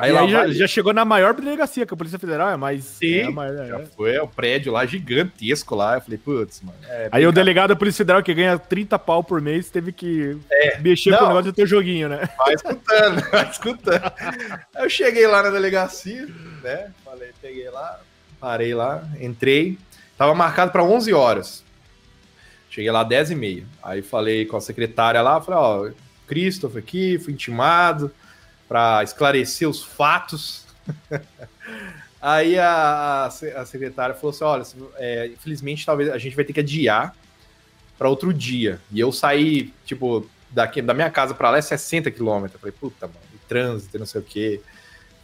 [0.00, 2.84] Aí, aí já, já, chegou na maior delegacia, que a Polícia Federal é mais.
[2.84, 3.86] Sim, é maior, já é.
[3.86, 5.96] foi, é o prédio lá gigantesco lá.
[5.96, 6.78] Eu falei, putz, mano.
[6.88, 10.38] É, aí o delegado da Polícia Federal que ganha 30 pau por mês teve que
[10.50, 12.26] é, mexer não, com o negócio do teu joguinho, né?
[12.38, 14.12] Vai escutando, vai escutando.
[14.74, 16.26] aí eu cheguei lá na delegacia,
[16.62, 16.90] né?
[17.04, 18.00] Falei, peguei lá,
[18.40, 19.78] parei lá, entrei.
[20.16, 21.62] Tava marcado para 11 horas.
[22.70, 23.64] Cheguei lá 10 e meia.
[23.82, 25.90] Aí falei com a secretária lá, falei, ó,
[26.26, 28.10] Christopher aqui, fui intimado
[28.70, 30.64] para esclarecer os fatos.
[32.22, 34.62] Aí a, a, secretária falou assim, olha,
[34.96, 37.16] é, infelizmente talvez a gente vai ter que adiar
[37.98, 38.80] para outro dia.
[38.92, 42.60] E eu saí, tipo, daqui da minha casa para lá é 60 quilômetros.
[42.60, 43.18] Falei, puta, mano,
[43.48, 44.60] trânsito, não sei o quê.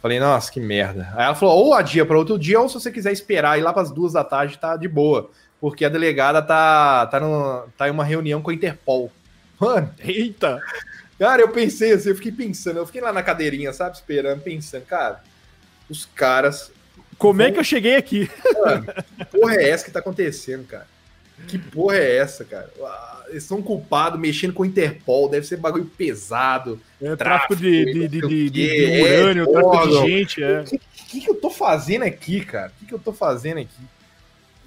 [0.01, 1.07] Falei, nossa, que merda.
[1.15, 3.71] Aí ela falou, ou adia para outro dia, ou se você quiser esperar ir lá
[3.71, 5.31] para as duas da tarde, tá de boa.
[5.61, 9.09] Porque a delegada tá, tá, no, tá em uma reunião com a Interpol.
[9.57, 9.89] Mano.
[9.99, 10.61] Eita!
[11.19, 14.83] Cara, eu pensei assim, eu fiquei pensando, eu fiquei lá na cadeirinha, sabe, esperando, pensando,
[14.83, 15.23] cara,
[15.89, 16.71] os caras.
[17.17, 17.47] Como vão...
[17.47, 18.29] é que eu cheguei aqui?
[18.53, 18.85] Mano,
[19.17, 20.87] que porra é essa que tá acontecendo, cara?
[21.47, 22.69] Que porra é essa, cara?
[23.29, 26.79] Eles são culpados mexendo com o Interpol, deve ser bagulho pesado.
[27.01, 30.43] É, tráfico, tráfico de, de, de, de, de urânio, é, tráfico de gente.
[30.43, 30.61] É.
[30.61, 32.71] O que, que, que, eu tô fazendo aqui, cara?
[32.75, 33.81] O que, que eu tô fazendo aqui?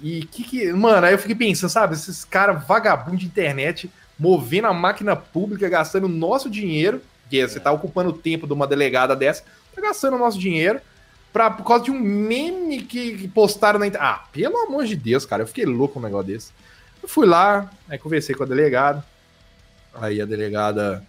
[0.01, 0.71] E que que.
[0.73, 1.93] Mano, aí eu fiquei pensando, sabe?
[1.93, 3.89] Esses caras vagabundos de internet
[4.21, 7.47] movendo a máquina pública, gastando nosso dinheiro, que é.
[7.47, 9.43] você tá ocupando o tempo de uma delegada dessa,
[9.75, 10.79] tá gastando o nosso dinheiro.
[11.33, 14.05] Pra, por causa de um meme que, que postaram na internet.
[14.05, 16.51] Ah, pelo amor de Deus, cara, eu fiquei louco com um negócio desse.
[17.01, 19.03] Eu fui lá, aí conversei com a delegada.
[19.95, 21.03] Aí a delegada.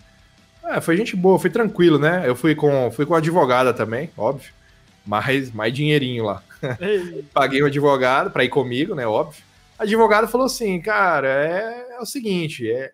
[0.65, 2.23] É, foi gente boa, foi tranquilo, né?
[2.25, 4.53] Eu fui com, fui com a advogada também, óbvio.
[5.05, 6.43] Mais, mais dinheirinho lá.
[7.35, 9.05] Paguei um advogado para ir comigo, né?
[9.05, 9.43] Óbvio.
[9.77, 12.93] A advogada falou assim, cara, é, é o seguinte, é,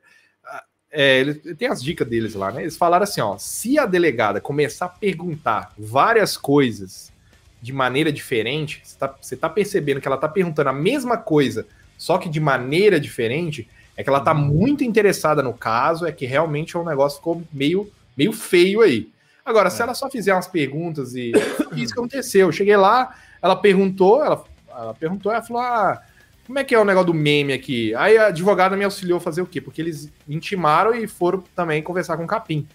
[0.90, 2.62] é, ele, tem as dicas deles lá, né?
[2.62, 7.12] Eles falaram assim, ó, se a delegada começar a perguntar várias coisas
[7.60, 11.66] de maneira diferente, você tá, você tá percebendo que ela tá perguntando a mesma coisa
[11.98, 16.24] só que de maneira diferente, é que ela tá muito interessada no caso, é que
[16.24, 19.09] realmente é um negócio ficou meio, meio feio aí.
[19.44, 19.70] Agora, é.
[19.70, 21.32] se ela só fizer umas perguntas e
[21.74, 26.01] isso que aconteceu, eu cheguei lá, ela perguntou, ela, ela perguntou, ela falou: ah,
[26.48, 27.94] como é que é o negócio do meme aqui?
[27.94, 29.60] Aí a advogada me auxiliou a fazer o quê?
[29.60, 32.66] Porque eles intimaram e foram também conversar com o Capim.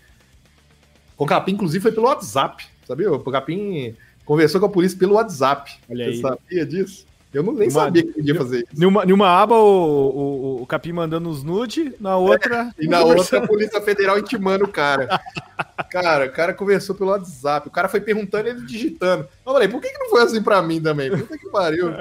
[1.18, 3.12] Com o Capim, inclusive, foi pelo WhatsApp, sabia?
[3.12, 3.96] O Capim
[4.26, 5.76] conversou com a polícia pelo WhatsApp.
[5.90, 6.18] Olha Você aí.
[6.22, 7.08] sabia disso?
[7.34, 8.68] Eu não, nem sabia que podia fazer isso.
[8.80, 12.72] Numa, numa aba, o, o, o Capim mandando os nude, na outra.
[12.78, 15.20] É, e na outra, a Polícia Federal intimando o cara.
[15.90, 17.68] cara, o cara conversou pelo WhatsApp.
[17.68, 19.28] O cara foi perguntando e ele digitando.
[19.46, 21.10] Eu falei, por que, que não foi assim pra mim também?
[21.10, 21.90] Puta que pariu.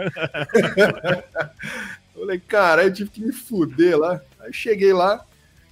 [2.15, 4.21] eu falei, cara, eu tive que me fuder lá.
[4.39, 5.25] Aí cheguei lá,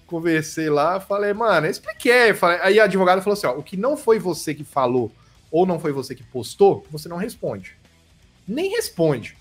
[0.07, 2.33] conversei lá, falei, mano, expliquei.
[2.33, 5.13] Falei, aí a advogada falou assim: ó, o que não foi você que falou
[5.51, 7.77] ou não foi você que postou, você não responde.
[8.47, 9.37] Nem responde.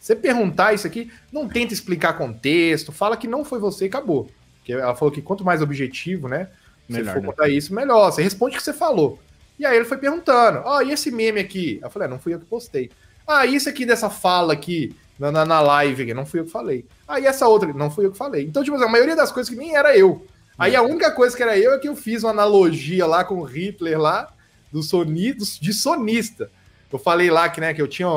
[0.00, 4.30] Você perguntar isso aqui, não tenta explicar contexto, fala que não foi você e acabou.
[4.58, 6.48] Porque ela falou que quanto mais objetivo, né?
[6.88, 7.26] Melhor, for né?
[7.28, 8.10] contar isso, melhor.
[8.10, 9.18] Você responde o que você falou.
[9.58, 11.78] E aí ele foi perguntando: Ó, oh, e esse meme aqui?
[11.82, 12.90] Eu falei: ah, não fui eu que postei.
[13.26, 16.50] Ah, isso aqui dessa fala aqui na, na, na live aqui, não fui eu que
[16.50, 16.84] falei.
[17.08, 17.72] Ah, e essa outra?
[17.72, 18.44] Não fui eu que falei.
[18.44, 20.24] Então, tipo assim, a maioria das coisas que nem era eu.
[20.58, 23.38] Aí a única coisa que era eu é que eu fiz uma analogia lá com
[23.38, 24.32] o Hitler lá,
[24.72, 26.50] do soni, do, de sonista.
[26.90, 28.08] Eu falei lá que, né, que eu tinha.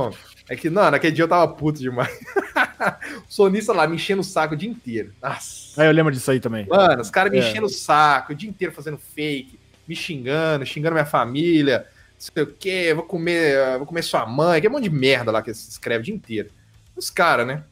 [0.50, 2.10] É que, não, naquele dia eu tava puto demais.
[3.28, 5.14] o sonista lá me enchendo o saco o dia inteiro.
[5.22, 5.80] Nossa.
[5.80, 6.66] Aí eu lembro disso aí também.
[6.68, 7.42] Mano, os caras me é.
[7.48, 12.44] enchendo o saco o dia inteiro fazendo fake, me xingando, xingando minha família, não sei
[12.44, 15.42] o quê, vou comer, vou comer sua mãe, que é um monte de merda lá
[15.42, 16.50] que se escreve o dia inteiro.
[16.96, 17.64] Os caras, né?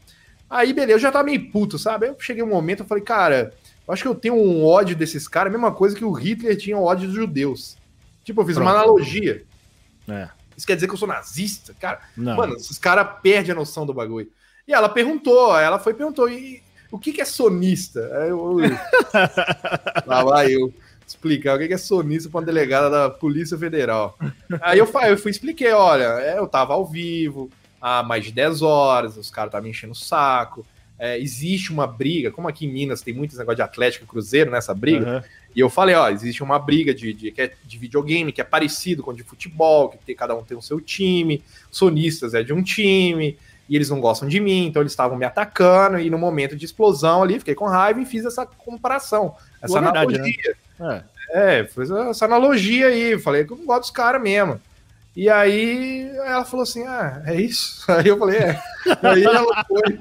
[0.49, 2.06] Aí, beleza, eu já tava meio puto, sabe?
[2.06, 3.54] Aí eu cheguei um momento, eu falei, cara,
[3.88, 6.56] eu acho que eu tenho um ódio desses caras, a mesma coisa que o Hitler
[6.58, 7.76] tinha ódio dos judeus.
[8.24, 8.70] Tipo, eu fiz Pronto.
[8.70, 9.44] uma analogia.
[10.08, 10.30] É.
[10.58, 11.76] Isso quer dizer que eu sou nazista?
[11.80, 12.36] Cara, Não.
[12.36, 14.30] mano, esses caras perdem a noção do bagulho.
[14.68, 16.62] E ela perguntou, ela foi e perguntou, e
[16.92, 18.10] o que, que é sonista?
[18.18, 18.70] Aí eu, eu...
[20.06, 20.74] Lá vai eu
[21.08, 24.18] explicar o que, que é sonista para uma delegada da Polícia Federal.
[24.62, 27.50] Aí eu, eu fui expliquei, olha, é, eu tava ao vivo
[27.82, 30.66] há mais de 10 horas, os caras estavam me enchendo o saco.
[31.00, 34.50] É, existe uma briga, como aqui em Minas tem muitos negócio de Atlético e Cruzeiro
[34.50, 35.22] nessa briga, uhum.
[35.58, 39.02] E eu falei, ó, existe uma briga de, de, é de videogame que é parecido
[39.02, 42.62] com de futebol, que tem, cada um tem o seu time, sonistas é de um
[42.62, 43.36] time,
[43.68, 46.64] e eles não gostam de mim, então eles estavam me atacando, e no momento de
[46.64, 50.22] explosão ali, fiquei com raiva e fiz essa comparação, essa Boa analogia.
[50.22, 51.04] Verdade, né?
[51.32, 54.62] É, é fiz essa analogia aí, falei que eu não gosto dos caras mesmo.
[55.16, 57.84] E aí ela falou assim: ah, é isso?
[57.92, 58.62] Aí eu falei, é.
[59.02, 60.00] aí ela foi.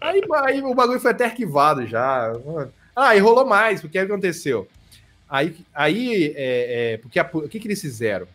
[0.00, 2.32] Aí, aí o bagulho foi até arquivado já.
[2.44, 2.72] Mano.
[2.96, 4.66] Ah, e rolou mais, porque o que aconteceu?
[5.28, 8.26] Aí, aí é, é, porque a, o que, que eles fizeram?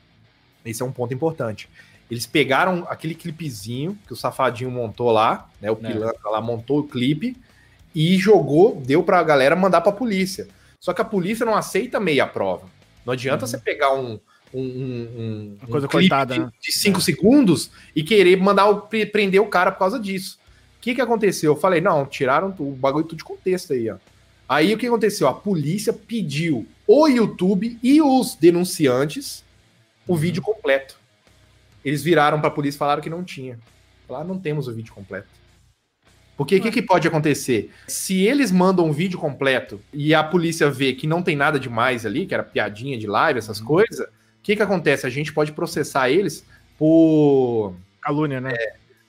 [0.64, 1.68] Esse é um ponto importante.
[2.12, 5.72] Eles pegaram aquele clipezinho que o Safadinho montou lá, né?
[5.72, 5.92] O é.
[5.92, 7.36] pilantra lá montou o clipe
[7.96, 10.48] e jogou, deu pra galera mandar pra polícia.
[10.80, 12.68] Só que a polícia não aceita meia prova.
[13.04, 13.48] Não adianta uhum.
[13.48, 14.20] você pegar um,
[14.54, 16.52] um, um, um coisa de, né?
[16.62, 17.02] de cinco é.
[17.02, 20.38] segundos e querer mandar o, prender o cara por causa disso.
[20.78, 21.54] O que, que aconteceu?
[21.54, 23.98] Eu falei, não, tiraram o bagulho tudo de contexto aí, ó.
[24.52, 25.30] Aí o que aconteceu?
[25.30, 29.46] A polícia pediu o YouTube e os denunciantes
[30.06, 30.18] o uhum.
[30.18, 31.00] vídeo completo.
[31.86, 33.58] Eles viraram para a polícia e falaram que não tinha.
[34.06, 35.30] Falaram, não temos o vídeo completo.
[36.36, 37.72] Porque o que, que, pode acontecer?
[37.88, 42.06] Se eles mandam um vídeo completo e a polícia vê que não tem nada demais
[42.06, 43.68] ali, que era piadinha de live, essas uhum.
[43.68, 44.10] coisas, o
[44.44, 45.08] que, que acontece?
[45.08, 46.46] A gente pode processar eles
[46.78, 47.74] por.
[48.02, 48.52] Calúnia, né?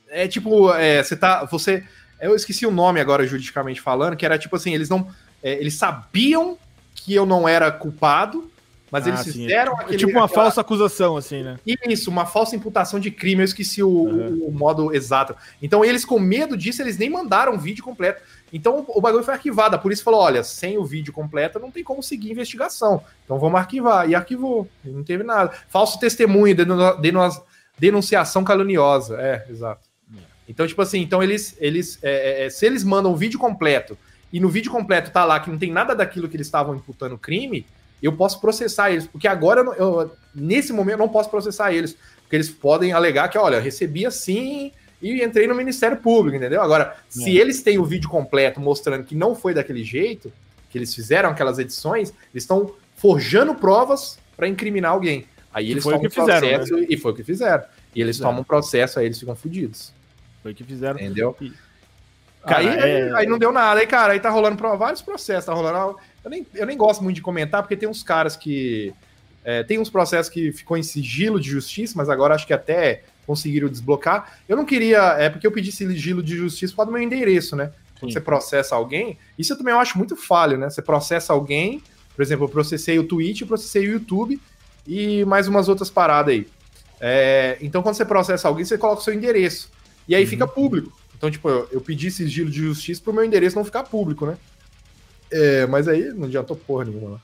[0.08, 1.44] É, é tipo, é, você tá.
[1.46, 1.82] Você.
[2.20, 5.10] Eu esqueci o nome agora, juridicamente falando, que era tipo assim, eles não
[5.42, 6.56] é, eles sabiam
[6.94, 8.50] que eu não era culpado,
[8.92, 9.82] mas ah, eles fizeram sim.
[9.82, 10.44] aquele, Tipo uma aquela...
[10.44, 11.58] falsa acusação, assim, né?
[11.88, 14.48] Isso, uma falsa imputação de crime, eu esqueci o, uhum.
[14.48, 15.34] o, modo exato.
[15.62, 18.20] Então, eles, com medo disso, eles nem mandaram o vídeo completo.
[18.52, 19.74] Então, o, bagulho foi arquivado.
[19.74, 23.02] A polícia falou: olha, sem o vídeo completo, não tem como seguir a investigação.
[23.24, 24.08] Então, vamos arquivar.
[24.10, 24.68] E arquivou.
[24.84, 25.52] E não teve nada.
[25.70, 26.54] Falso testemunho,
[27.78, 29.16] denunciação caluniosa.
[29.18, 29.88] É, exato.
[30.14, 30.20] É.
[30.46, 33.96] Então, tipo assim, então eles, eles é, é, é, se eles mandam o vídeo completo
[34.32, 37.18] e no vídeo completo tá lá que não tem nada daquilo que eles estavam imputando
[37.18, 37.66] crime,
[38.02, 41.96] eu posso processar eles, porque agora, eu, eu, nesse momento, eu não posso processar eles,
[42.22, 46.62] porque eles podem alegar que, olha, recebi assim e entrei no Ministério Público, entendeu?
[46.62, 46.96] Agora, é.
[47.08, 50.32] se eles têm o vídeo completo mostrando que não foi daquele jeito,
[50.70, 55.26] que eles fizeram aquelas edições, eles estão forjando provas para incriminar alguém.
[55.52, 56.86] Aí eles tomam processo fizeram, né?
[56.88, 57.64] e foi o que fizeram.
[57.94, 58.30] E eles fizeram.
[58.30, 59.92] tomam processo, aí eles ficam fodidos.
[60.42, 60.98] Foi o que fizeram.
[60.98, 61.36] Entendeu?
[61.40, 61.52] E...
[62.44, 63.12] Ah, aí, é...
[63.14, 63.80] aí, não deu nada.
[63.80, 65.44] Aí, cara, aí tá rolando vários processos.
[65.46, 65.96] Tá rolando.
[66.24, 68.92] Eu nem, eu nem gosto muito de comentar, porque tem uns caras que.
[69.44, 73.02] É, tem uns processos que ficou em sigilo de justiça, mas agora acho que até
[73.26, 74.38] conseguiram desblocar.
[74.48, 75.16] Eu não queria.
[75.18, 77.72] É porque eu pedi sigilo de justiça por causa do meu endereço, né?
[77.98, 78.14] Quando Sim.
[78.14, 79.18] você processa alguém.
[79.38, 80.68] Isso eu também acho muito falho, né?
[80.70, 81.82] Você processa alguém.
[82.14, 84.40] Por exemplo, eu processei o Twitch, eu processei o YouTube
[84.86, 86.46] e mais umas outras paradas aí.
[87.00, 89.70] É, então, quando você processa alguém, você coloca o seu endereço.
[90.06, 90.30] E aí uhum.
[90.30, 90.92] fica público.
[91.22, 94.36] Então, tipo, eu, eu pedi sigilo de justiça pro meu endereço não ficar público, né?
[95.30, 97.22] É, mas aí não adiantou porra nenhuma.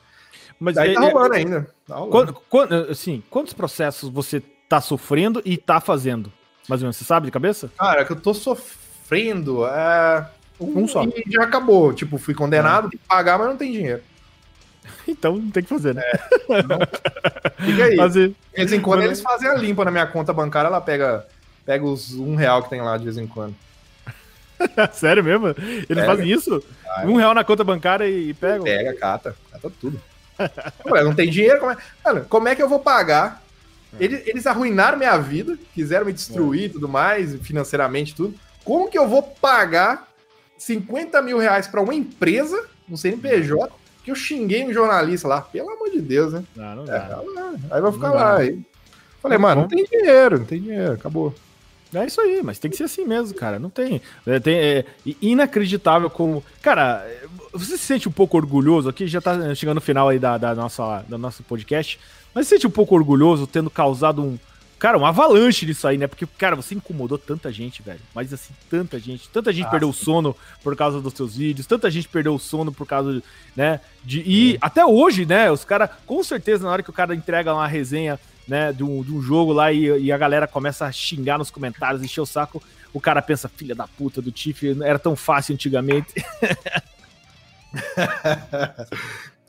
[0.60, 1.68] Mas Daí é, tá rolando é, ainda.
[1.84, 2.34] Tá rolando.
[2.48, 6.32] Quando, assim, quantos processos você tá sofrendo e tá fazendo?
[6.68, 7.72] Mais ou menos, você sabe de cabeça?
[7.76, 10.30] Cara, que eu tô sofrendo é.
[10.60, 11.02] Um, um só.
[11.02, 11.92] E já acabou.
[11.92, 12.90] Tipo, fui condenado, ah.
[12.90, 14.02] tem que pagar, mas não tem dinheiro.
[15.08, 16.02] Então tem que fazer, né?
[16.50, 16.78] É, não...
[17.66, 17.96] Fica aí.
[17.96, 18.28] Fazer.
[18.28, 21.26] De vez em quando eles fazem a limpa na minha conta bancária, ela pega,
[21.66, 23.54] pega os um real que tem lá de vez em quando.
[24.92, 25.48] Sério mesmo?
[25.48, 26.06] Eles pega.
[26.06, 26.62] fazem isso?
[26.86, 28.64] Ah, um real na conta bancária e, pegam?
[28.64, 29.36] Pega, cata.
[29.52, 30.00] Cata tudo.
[30.86, 31.58] Ué, não tem dinheiro?
[31.60, 31.76] Como é...
[32.04, 33.42] Mano, como é que eu vou pagar?
[33.98, 34.04] É.
[34.04, 36.68] Eles, eles arruinaram minha vida, quiseram me destruir e é.
[36.68, 38.34] tudo mais, financeiramente tudo.
[38.64, 40.08] Como que eu vou pagar
[40.58, 43.72] 50 mil reais para uma empresa, um CNPJ,
[44.04, 45.40] que eu xinguei um jornalista lá?
[45.40, 46.44] Pelo amor de Deus, né?
[46.54, 47.20] Não, não é, dá.
[47.70, 48.36] Aí vai ficar lá.
[48.36, 48.60] Aí.
[49.22, 51.34] Falei, mano, não tem dinheiro, não tem dinheiro, acabou.
[51.94, 53.58] É isso aí, mas tem que ser assim mesmo, cara.
[53.58, 54.00] Não tem.
[54.26, 54.84] É, tem é,
[55.22, 56.44] inacreditável como.
[56.60, 57.06] Cara,
[57.52, 59.06] você se sente um pouco orgulhoso aqui?
[59.06, 61.98] Já tá chegando no final aí da, da nossa, da nosso podcast.
[62.34, 64.38] Mas se sente um pouco orgulhoso tendo causado um.
[64.78, 66.06] Cara, uma avalanche disso aí, né?
[66.06, 67.98] Porque, cara, você incomodou tanta gente, velho.
[68.14, 69.28] Mas assim, tanta gente.
[69.30, 71.66] Tanta gente ah, perdeu o sono por causa dos seus vídeos.
[71.66, 73.20] Tanta gente perdeu o sono por causa,
[73.56, 73.80] né?
[74.04, 75.50] De, e até hoje, né?
[75.50, 79.02] Os caras, com certeza, na hora que o cara entrega uma resenha né, de um,
[79.02, 82.26] de um jogo lá e, e, a galera começa a xingar nos comentários, encher o
[82.26, 82.62] saco,
[82.92, 86.14] o cara pensa, filha da puta do Tiff, era tão fácil antigamente.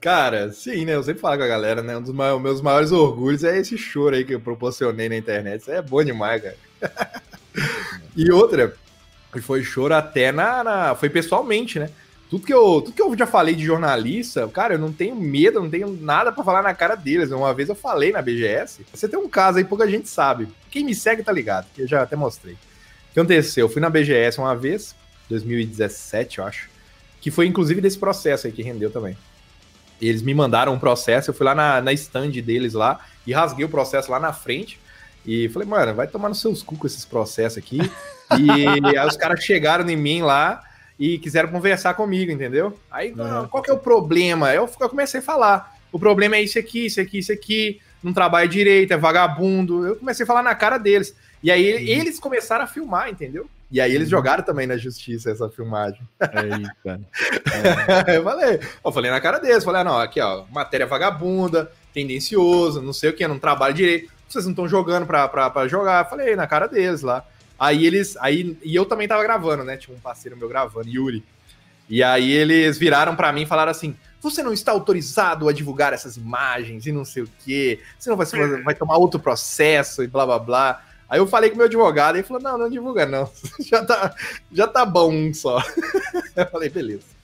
[0.02, 0.96] Cara, sim, né?
[0.96, 1.98] Eu sempre falo com a galera, né?
[1.98, 5.62] Um dos maiores, meus maiores orgulhos é esse choro aí que eu proporcionei na internet.
[5.62, 6.56] Isso é bom demais, cara.
[8.16, 8.74] e outra,
[9.42, 11.90] foi choro até na, na, Foi pessoalmente, né?
[12.30, 15.60] Tudo que, eu, tudo que eu já falei de jornalista, cara, eu não tenho medo,
[15.60, 17.31] não tenho nada para falar na cara deles.
[17.31, 18.85] Uma vez eu falei na BGS.
[18.93, 20.47] Você tem um caso aí, pouca gente sabe.
[20.69, 22.53] Quem me segue tá ligado, que eu já até mostrei.
[22.53, 22.57] O
[23.14, 23.65] que aconteceu?
[23.65, 24.95] Eu fui na BGS uma vez,
[25.27, 26.69] 2017, eu acho.
[27.19, 29.18] Que foi inclusive desse processo aí que rendeu também.
[29.99, 33.65] Eles me mandaram um processo, eu fui lá na, na stand deles lá e rasguei
[33.65, 34.80] o processo lá na frente.
[35.26, 37.80] E falei, mano, vai tomar nos seus cu com esses processos aqui.
[38.39, 40.64] e aí os caras chegaram em mim lá
[41.00, 42.78] e quiseram conversar comigo, entendeu?
[42.92, 43.48] Aí, uhum.
[43.48, 44.54] qual que é o problema?
[44.54, 45.78] Eu, eu comecei a falar.
[45.92, 49.88] O problema é isso aqui, isso aqui, isso aqui, não trabalha direito, é vagabundo.
[49.88, 51.16] Eu comecei a falar na cara deles.
[51.42, 51.80] E aí uhum.
[51.80, 53.50] eles começaram a filmar, entendeu?
[53.72, 56.02] E aí eles jogaram também na justiça essa filmagem.
[56.20, 57.00] Eita.
[58.06, 58.18] É.
[58.18, 62.82] eu falei, eu falei na cara deles, falei, ah, não, aqui ó, matéria vagabunda, tendencioso,
[62.82, 64.12] não sei o que, não trabalha direito.
[64.28, 66.04] Vocês não estão jogando pra, pra, pra jogar.
[66.04, 67.26] Eu falei na cara deles lá.
[67.60, 68.15] Aí eles.
[68.18, 69.76] Aí, e eu também tava gravando, né?
[69.76, 71.23] Tinha um parceiro meu gravando, Yuri.
[71.90, 75.91] E aí eles viraram para mim e falaram assim: você não está autorizado a divulgar
[75.91, 78.26] essas imagens e não sei o quê, você não vai,
[78.64, 80.84] vai tomar outro processo e blá blá blá.
[81.10, 83.30] Aí eu falei com meu advogado e ele falou: não, não divulga, não.
[83.68, 84.15] já, tá,
[84.52, 85.61] já tá bom um só.
[86.36, 87.19] eu falei, beleza.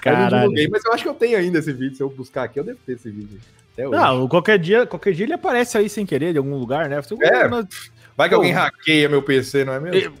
[0.00, 0.24] Caralho.
[0.24, 1.96] Eu não divulguei, mas eu acho que eu tenho ainda esse vídeo.
[1.96, 3.40] Se eu buscar aqui, eu devo ter esse vídeo.
[3.72, 3.98] Até hoje.
[3.98, 7.02] Não, qualquer dia, qualquer dia ele aparece aí sem querer, de algum lugar, né?
[7.02, 7.48] Você, é.
[8.20, 10.14] Vai que Pô, alguém hackeia meu PC, não é mesmo?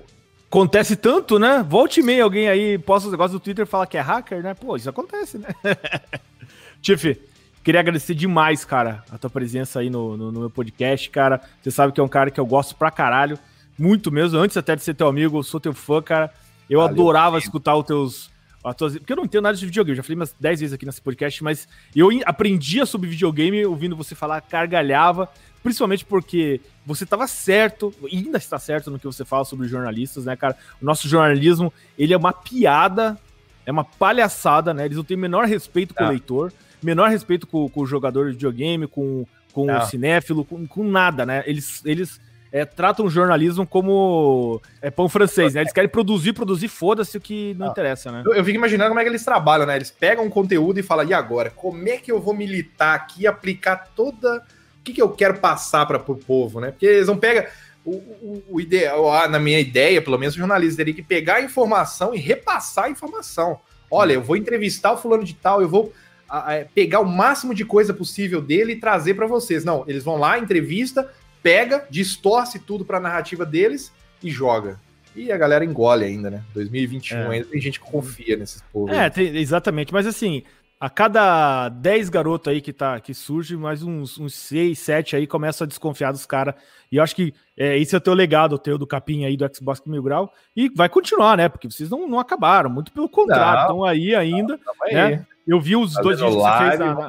[0.48, 1.62] Acontece tanto, né?
[1.68, 4.42] Volte e meia alguém aí posta os negócios do Twitter e fala que é hacker,
[4.42, 4.54] né?
[4.54, 5.48] Pô, isso acontece, né?
[6.80, 7.20] Tiff,
[7.62, 11.42] queria agradecer demais, cara, a tua presença aí no, no, no, meu podcast, cara.
[11.60, 13.38] Você sabe que é um cara que eu gosto pra caralho.
[13.78, 14.38] Muito mesmo.
[14.38, 16.32] Antes até de ser teu amigo, eu sou teu fã, cara.
[16.70, 18.30] Eu Valeu, adorava escutar os teus.
[18.64, 18.96] As tuas...
[18.96, 21.44] Porque eu não entendo nada de videogame, já falei umas 10 vezes aqui nesse podcast,
[21.44, 25.28] mas eu aprendia sobre videogame ouvindo você falar, gargalhava.
[25.62, 30.34] Principalmente porque você estava certo, ainda está certo no que você fala sobre jornalistas, né,
[30.34, 30.56] cara?
[30.80, 33.18] O nosso jornalismo, ele é uma piada,
[33.66, 34.86] é uma palhaçada, né?
[34.86, 38.26] Eles não têm o menor respeito com o leitor, menor respeito com, com o jogador
[38.26, 41.42] de videogame, com, com o cinéfilo, com, com nada, né?
[41.46, 42.18] Eles, eles
[42.52, 45.60] é, tratam o jornalismo como é, pão francês, né?
[45.60, 48.22] Eles querem produzir, produzir, foda-se o que não, interessa, né?
[48.24, 49.76] Eu, eu, fico imaginando como é que eles trabalham, né?
[49.76, 51.50] Eles pegam um conteúdo e falam, e agora?
[51.50, 54.42] Como é que eu vou militar aqui e aplicar toda
[54.80, 56.70] o que, que eu quero passar para o povo, né?
[56.70, 57.44] Porque eles não pegam.
[57.84, 61.42] O, o, o, ideal, na minha ideia, pelo menos o jornalista teria que pegar a
[61.42, 63.58] informação e repassar a informação.
[63.90, 65.92] Olha, eu vou entrevistar o fulano de tal, eu vou
[66.28, 69.64] a, a, pegar o máximo de coisa possível dele e trazer para vocês.
[69.64, 71.10] Não, eles vão lá, entrevista,
[71.42, 73.92] pega, distorce tudo para a narrativa deles
[74.22, 74.78] e joga.
[75.14, 76.44] E a galera engole ainda, né?
[76.54, 77.28] 2021 é.
[77.28, 78.94] ainda tem gente que confia nesses povos.
[78.94, 79.92] É, tem, exatamente.
[79.92, 80.44] Mas assim,
[80.80, 85.26] a cada 10 garotos aí que, tá, que surge, mais uns, uns 6, 7 aí
[85.26, 86.54] começam a desconfiar dos caras.
[86.90, 89.36] E eu acho que é, esse é o teu legado, o teu do capim aí
[89.36, 90.32] do Xbox Mil Grau.
[90.56, 91.50] E vai continuar, né?
[91.50, 94.58] Porque vocês não, não acabaram, muito pelo contrário, estão aí ainda.
[94.64, 95.26] Não, né?
[95.46, 97.08] Eu vi os dois vídeos que você fez na.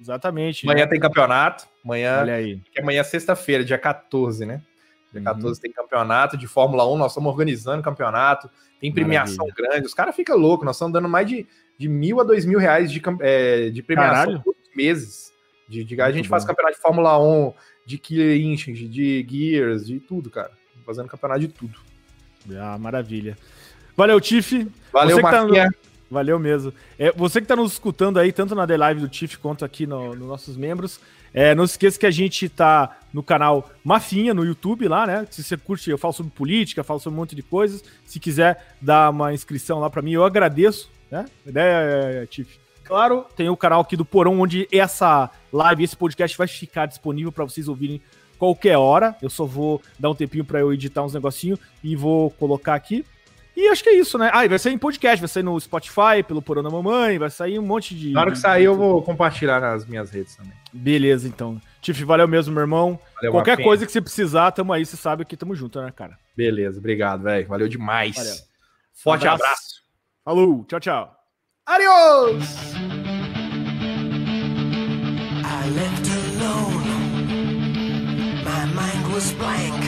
[0.00, 0.66] Exatamente.
[0.66, 0.90] Amanhã né?
[0.90, 1.66] tem campeonato.
[1.84, 2.18] Amanhã.
[2.20, 2.60] Olha aí.
[2.72, 4.60] Que amanhã é sexta-feira, dia 14, né?
[5.12, 5.60] Dia 14 uhum.
[5.60, 8.50] tem campeonato de Fórmula 1, nós estamos organizando campeonato,
[8.80, 9.68] tem premiação Maravilha.
[9.68, 11.46] grande, os caras ficam loucos, nós estamos dando mais de
[11.78, 15.32] de mil a dois mil reais de, é, de premiação por meses.
[15.68, 16.30] De, de a gente bom.
[16.30, 17.52] faz campeonato de Fórmula 1,
[17.86, 20.50] de Killer Instinct, de Gears, de tudo, cara.
[20.84, 21.78] Fazendo campeonato de tudo.
[22.58, 23.38] Ah, maravilha.
[23.96, 24.68] Valeu, Tiff.
[24.92, 25.56] Valeu, Marquinhos.
[25.56, 25.70] Tá
[26.10, 26.72] Valeu mesmo.
[26.98, 29.86] É, você que está nos escutando aí, tanto na The Live do Tiff quanto aqui
[29.86, 31.00] nos no nossos membros,
[31.32, 35.26] é, não se esqueça que a gente está no canal Mafinha, no YouTube lá, né?
[35.30, 37.82] Se você curte, eu falo sobre política, falo sobre um monte de coisas.
[38.06, 41.26] Se quiser dar uma inscrição lá para mim, eu agradeço né?
[41.46, 42.58] Ideia, Tiff.
[42.82, 47.32] Claro, tem o canal aqui do Porão, onde essa live, esse podcast vai ficar disponível
[47.32, 48.02] para vocês ouvirem
[48.38, 49.16] qualquer hora.
[49.22, 53.06] Eu só vou dar um tempinho para eu editar uns negocinhos e vou colocar aqui.
[53.56, 54.30] E acho que é isso, né?
[54.34, 57.30] Ah, e vai sair em podcast, vai sair no Spotify, pelo Porão da Mamãe, vai
[57.30, 58.10] sair um monte de.
[58.10, 60.52] Na hora que sair, eu vou compartilhar nas minhas redes também.
[60.72, 61.60] Beleza, então.
[61.80, 62.98] Tiff, valeu mesmo, meu irmão.
[63.14, 66.18] Valeu, Qualquer coisa que você precisar, tamo aí, você sabe que tamo junto, né, cara?
[66.36, 67.46] Beleza, obrigado, velho.
[67.46, 68.16] Valeu demais.
[68.16, 68.34] Valeu.
[68.92, 69.44] Forte Abraço.
[69.44, 69.73] abraço.
[70.24, 71.10] Falou, tchau, tchau.
[71.66, 72.74] Adiós!
[75.44, 76.84] I left alone.
[78.42, 79.84] My mind was blank.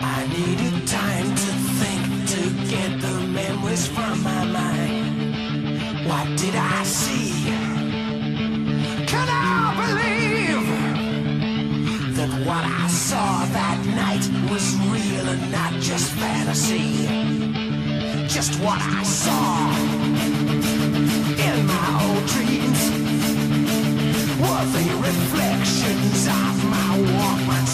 [0.00, 6.06] I needed time to think to get the memories from my mind.
[6.06, 7.50] What did I see?
[9.10, 10.66] Can I believe
[12.14, 17.39] that what I saw that night was real and not just fantasy?
[18.40, 19.68] just what I saw
[21.46, 22.80] in my old dreams.
[24.40, 27.66] Were the reflections of my Walkman